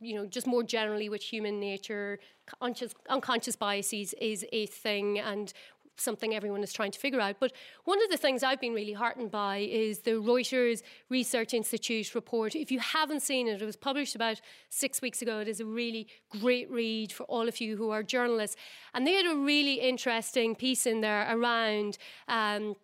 you 0.00 0.14
know, 0.14 0.26
just 0.26 0.46
more 0.46 0.62
generally 0.62 1.08
with 1.08 1.22
human 1.22 1.60
nature, 1.60 2.18
conscious, 2.46 2.94
unconscious 3.08 3.56
biases 3.56 4.14
is 4.20 4.46
a 4.52 4.66
thing, 4.66 5.18
and 5.18 5.52
something 6.00 6.34
everyone 6.34 6.62
is 6.62 6.72
trying 6.72 6.90
to 6.90 6.98
figure 6.98 7.20
out. 7.20 7.36
But 7.38 7.52
one 7.84 8.02
of 8.02 8.10
the 8.10 8.16
things 8.16 8.42
I've 8.42 8.60
been 8.60 8.72
really 8.72 8.94
heartened 8.94 9.30
by 9.30 9.58
is 9.58 10.00
the 10.00 10.12
Reuters 10.12 10.82
Research 11.08 11.54
Institute 11.54 12.14
report. 12.14 12.54
If 12.54 12.72
you 12.72 12.78
haven't 12.78 13.20
seen 13.20 13.46
it, 13.46 13.60
it 13.60 13.66
was 13.66 13.76
published 13.76 14.14
about 14.14 14.40
six 14.68 15.02
weeks 15.02 15.22
ago. 15.22 15.40
It 15.40 15.48
is 15.48 15.60
a 15.60 15.66
really 15.66 16.08
great 16.40 16.70
read 16.70 17.12
for 17.12 17.24
all 17.24 17.46
of 17.48 17.60
you 17.60 17.76
who 17.76 17.90
are 17.90 18.02
journalists. 18.02 18.56
And 18.94 19.06
they 19.06 19.12
had 19.12 19.26
a 19.26 19.36
really 19.36 19.74
interesting 19.74 20.54
piece 20.54 20.86
in 20.86 21.02
there 21.02 21.26
around. 21.30 21.98
Um, 22.28 22.76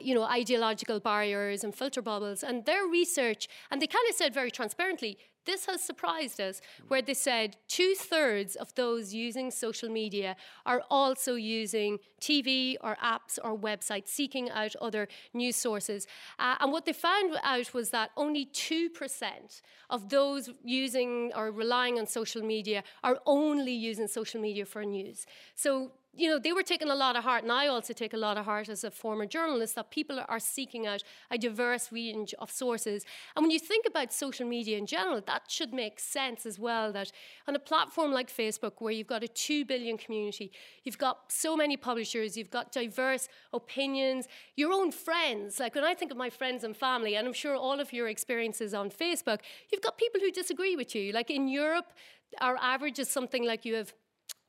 you 0.00 0.14
know, 0.14 0.24
ideological 0.24 1.00
barriers 1.00 1.64
and 1.64 1.74
filter 1.74 2.02
bubbles. 2.02 2.42
And 2.42 2.64
their 2.64 2.86
research, 2.86 3.48
and 3.70 3.80
they 3.80 3.86
kind 3.86 4.08
of 4.08 4.14
said 4.16 4.34
very 4.34 4.50
transparently, 4.50 5.18
this 5.48 5.64
has 5.64 5.80
surprised 5.82 6.40
us, 6.42 6.60
where 6.88 7.00
they 7.00 7.14
said 7.14 7.56
two 7.68 7.94
thirds 7.94 8.54
of 8.54 8.74
those 8.74 9.14
using 9.14 9.50
social 9.50 9.88
media 9.88 10.36
are 10.66 10.82
also 10.90 11.36
using 11.36 11.98
TV 12.20 12.76
or 12.82 12.98
apps 13.02 13.38
or 13.42 13.56
websites, 13.56 14.08
seeking 14.08 14.50
out 14.50 14.76
other 14.76 15.08
news 15.32 15.56
sources. 15.56 16.06
Uh, 16.38 16.56
and 16.60 16.70
what 16.70 16.84
they 16.84 16.92
found 16.92 17.34
out 17.42 17.72
was 17.72 17.88
that 17.90 18.10
only 18.18 18.44
2% 18.44 19.62
of 19.88 20.10
those 20.10 20.50
using 20.62 21.32
or 21.34 21.50
relying 21.50 21.98
on 21.98 22.06
social 22.06 22.42
media 22.42 22.84
are 23.02 23.18
only 23.24 23.72
using 23.72 24.06
social 24.06 24.42
media 24.42 24.66
for 24.66 24.84
news. 24.84 25.24
So 25.54 25.92
you 26.14 26.28
know, 26.28 26.38
they 26.38 26.52
were 26.52 26.62
taking 26.62 26.90
a 26.90 26.94
lot 26.94 27.16
of 27.16 27.22
heart, 27.22 27.42
and 27.42 27.52
I 27.52 27.66
also 27.66 27.92
take 27.92 28.12
a 28.12 28.16
lot 28.16 28.38
of 28.38 28.44
heart 28.44 28.68
as 28.68 28.82
a 28.82 28.90
former 28.90 29.26
journalist 29.26 29.74
that 29.76 29.90
people 29.90 30.20
are 30.28 30.40
seeking 30.40 30.86
out 30.86 31.02
a 31.30 31.38
diverse 31.38 31.92
range 31.92 32.34
of 32.38 32.50
sources. 32.50 33.04
And 33.36 33.44
when 33.44 33.50
you 33.50 33.58
think 33.58 33.84
about 33.86 34.12
social 34.12 34.46
media 34.46 34.78
in 34.78 34.86
general, 34.86 35.20
that 35.26 35.42
should 35.48 35.72
make 35.72 36.00
sense 36.00 36.46
as 36.46 36.58
well. 36.58 36.92
That 36.92 37.12
on 37.46 37.54
a 37.54 37.58
platform 37.60 38.12
like 38.12 38.34
Facebook, 38.34 38.72
where 38.78 38.92
you've 38.92 39.06
got 39.06 39.22
a 39.22 39.28
2 39.28 39.64
billion 39.64 39.96
community, 39.96 40.50
you've 40.82 40.98
got 40.98 41.30
so 41.30 41.56
many 41.56 41.76
publishers, 41.76 42.36
you've 42.36 42.50
got 42.50 42.72
diverse 42.72 43.28
opinions, 43.52 44.26
your 44.56 44.72
own 44.72 44.90
friends. 44.90 45.60
Like 45.60 45.74
when 45.74 45.84
I 45.84 45.94
think 45.94 46.10
of 46.10 46.16
my 46.16 46.30
friends 46.30 46.64
and 46.64 46.76
family, 46.76 47.16
and 47.16 47.26
I'm 47.26 47.34
sure 47.34 47.54
all 47.54 47.80
of 47.80 47.92
your 47.92 48.08
experiences 48.08 48.74
on 48.74 48.90
Facebook, 48.90 49.40
you've 49.70 49.82
got 49.82 49.98
people 49.98 50.20
who 50.20 50.30
disagree 50.30 50.74
with 50.74 50.94
you. 50.94 51.12
Like 51.12 51.30
in 51.30 51.48
Europe, 51.48 51.92
our 52.40 52.56
average 52.56 52.98
is 52.98 53.08
something 53.08 53.44
like 53.44 53.64
you 53.64 53.74
have 53.74 53.92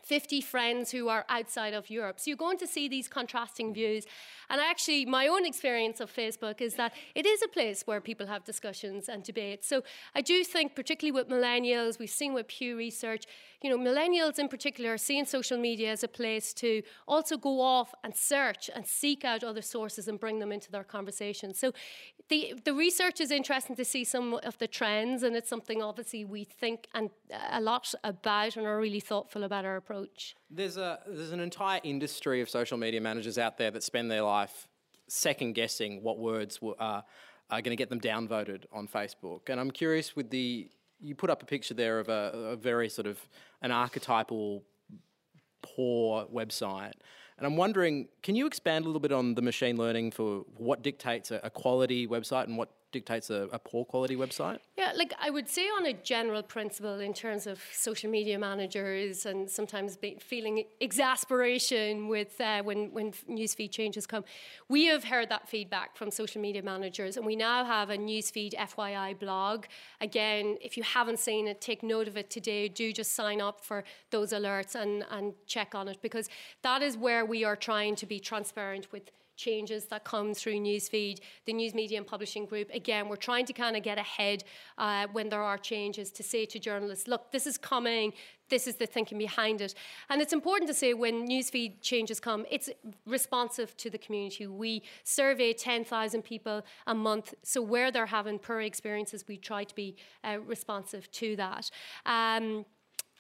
50 0.03 0.41
friends 0.41 0.91
who 0.91 1.09
are 1.09 1.25
outside 1.29 1.73
of 1.73 1.89
Europe. 1.89 2.19
So 2.19 2.29
you're 2.29 2.37
going 2.37 2.57
to 2.59 2.67
see 2.67 2.87
these 2.87 3.07
contrasting 3.07 3.67
mm-hmm. 3.67 3.73
views. 3.73 4.05
And 4.49 4.59
actually, 4.59 5.05
my 5.05 5.27
own 5.27 5.45
experience 5.45 5.99
of 5.99 6.13
Facebook 6.13 6.61
is 6.61 6.75
that 6.75 6.93
it 7.15 7.25
is 7.25 7.41
a 7.43 7.47
place 7.47 7.83
where 7.85 8.01
people 8.01 8.27
have 8.27 8.43
discussions 8.43 9.07
and 9.09 9.23
debates. 9.23 9.67
So 9.67 9.83
I 10.15 10.21
do 10.21 10.43
think, 10.43 10.75
particularly 10.75 11.11
with 11.11 11.29
millennials, 11.29 11.99
we've 11.99 12.09
seen 12.09 12.33
with 12.33 12.47
Pew 12.47 12.75
Research, 12.77 13.25
you 13.61 13.69
know, 13.69 13.77
millennials 13.77 14.39
in 14.39 14.47
particular 14.47 14.93
are 14.93 14.97
seeing 14.97 15.25
social 15.25 15.57
media 15.57 15.91
as 15.91 16.03
a 16.03 16.07
place 16.07 16.53
to 16.55 16.81
also 17.07 17.37
go 17.37 17.61
off 17.61 17.93
and 18.03 18.15
search 18.15 18.69
and 18.73 18.87
seek 18.87 19.25
out 19.25 19.43
other 19.43 19.61
sources 19.61 20.07
and 20.07 20.19
bring 20.19 20.39
them 20.39 20.51
into 20.51 20.71
their 20.71 20.83
conversations. 20.83 21.59
So 21.59 21.73
the, 22.29 22.53
the 22.63 22.73
research 22.73 23.19
is 23.19 23.31
interesting 23.31 23.75
to 23.75 23.83
see 23.83 24.03
some 24.03 24.35
of 24.43 24.57
the 24.59 24.67
trends, 24.67 25.23
and 25.23 25.35
it's 25.35 25.49
something 25.49 25.81
obviously 25.81 26.25
we 26.25 26.43
think 26.43 26.87
and 26.93 27.09
uh, 27.33 27.37
a 27.51 27.61
lot 27.61 27.93
about 28.03 28.55
and 28.55 28.65
are 28.65 28.79
really 28.79 28.99
thoughtful 28.99 29.43
about 29.43 29.65
our 29.65 29.75
approach. 29.75 30.35
There's 30.49 30.77
a 30.77 30.99
there's 31.07 31.31
an 31.31 31.39
entire 31.39 31.81
industry 31.83 32.41
of 32.41 32.49
social 32.49 32.77
media 32.77 33.01
managers 33.01 33.37
out 33.37 33.57
there 33.57 33.71
that 33.71 33.83
spend 33.83 34.09
their 34.09 34.21
life 34.21 34.67
second 35.07 35.53
guessing 35.53 36.03
what 36.03 36.19
words 36.19 36.59
are, 36.79 37.03
are 37.49 37.61
going 37.61 37.75
to 37.75 37.75
get 37.75 37.89
them 37.89 37.99
downvoted 37.99 38.65
on 38.71 38.87
Facebook. 38.87 39.49
And 39.49 39.59
I'm 39.59 39.71
curious 39.71 40.15
with 40.15 40.29
the 40.29 40.69
you 41.01 41.15
put 41.15 41.29
up 41.29 41.41
a 41.41 41.45
picture 41.45 41.73
there 41.73 41.99
of 41.99 42.09
a, 42.09 42.51
a 42.51 42.55
very 42.55 42.89
sort 42.89 43.07
of 43.07 43.17
an 43.61 43.71
archetypal 43.71 44.63
poor 45.61 46.25
website. 46.25 46.93
And 47.39 47.47
I'm 47.47 47.55
wondering, 47.55 48.09
can 48.21 48.35
you 48.35 48.45
expand 48.45 48.83
a 48.83 48.89
little 48.89 48.99
bit 48.99 49.13
on 49.13 49.33
the 49.33 49.41
machine 49.41 49.77
learning 49.77 50.11
for 50.11 50.43
what 50.57 50.81
dictates 50.81 51.31
a, 51.31 51.49
quality 51.49 52.05
website 52.05 52.43
and 52.43 52.57
what 52.57 52.69
dictates 52.91 53.29
a, 53.29 53.47
a, 53.51 53.59
poor 53.59 53.85
quality 53.85 54.15
website? 54.15 54.59
Yeah, 54.77 54.93
like 54.95 55.13
I 55.21 55.29
would 55.29 55.47
say 55.47 55.63
on 55.67 55.85
a 55.85 55.93
general 55.93 56.43
principle 56.43 56.99
in 56.99 57.13
terms 57.13 57.47
of 57.47 57.61
social 57.71 58.09
media 58.09 58.39
managers 58.39 59.25
and 59.25 59.49
sometimes 59.49 59.97
feeling 60.19 60.63
exasperation 60.81 62.07
with 62.07 62.39
uh, 62.41 62.63
when, 62.63 62.91
when 62.91 63.11
newsfeed 63.29 63.71
changes 63.71 64.07
come. 64.07 64.23
We 64.67 64.85
have 64.85 65.03
heard 65.03 65.29
that 65.29 65.47
feedback 65.47 65.95
from 65.95 66.11
social 66.11 66.41
media 66.41 66.63
managers 66.63 67.17
and 67.17 67.25
we 67.25 67.35
now 67.35 67.63
have 67.63 67.89
a 67.89 67.97
newsfeed 67.97 68.53
FYI 68.55 69.19
blog. 69.19 69.65
Again, 70.01 70.57
if 70.61 70.77
you 70.77 70.83
haven't 70.83 71.19
seen 71.19 71.47
it, 71.47 71.61
take 71.61 71.83
note 71.83 72.07
of 72.07 72.17
it 72.17 72.29
today. 72.29 72.67
Do 72.67 72.91
just 72.91 73.13
sign 73.13 73.41
up 73.41 73.63
for 73.63 73.83
those 74.11 74.31
alerts 74.31 74.75
and, 74.75 75.05
and 75.11 75.33
check 75.45 75.75
on 75.75 75.87
it 75.87 75.99
because 76.01 76.29
that 76.63 76.81
is 76.81 76.97
where 76.97 77.25
we 77.25 77.43
are 77.43 77.55
trying 77.55 77.95
to 77.97 78.05
be 78.05 78.19
transparent 78.19 78.91
with 78.91 79.03
changes 79.39 79.85
that 79.85 80.03
come 80.03 80.33
through 80.33 80.59
Newsfeed, 80.59 81.19
the 81.45 81.53
News 81.53 81.73
Media 81.73 81.97
and 81.97 82.05
Publishing 82.05 82.45
Group. 82.45 82.69
Again, 82.73 83.07
we're 83.07 83.15
trying 83.15 83.45
to 83.45 83.53
kind 83.53 83.77
of 83.77 83.83
get 83.83 83.97
ahead 83.97 84.43
uh, 84.77 85.07
when 85.13 85.29
there 85.29 85.41
are 85.41 85.57
changes 85.57 86.11
to 86.11 86.23
say 86.23 86.45
to 86.45 86.59
journalists, 86.59 87.07
look, 87.07 87.31
this 87.31 87.47
is 87.47 87.57
coming, 87.57 88.13
this 88.49 88.67
is 88.67 88.75
the 88.75 88.85
thinking 88.85 89.17
behind 89.17 89.61
it. 89.61 89.73
And 90.09 90.21
it's 90.21 90.33
important 90.33 90.67
to 90.67 90.73
say 90.73 90.93
when 90.93 91.27
newsfeed 91.27 91.81
changes 91.81 92.19
come, 92.19 92.45
it's 92.51 92.69
responsive 93.05 93.77
to 93.77 93.89
the 93.89 93.97
community. 93.97 94.45
We 94.45 94.83
survey 95.03 95.53
10,000 95.53 96.21
people 96.21 96.65
a 96.85 96.93
month, 96.93 97.33
so 97.41 97.61
where 97.61 97.91
they're 97.91 98.07
having 98.07 98.39
poor 98.39 98.61
experiences, 98.61 99.25
we 99.27 99.37
try 99.37 99.63
to 99.63 99.75
be 99.75 99.95
uh, 100.23 100.39
responsive 100.45 101.09
to 101.11 101.35
that. 101.37 101.71
Um, 102.05 102.65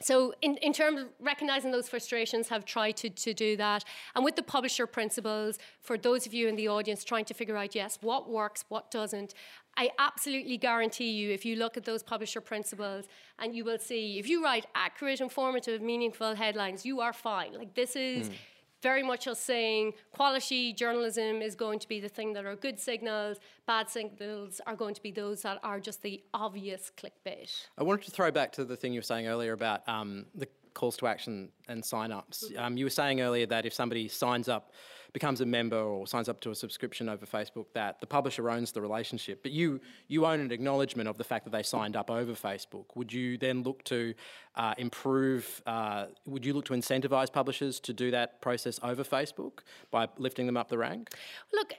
so 0.01 0.33
in, 0.41 0.55
in 0.57 0.71
terms 0.71 1.01
of 1.01 1.07
recognizing 1.19 1.71
those 1.71 1.89
frustrations 1.89 2.47
have 2.47 2.63
tried 2.63 2.95
to, 2.97 3.09
to 3.09 3.33
do 3.33 3.57
that. 3.57 3.83
And 4.15 4.23
with 4.23 4.37
the 4.37 4.43
publisher 4.43 4.87
principles 4.87 5.59
for 5.81 5.97
those 5.97 6.25
of 6.25 6.33
you 6.33 6.47
in 6.47 6.55
the 6.55 6.69
audience 6.69 7.03
trying 7.03 7.25
to 7.25 7.33
figure 7.33 7.57
out 7.57 7.75
yes 7.75 7.97
what 8.01 8.29
works 8.29 8.63
what 8.69 8.91
doesn't 8.91 9.33
i 9.77 9.89
absolutely 9.99 10.57
guarantee 10.57 11.11
you 11.11 11.31
if 11.31 11.45
you 11.45 11.55
look 11.55 11.77
at 11.77 11.85
those 11.85 12.03
publisher 12.03 12.41
principles 12.41 13.05
and 13.39 13.55
you 13.55 13.63
will 13.63 13.77
see 13.77 14.19
if 14.19 14.27
you 14.27 14.43
write 14.43 14.65
accurate 14.75 15.21
informative 15.21 15.81
meaningful 15.81 16.35
headlines 16.35 16.85
you 16.85 16.99
are 17.01 17.13
fine. 17.13 17.53
Like 17.53 17.73
this 17.75 17.95
is 17.95 18.29
mm 18.29 18.33
very 18.81 19.03
much 19.03 19.27
us 19.27 19.39
saying 19.39 19.93
quality 20.11 20.73
journalism 20.73 21.41
is 21.41 21.55
going 21.55 21.79
to 21.79 21.87
be 21.87 21.99
the 21.99 22.09
thing 22.09 22.33
that 22.33 22.45
are 22.45 22.55
good 22.55 22.79
signals, 22.79 23.37
bad 23.67 23.89
signals 23.89 24.61
are 24.65 24.75
going 24.75 24.95
to 24.95 25.01
be 25.01 25.11
those 25.11 25.41
that 25.41 25.59
are 25.63 25.79
just 25.79 26.01
the 26.01 26.23
obvious 26.33 26.91
clickbait. 26.97 27.67
I 27.77 27.83
wanted 27.83 28.05
to 28.05 28.11
throw 28.11 28.31
back 28.31 28.51
to 28.53 28.65
the 28.65 28.75
thing 28.75 28.93
you 28.93 28.99
were 28.99 29.03
saying 29.03 29.27
earlier 29.27 29.53
about 29.53 29.87
um, 29.87 30.25
the 30.35 30.47
calls 30.73 30.97
to 30.97 31.07
action 31.07 31.49
and 31.67 31.83
sign 31.83 32.11
ups. 32.11 32.45
Mm-hmm. 32.45 32.63
Um, 32.63 32.77
you 32.77 32.85
were 32.85 32.89
saying 32.89 33.21
earlier 33.21 33.45
that 33.47 33.65
if 33.65 33.73
somebody 33.73 34.07
signs 34.07 34.47
up, 34.47 34.71
becomes 35.13 35.41
a 35.41 35.45
member 35.45 35.79
or 35.79 36.07
signs 36.07 36.29
up 36.29 36.39
to 36.41 36.51
a 36.51 36.55
subscription 36.55 37.09
over 37.09 37.25
Facebook, 37.25 37.65
that 37.73 37.99
the 37.99 38.07
publisher 38.07 38.49
owns 38.49 38.71
the 38.71 38.81
relationship. 38.81 39.41
But 39.43 39.51
you 39.51 39.79
you 40.07 40.25
own 40.25 40.39
an 40.39 40.51
acknowledgement 40.51 41.09
of 41.09 41.17
the 41.17 41.23
fact 41.23 41.45
that 41.45 41.51
they 41.51 41.63
signed 41.63 41.95
up 41.95 42.09
over 42.09 42.33
Facebook. 42.33 42.85
Would 42.95 43.11
you 43.11 43.37
then 43.37 43.63
look 43.63 43.83
to 43.85 44.13
uh, 44.55 44.73
improve? 44.77 45.61
Uh, 45.65 46.07
would 46.25 46.45
you 46.45 46.53
look 46.53 46.65
to 46.65 46.73
incentivize 46.73 47.31
publishers 47.31 47.79
to 47.81 47.93
do 47.93 48.11
that 48.11 48.41
process 48.41 48.79
over 48.83 49.03
Facebook 49.03 49.59
by 49.91 50.07
lifting 50.17 50.45
them 50.45 50.57
up 50.57 50.69
the 50.69 50.77
rank? 50.77 51.09
Look, 51.53 51.73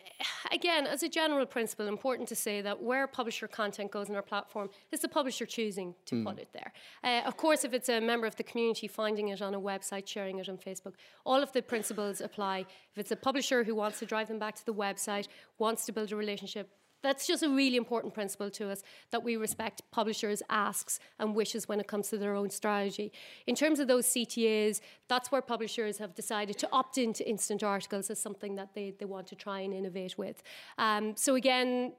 again, 0.52 0.86
as 0.86 1.02
a 1.02 1.08
general 1.08 1.46
principle, 1.46 1.88
important 1.88 2.28
to 2.28 2.36
say 2.36 2.60
that 2.62 2.82
where 2.82 3.06
publisher 3.06 3.48
content 3.48 3.90
goes 3.90 4.08
on 4.08 4.16
our 4.16 4.22
platform 4.22 4.70
is 4.92 5.00
the 5.00 5.08
publisher 5.08 5.46
choosing 5.46 5.94
to 6.06 6.14
mm. 6.16 6.24
put 6.24 6.38
it 6.38 6.48
there. 6.52 6.72
Uh, 7.04 7.22
of 7.26 7.36
course, 7.36 7.64
if 7.64 7.72
it's 7.74 7.88
a 7.88 8.00
member 8.00 8.26
of 8.26 8.36
the 8.36 8.42
community 8.42 8.88
finding 8.88 9.28
it 9.28 9.42
on 9.42 9.54
a 9.54 9.60
website, 9.60 10.06
sharing 10.06 10.38
it 10.38 10.48
on 10.48 10.56
Facebook, 10.56 10.94
all 11.24 11.42
of 11.42 11.52
the 11.52 11.62
principles 11.62 12.20
apply. 12.20 12.60
If 12.92 12.98
it's 12.98 13.10
a 13.10 13.16
publisher 13.22 13.64
who 13.64 13.74
wants 13.74 13.98
to 14.00 14.06
drive 14.06 14.28
them 14.28 14.38
back 14.38 14.54
to 14.56 14.66
the 14.66 14.74
website 14.74 15.28
wants 15.58 15.86
to 15.86 15.92
build 15.92 16.12
a 16.12 16.16
relationship 16.16 16.70
that's 17.02 17.26
just 17.26 17.42
a 17.42 17.48
really 17.48 17.76
important 17.76 18.14
principle 18.14 18.50
to 18.50 18.70
us 18.70 18.82
that 19.10 19.22
we 19.22 19.36
respect 19.36 19.82
publishers' 19.90 20.42
asks 20.50 21.00
and 21.18 21.34
wishes 21.34 21.68
when 21.68 21.80
it 21.80 21.86
comes 21.86 22.08
to 22.08 22.18
their 22.18 22.34
own 22.34 22.50
strategy. 22.50 23.12
In 23.46 23.54
terms 23.54 23.80
of 23.80 23.88
those 23.88 24.06
CTAs, 24.06 24.80
that's 25.08 25.32
where 25.32 25.42
publishers 25.42 25.98
have 25.98 26.14
decided 26.14 26.58
to 26.58 26.68
opt 26.72 26.98
into 26.98 27.28
instant 27.28 27.62
articles 27.62 28.10
as 28.10 28.20
something 28.20 28.56
that 28.56 28.74
they, 28.74 28.92
they 28.98 29.06
want 29.06 29.26
to 29.28 29.34
try 29.34 29.60
and 29.60 29.72
innovate 29.72 30.18
with. 30.18 30.42
Um, 30.76 31.14
so 31.16 31.34
again, 31.36 31.92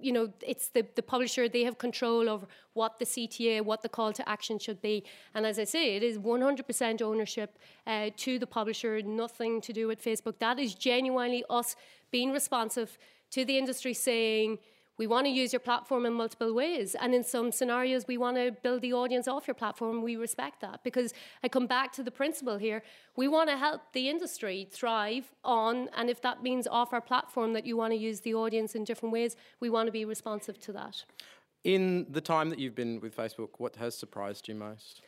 you 0.00 0.12
know, 0.12 0.32
it's 0.40 0.68
the, 0.68 0.86
the 0.94 1.02
publisher, 1.02 1.48
they 1.48 1.64
have 1.64 1.78
control 1.78 2.28
over 2.28 2.46
what 2.74 2.98
the 2.98 3.04
CTA, 3.04 3.62
what 3.62 3.82
the 3.82 3.88
call 3.88 4.12
to 4.12 4.28
action 4.28 4.58
should 4.58 4.80
be. 4.80 5.04
And 5.34 5.44
as 5.44 5.58
I 5.58 5.64
say, 5.64 5.96
it 5.96 6.02
is 6.02 6.18
100% 6.18 7.02
ownership 7.02 7.58
uh, 7.86 8.10
to 8.16 8.38
the 8.38 8.46
publisher, 8.46 9.02
nothing 9.02 9.60
to 9.62 9.72
do 9.72 9.86
with 9.86 10.02
Facebook. 10.02 10.38
That 10.38 10.58
is 10.58 10.74
genuinely 10.74 11.44
us 11.50 11.76
being 12.10 12.32
responsive 12.32 12.96
to 13.30 13.44
the 13.44 13.58
industry 13.58 13.94
saying, 13.94 14.58
we 14.98 15.06
want 15.06 15.26
to 15.26 15.30
use 15.30 15.52
your 15.52 15.60
platform 15.60 16.04
in 16.04 16.12
multiple 16.12 16.52
ways. 16.52 16.94
And 17.00 17.14
in 17.14 17.24
some 17.24 17.52
scenarios, 17.52 18.06
we 18.06 18.18
want 18.18 18.36
to 18.36 18.52
build 18.62 18.82
the 18.82 18.92
audience 18.92 19.28
off 19.28 19.46
your 19.46 19.54
platform. 19.54 20.02
We 20.02 20.16
respect 20.16 20.60
that 20.60 20.82
because 20.84 21.14
I 21.42 21.48
come 21.48 21.66
back 21.66 21.92
to 21.92 22.02
the 22.02 22.10
principle 22.10 22.58
here. 22.58 22.82
We 23.16 23.28
want 23.28 23.48
to 23.48 23.56
help 23.56 23.80
the 23.92 24.08
industry 24.08 24.68
thrive 24.70 25.32
on, 25.44 25.88
and 25.96 26.10
if 26.10 26.20
that 26.22 26.42
means 26.42 26.66
off 26.66 26.92
our 26.92 27.00
platform 27.00 27.52
that 27.52 27.64
you 27.64 27.76
want 27.76 27.92
to 27.92 27.98
use 27.98 28.20
the 28.20 28.34
audience 28.34 28.74
in 28.74 28.84
different 28.84 29.12
ways, 29.12 29.36
we 29.60 29.70
want 29.70 29.86
to 29.86 29.92
be 29.92 30.04
responsive 30.04 30.58
to 30.60 30.72
that. 30.72 31.04
In 31.64 32.06
the 32.10 32.20
time 32.20 32.50
that 32.50 32.58
you've 32.58 32.74
been 32.74 33.00
with 33.00 33.16
Facebook, 33.16 33.50
what 33.58 33.76
has 33.76 33.96
surprised 33.96 34.48
you 34.48 34.54
most? 34.54 35.02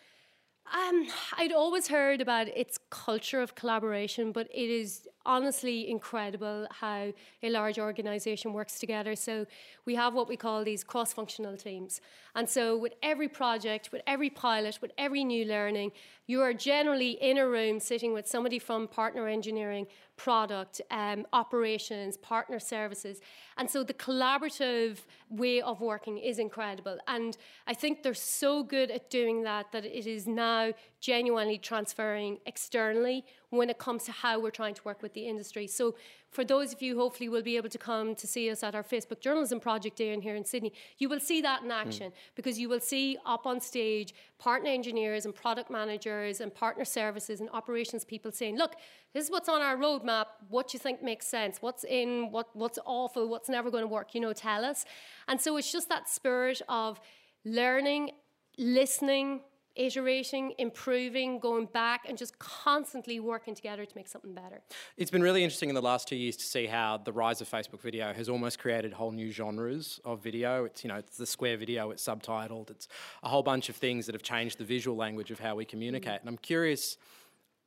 Um, 0.73 1.09
I'd 1.37 1.53
always 1.53 1.89
heard 1.89 2.21
about 2.21 2.47
its 2.49 2.79
culture 2.91 3.41
of 3.41 3.57
collaboration, 3.57 4.31
but 4.31 4.47
it 4.55 4.71
is 4.71 5.09
honestly 5.27 5.91
incredible 5.91 6.67
how 6.71 7.13
a 7.43 7.51
large 7.51 7.79
organization 7.79 8.53
works 8.53 8.79
together. 8.79 9.15
So 9.15 9.47
we 9.85 9.95
have 9.95 10.15
what 10.15 10.29
we 10.29 10.37
call 10.37 10.65
these 10.65 10.83
cross 10.85 11.13
functional 11.13 11.57
teams. 11.57 12.01
And 12.35 12.49
so 12.49 12.77
with 12.77 12.95
every 13.03 13.29
project, 13.29 13.91
with 13.93 14.03
every 14.07 14.31
pilot, 14.31 14.79
with 14.81 14.93
every 14.97 15.25
new 15.25 15.45
learning, 15.45 15.93
you 16.27 16.41
are 16.43 16.55
generally 16.55 17.13
in 17.13 17.39
a 17.39 17.49
room 17.49 17.81
sitting 17.81 18.13
with 18.13 18.27
somebody 18.27 18.59
from 18.59 18.87
partner 18.87 19.27
engineering, 19.27 19.87
product, 20.17 20.81
um, 20.91 21.27
operations, 21.33 22.17
partner 22.17 22.61
services. 22.61 23.21
And 23.57 23.69
so 23.69 23.83
the 23.83 23.95
collaborative 23.95 24.99
way 25.29 25.61
of 25.61 25.81
working 25.81 26.19
is 26.19 26.39
incredible. 26.39 26.99
And 27.09 27.37
I 27.67 27.75
think 27.75 28.03
they're 28.03 28.15
so 28.15 28.63
good 28.63 28.91
at 28.91 29.11
doing 29.11 29.43
that 29.43 29.73
that 29.73 29.85
it 29.85 30.07
is 30.07 30.27
now 30.29 30.73
genuinely 31.01 31.59
transferring 31.59 32.39
externally 32.47 33.25
when 33.51 33.69
it 33.69 33.79
comes 33.79 34.05
to 34.05 34.13
how 34.13 34.39
we're 34.39 34.51
trying 34.51 34.75
to 34.75 34.83
work 34.85 35.03
with 35.03 35.13
the 35.13 35.27
industry. 35.27 35.67
So, 35.67 35.97
for 36.31 36.45
those 36.45 36.73
of 36.73 36.81
you 36.81 36.97
hopefully 36.97 37.29
will 37.29 37.43
be 37.43 37.57
able 37.57 37.69
to 37.69 37.79
come 37.79 38.15
to 38.15 38.27
see 38.27 38.49
us 38.51 38.63
at 38.63 38.77
our 38.77 38.85
Facebook 38.85 39.21
Journalism 39.21 39.59
Project 39.59 39.97
Day 39.97 40.13
in 40.13 40.23
here 40.23 40.37
in 40.37 40.45
Sydney, 40.45 40.73
you 40.99 41.09
will 41.09 41.19
see 41.19 41.43
that 41.43 41.63
in 41.65 41.73
action 41.73 42.13
mm. 42.13 42.15
because 42.37 42.57
you 42.57 42.69
will 42.69 42.79
see 42.79 43.19
up 43.27 43.47
on 43.47 43.61
stage 43.61 44.15
partner 44.39 44.71
engineers 44.71 45.25
and 45.25 45.35
product 45.35 45.71
managers 45.71 46.41
and 46.41 46.55
partner 46.55 46.85
services 46.85 47.41
and 47.41 47.51
operations 47.53 48.05
people 48.05 48.31
saying, 48.31 48.57
look, 48.57 48.77
this 49.13 49.25
is 49.25 49.31
what's 49.31 49.49
on 49.49 49.61
our 49.61 49.77
roadmap. 49.77 50.27
What 50.49 50.69
do 50.69 50.77
you 50.77 50.79
think 50.79 51.03
makes 51.03 51.27
sense? 51.27 51.59
What's 51.61 51.83
in? 51.83 52.31
What, 52.31 52.55
what's 52.55 52.79
awful? 52.87 53.29
What's 53.29 53.49
never 53.49 53.69
going 53.69 53.83
to 53.83 53.89
work? 53.89 54.15
You 54.15 54.21
know, 54.21 54.33
tell 54.33 54.65
us. 54.65 54.85
And 55.27 55.41
so 55.41 55.57
it's 55.57 55.73
just 55.73 55.89
that 55.89 56.09
spirit 56.09 56.63
of 56.69 57.01
learning, 57.45 58.13
listening, 58.57 59.41
iterating, 59.77 60.55
improving, 60.59 61.39
going 61.39 61.67
back, 61.67 62.05
and 62.09 62.19
just 62.19 62.39
constantly 62.39 63.21
working 63.21 63.55
together 63.55 63.85
to 63.85 63.97
make 63.97 64.09
something 64.09 64.35
better. 64.35 64.61
It's 64.97 65.11
been 65.11 65.23
really 65.23 65.45
interesting 65.45 65.69
in 65.69 65.75
the 65.75 65.83
last 65.83 66.09
two 66.09 66.17
years 66.17 66.37
to 66.39 66.45
see 66.45 66.67
how 66.67 66.99
the 66.99 67.13
rise 67.13 67.41
of 67.41 67.49
Facebook 67.49 67.81
video 67.81 68.13
has 68.13 68.29
almost 68.29 68.59
created 68.59 68.93
whole 68.93 69.13
new 69.13 69.31
genres 69.31 70.01
of 70.05 70.23
video. 70.23 70.65
It's 70.65 70.83
you 70.85 70.89
know 70.89 70.97
it's 70.97 71.17
the 71.17 71.27
square 71.27 71.57
video, 71.57 71.91
it's 71.91 72.05
subtitled, 72.05 72.71
it's 72.71 72.89
a 73.23 73.29
whole 73.29 73.43
bunch 73.43 73.69
of 73.69 73.77
things 73.77 74.07
that 74.07 74.15
have 74.15 74.23
changed 74.23 74.59
the 74.59 74.65
visual 74.65 74.97
language 74.97 75.31
of 75.31 75.39
how 75.39 75.55
we 75.55 75.65
communicate. 75.65 76.15
Mm. 76.15 76.21
And 76.21 76.29
I'm 76.29 76.39
curious, 76.39 76.97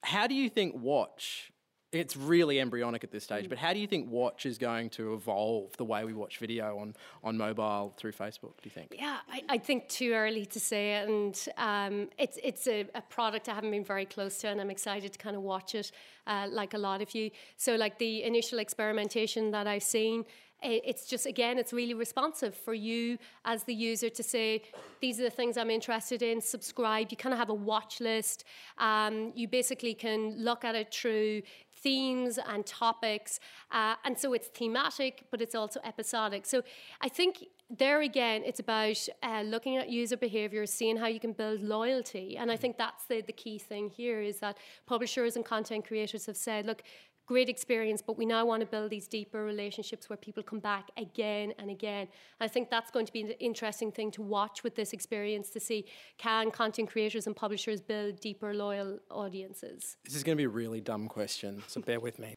how 0.04 0.28
do 0.28 0.36
you 0.36 0.50
think 0.50 0.76
Watch 0.76 1.53
it's 1.94 2.18
really 2.18 2.60
embryonic 2.60 3.04
at 3.04 3.12
this 3.12 3.24
stage. 3.24 3.46
Mm. 3.46 3.50
But 3.50 3.58
how 3.58 3.74
do 3.74 3.80
you 3.80 3.88
think 3.88 4.10
Watch 4.10 4.46
is 4.46 4.58
going 4.58 4.90
to 4.92 5.14
evolve 5.14 5.76
the 5.78 5.86
way 5.86 6.04
we 6.04 6.14
watch 6.14 6.38
video 6.40 6.78
on, 6.80 6.96
on 7.24 7.38
mobile 7.38 7.94
through 7.98 8.14
Facebook? 8.14 8.56
Do 8.62 8.66
you 8.66 8.72
think? 8.72 8.96
Yeah, 8.98 9.18
I, 9.32 9.42
I 9.50 9.58
think 9.58 9.88
too 9.90 10.12
early 10.14 10.46
to 10.48 10.60
say, 10.60 10.94
and 10.94 11.40
um, 11.58 12.10
it's 12.18 12.38
it's 12.44 12.68
a, 12.68 12.86
a, 12.96 13.02
product 13.02 13.48
I 13.48 13.54
haven't 13.54 13.72
been 13.72 13.84
very 13.84 14.06
close 14.06 14.38
to, 14.40 14.48
and 14.48 14.60
I'm 14.60 14.72
excited 14.72 15.14
to 15.14 15.20
kind 15.20 15.36
of 15.36 15.44
watch 15.44 15.76
it, 15.76 15.92
uh, 16.26 16.48
like 16.50 16.74
a 16.74 16.78
lot 16.78 17.02
of 17.02 17.14
you. 17.14 17.30
So, 17.58 17.76
like 17.76 18.00
the 18.00 18.24
initial 18.24 18.60
experimentation 18.60 19.52
that 19.52 19.68
I've 19.68 19.84
seen, 19.84 20.26
it's 20.64 21.06
just 21.06 21.26
again 21.26 21.58
it's 21.58 21.74
really 21.74 21.94
responsive 21.94 22.56
for 22.56 22.74
you 22.74 23.18
as 23.46 23.64
the 23.64 23.74
user 23.74 24.10
to 24.10 24.24
say 24.24 24.62
these 25.02 25.20
are 25.20 25.24
the 25.24 25.30
things 25.30 25.58
i'm 25.58 25.70
interested 25.70 26.22
in 26.22 26.40
subscribe 26.40 27.08
you 27.12 27.18
kind 27.18 27.34
of 27.34 27.40
have 27.40 27.50
a 27.50 27.54
watch 27.54 28.00
list 28.00 28.46
um, 28.78 29.32
you 29.36 29.48
basically 29.48 29.94
can 29.94 30.36
look 30.38 30.64
at 30.64 30.76
it 30.76 30.94
through 30.94 31.42
themes 31.84 32.40
and 32.52 32.66
topics. 32.66 33.40
Uh, 33.72 33.96
and 34.06 34.18
so 34.18 34.34
it's 34.34 34.48
thematic, 34.48 35.26
but 35.32 35.42
it's 35.42 35.56
also 35.56 35.80
episodic. 35.84 36.46
So 36.46 36.64
I 37.02 37.10
think 37.10 37.46
there 37.70 38.02
again, 38.02 38.44
it's 38.46 38.60
about 38.60 38.98
uh, 39.22 39.42
looking 39.42 39.78
at 39.78 39.90
user 39.90 40.18
behavior, 40.18 40.66
seeing 40.66 40.98
how 40.98 41.08
you 41.08 41.20
can 41.20 41.34
build 41.34 41.62
loyalty. 41.62 42.38
And 42.38 42.52
I 42.52 42.58
think 42.58 42.78
that's 42.78 43.06
the, 43.06 43.22
the 43.22 43.34
key 43.34 43.58
thing 43.58 43.90
here 43.90 44.22
is 44.22 44.40
that 44.40 44.58
publishers 44.86 45.36
and 45.36 45.44
content 45.44 45.86
creators 45.88 46.26
have 46.28 46.38
said, 46.38 46.66
look, 46.66 46.84
great 47.26 47.50
experience, 47.50 48.02
but 48.02 48.18
we 48.18 48.26
now 48.26 48.46
want 48.46 48.62
to 48.62 48.66
build 48.66 48.90
these 48.90 49.08
deeper 49.08 49.44
relationships 49.44 50.10
where 50.10 50.18
people 50.18 50.44
come 50.44 50.60
back 50.60 50.90
again 50.98 51.54
and 51.58 51.70
again. 51.70 52.08
I 52.40 52.48
think 52.48 52.70
that's 52.70 52.92
going 52.92 53.06
to 53.06 53.14
be 53.14 53.22
an 53.22 53.32
interesting 53.40 53.92
thing 53.92 54.12
to 54.12 54.22
watch 54.22 54.64
with 54.64 54.76
this 54.76 54.94
experience 54.94 55.50
to 55.52 55.60
see 55.60 55.86
can 56.18 56.52
content 56.52 56.90
creators 56.90 57.28
and 57.28 57.36
publishers 57.36 57.82
build 57.82 58.20
deeper, 58.20 58.54
loyal 58.54 59.00
audiences. 59.10 59.98
This 60.06 60.16
is 60.16 60.24
going 60.24 60.38
to 60.38 60.42
be 60.42 60.46
a 60.46 60.50
really 60.50 60.82
dumb 60.82 61.08
question, 61.08 61.64
so 61.68 61.82
bear 61.82 62.00
with 62.00 62.20
me. 62.20 62.36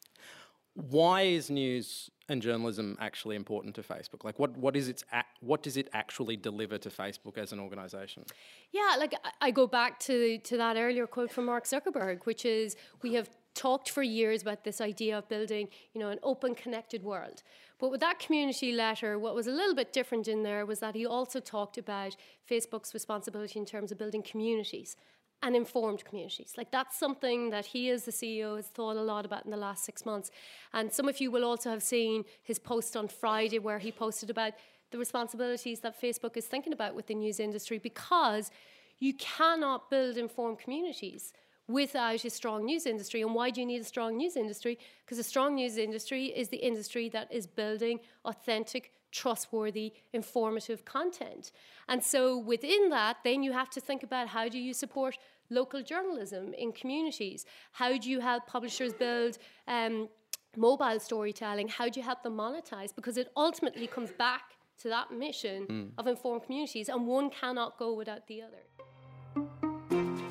Why 0.74 1.22
is 1.22 1.48
news 1.48 2.10
and 2.28 2.42
journalism 2.42 2.98
actually 3.00 3.34
important 3.34 3.74
to 3.76 3.82
Facebook? 3.82 4.24
Like, 4.24 4.38
what, 4.38 4.56
what 4.58 4.76
is 4.76 4.88
its 4.88 5.04
what 5.40 5.62
does 5.62 5.78
it 5.78 5.88
actually 5.94 6.36
deliver 6.36 6.76
to 6.76 6.90
Facebook 6.90 7.38
as 7.38 7.52
an 7.52 7.60
organisation? 7.60 8.24
Yeah, 8.72 8.96
like 8.98 9.14
I 9.40 9.50
go 9.52 9.66
back 9.66 9.98
to 10.00 10.38
to 10.38 10.56
that 10.58 10.76
earlier 10.76 11.06
quote 11.06 11.30
from 11.30 11.46
Mark 11.46 11.64
Zuckerberg, 11.64 12.26
which 12.26 12.44
is 12.44 12.76
we 13.02 13.14
have 13.14 13.30
talked 13.56 13.90
for 13.90 14.02
years 14.02 14.42
about 14.42 14.62
this 14.62 14.80
idea 14.80 15.18
of 15.18 15.28
building, 15.28 15.68
you 15.94 16.00
know, 16.00 16.10
an 16.10 16.20
open, 16.22 16.54
connected 16.54 17.02
world. 17.02 17.42
But 17.78 17.90
with 17.90 18.00
that 18.00 18.18
community 18.18 18.72
letter, 18.72 19.18
what 19.18 19.34
was 19.34 19.46
a 19.46 19.50
little 19.50 19.74
bit 19.74 19.92
different 19.92 20.28
in 20.28 20.42
there 20.42 20.64
was 20.64 20.78
that 20.80 20.94
he 20.94 21.06
also 21.06 21.40
talked 21.40 21.78
about 21.78 22.16
Facebook's 22.48 22.94
responsibility 22.94 23.58
in 23.58 23.66
terms 23.66 23.90
of 23.90 23.98
building 23.98 24.22
communities 24.22 24.96
and 25.42 25.56
informed 25.56 26.04
communities. 26.04 26.54
Like 26.56 26.70
that's 26.70 26.98
something 26.98 27.50
that 27.50 27.66
he, 27.66 27.90
as 27.90 28.04
the 28.04 28.12
CEO, 28.12 28.56
has 28.56 28.66
thought 28.66 28.96
a 28.96 29.02
lot 29.02 29.26
about 29.26 29.44
in 29.44 29.50
the 29.50 29.56
last 29.56 29.84
six 29.84 30.06
months. 30.06 30.30
And 30.72 30.92
some 30.92 31.08
of 31.08 31.20
you 31.20 31.30
will 31.30 31.44
also 31.44 31.70
have 31.70 31.82
seen 31.82 32.24
his 32.42 32.58
post 32.58 32.96
on 32.96 33.08
Friday 33.08 33.58
where 33.58 33.78
he 33.78 33.92
posted 33.92 34.30
about 34.30 34.52
the 34.90 34.98
responsibilities 34.98 35.80
that 35.80 36.00
Facebook 36.00 36.36
is 36.36 36.46
thinking 36.46 36.72
about 36.72 36.94
with 36.94 37.06
the 37.06 37.14
news 37.14 37.40
industry 37.40 37.78
because 37.78 38.50
you 38.98 39.12
cannot 39.14 39.90
build 39.90 40.16
informed 40.16 40.58
communities 40.58 41.32
without 41.68 42.24
a 42.24 42.30
strong 42.30 42.64
news 42.64 42.86
industry. 42.86 43.22
And 43.22 43.34
why 43.34 43.50
do 43.50 43.60
you 43.60 43.66
need 43.66 43.80
a 43.80 43.84
strong 43.84 44.16
news 44.16 44.36
industry? 44.36 44.78
Because 45.04 45.18
a 45.18 45.24
strong 45.24 45.56
news 45.56 45.76
industry 45.76 46.26
is 46.26 46.48
the 46.48 46.58
industry 46.58 47.08
that 47.10 47.32
is 47.32 47.46
building 47.46 48.00
authentic, 48.24 48.92
trustworthy, 49.10 49.92
informative 50.12 50.84
content. 50.84 51.52
And 51.88 52.02
so 52.02 52.38
within 52.38 52.90
that, 52.90 53.18
then 53.24 53.42
you 53.42 53.52
have 53.52 53.70
to 53.70 53.80
think 53.80 54.02
about 54.02 54.28
how 54.28 54.48
do 54.48 54.58
you 54.58 54.72
support 54.74 55.18
local 55.50 55.82
journalism 55.82 56.54
in 56.54 56.72
communities? 56.72 57.46
How 57.72 57.96
do 57.98 58.10
you 58.10 58.20
help 58.20 58.46
publishers 58.46 58.92
build 58.92 59.38
um, 59.66 60.08
mobile 60.56 61.00
storytelling? 61.00 61.68
How 61.68 61.88
do 61.88 62.00
you 62.00 62.04
help 62.04 62.22
them 62.22 62.36
monetize? 62.36 62.94
Because 62.94 63.16
it 63.16 63.28
ultimately 63.36 63.86
comes 63.86 64.10
back 64.12 64.42
to 64.82 64.88
that 64.88 65.10
mission 65.10 65.66
mm. 65.66 65.88
of 65.98 66.06
informed 66.06 66.42
communities, 66.44 66.88
and 66.88 67.06
one 67.06 67.30
cannot 67.30 67.78
go 67.78 67.94
without 67.94 68.26
the 68.26 68.42
other. 68.42 68.62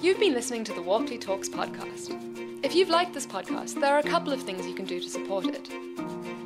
You've 0.06 0.20
been 0.20 0.36
listening 0.36 0.64
to 0.66 0.74
the 0.74 0.84
Walkley 0.84 1.18
Talks 1.18 1.50
podcast. 1.50 2.64
If 2.64 2.76
you've 2.76 2.90
liked 2.90 3.16
this 3.16 3.26
podcast, 3.26 3.82
there 3.82 3.96
are 3.96 3.98
a 3.98 4.04
couple 4.04 4.32
of 4.32 4.44
things 4.44 4.68
you 4.68 4.76
can 4.76 4.86
do 4.86 5.00
to 5.00 5.10
support 5.10 5.48
it. 5.48 5.68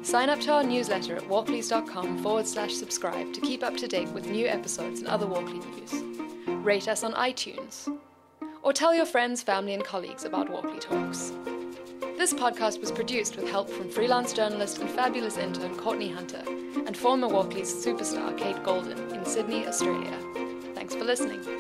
Sign 0.02 0.30
up 0.30 0.40
to 0.40 0.54
our 0.54 0.64
newsletter 0.64 1.18
at 1.18 1.24
walkleys.com 1.24 2.24
forward 2.24 2.48
slash 2.48 2.74
subscribe 2.74 3.34
to 3.34 3.42
keep 3.42 3.62
up 3.62 3.76
to 3.76 3.88
date 3.90 4.08
with 4.12 4.30
new 4.30 4.48
episodes 4.48 5.02
and 5.02 5.10
other 5.10 5.28
Walkley 5.28 5.60
news. 5.60 5.94
Rate 6.64 6.88
us 6.88 7.04
on 7.04 7.12
iTunes. 7.16 7.94
Or 8.64 8.72
tell 8.72 8.96
your 8.96 9.06
friends, 9.06 9.44
family, 9.44 9.74
and 9.74 9.84
colleagues 9.84 10.24
about 10.24 10.50
Walkley 10.50 10.80
Talks. 10.80 11.34
This 12.18 12.34
podcast 12.34 12.80
was 12.80 12.94
produced 12.94 13.36
with 13.36 13.50
help 13.50 13.70
from 13.70 13.90
freelance 13.90 14.32
journalist 14.32 14.78
and 14.78 14.90
fabulous 14.90 15.36
intern 15.36 15.76
Courtney 15.76 16.14
Hunter 16.14 16.44
and 16.48 16.96
former 16.96 17.28
Walkley's 17.28 17.86
superstar 17.86 18.38
Kate 18.38 18.64
Golden 18.64 18.98
in 19.14 19.26
Sydney, 19.26 19.68
Australia. 19.68 20.18
Thanks 20.76 20.96
for 20.96 21.04
listening. 21.04 21.59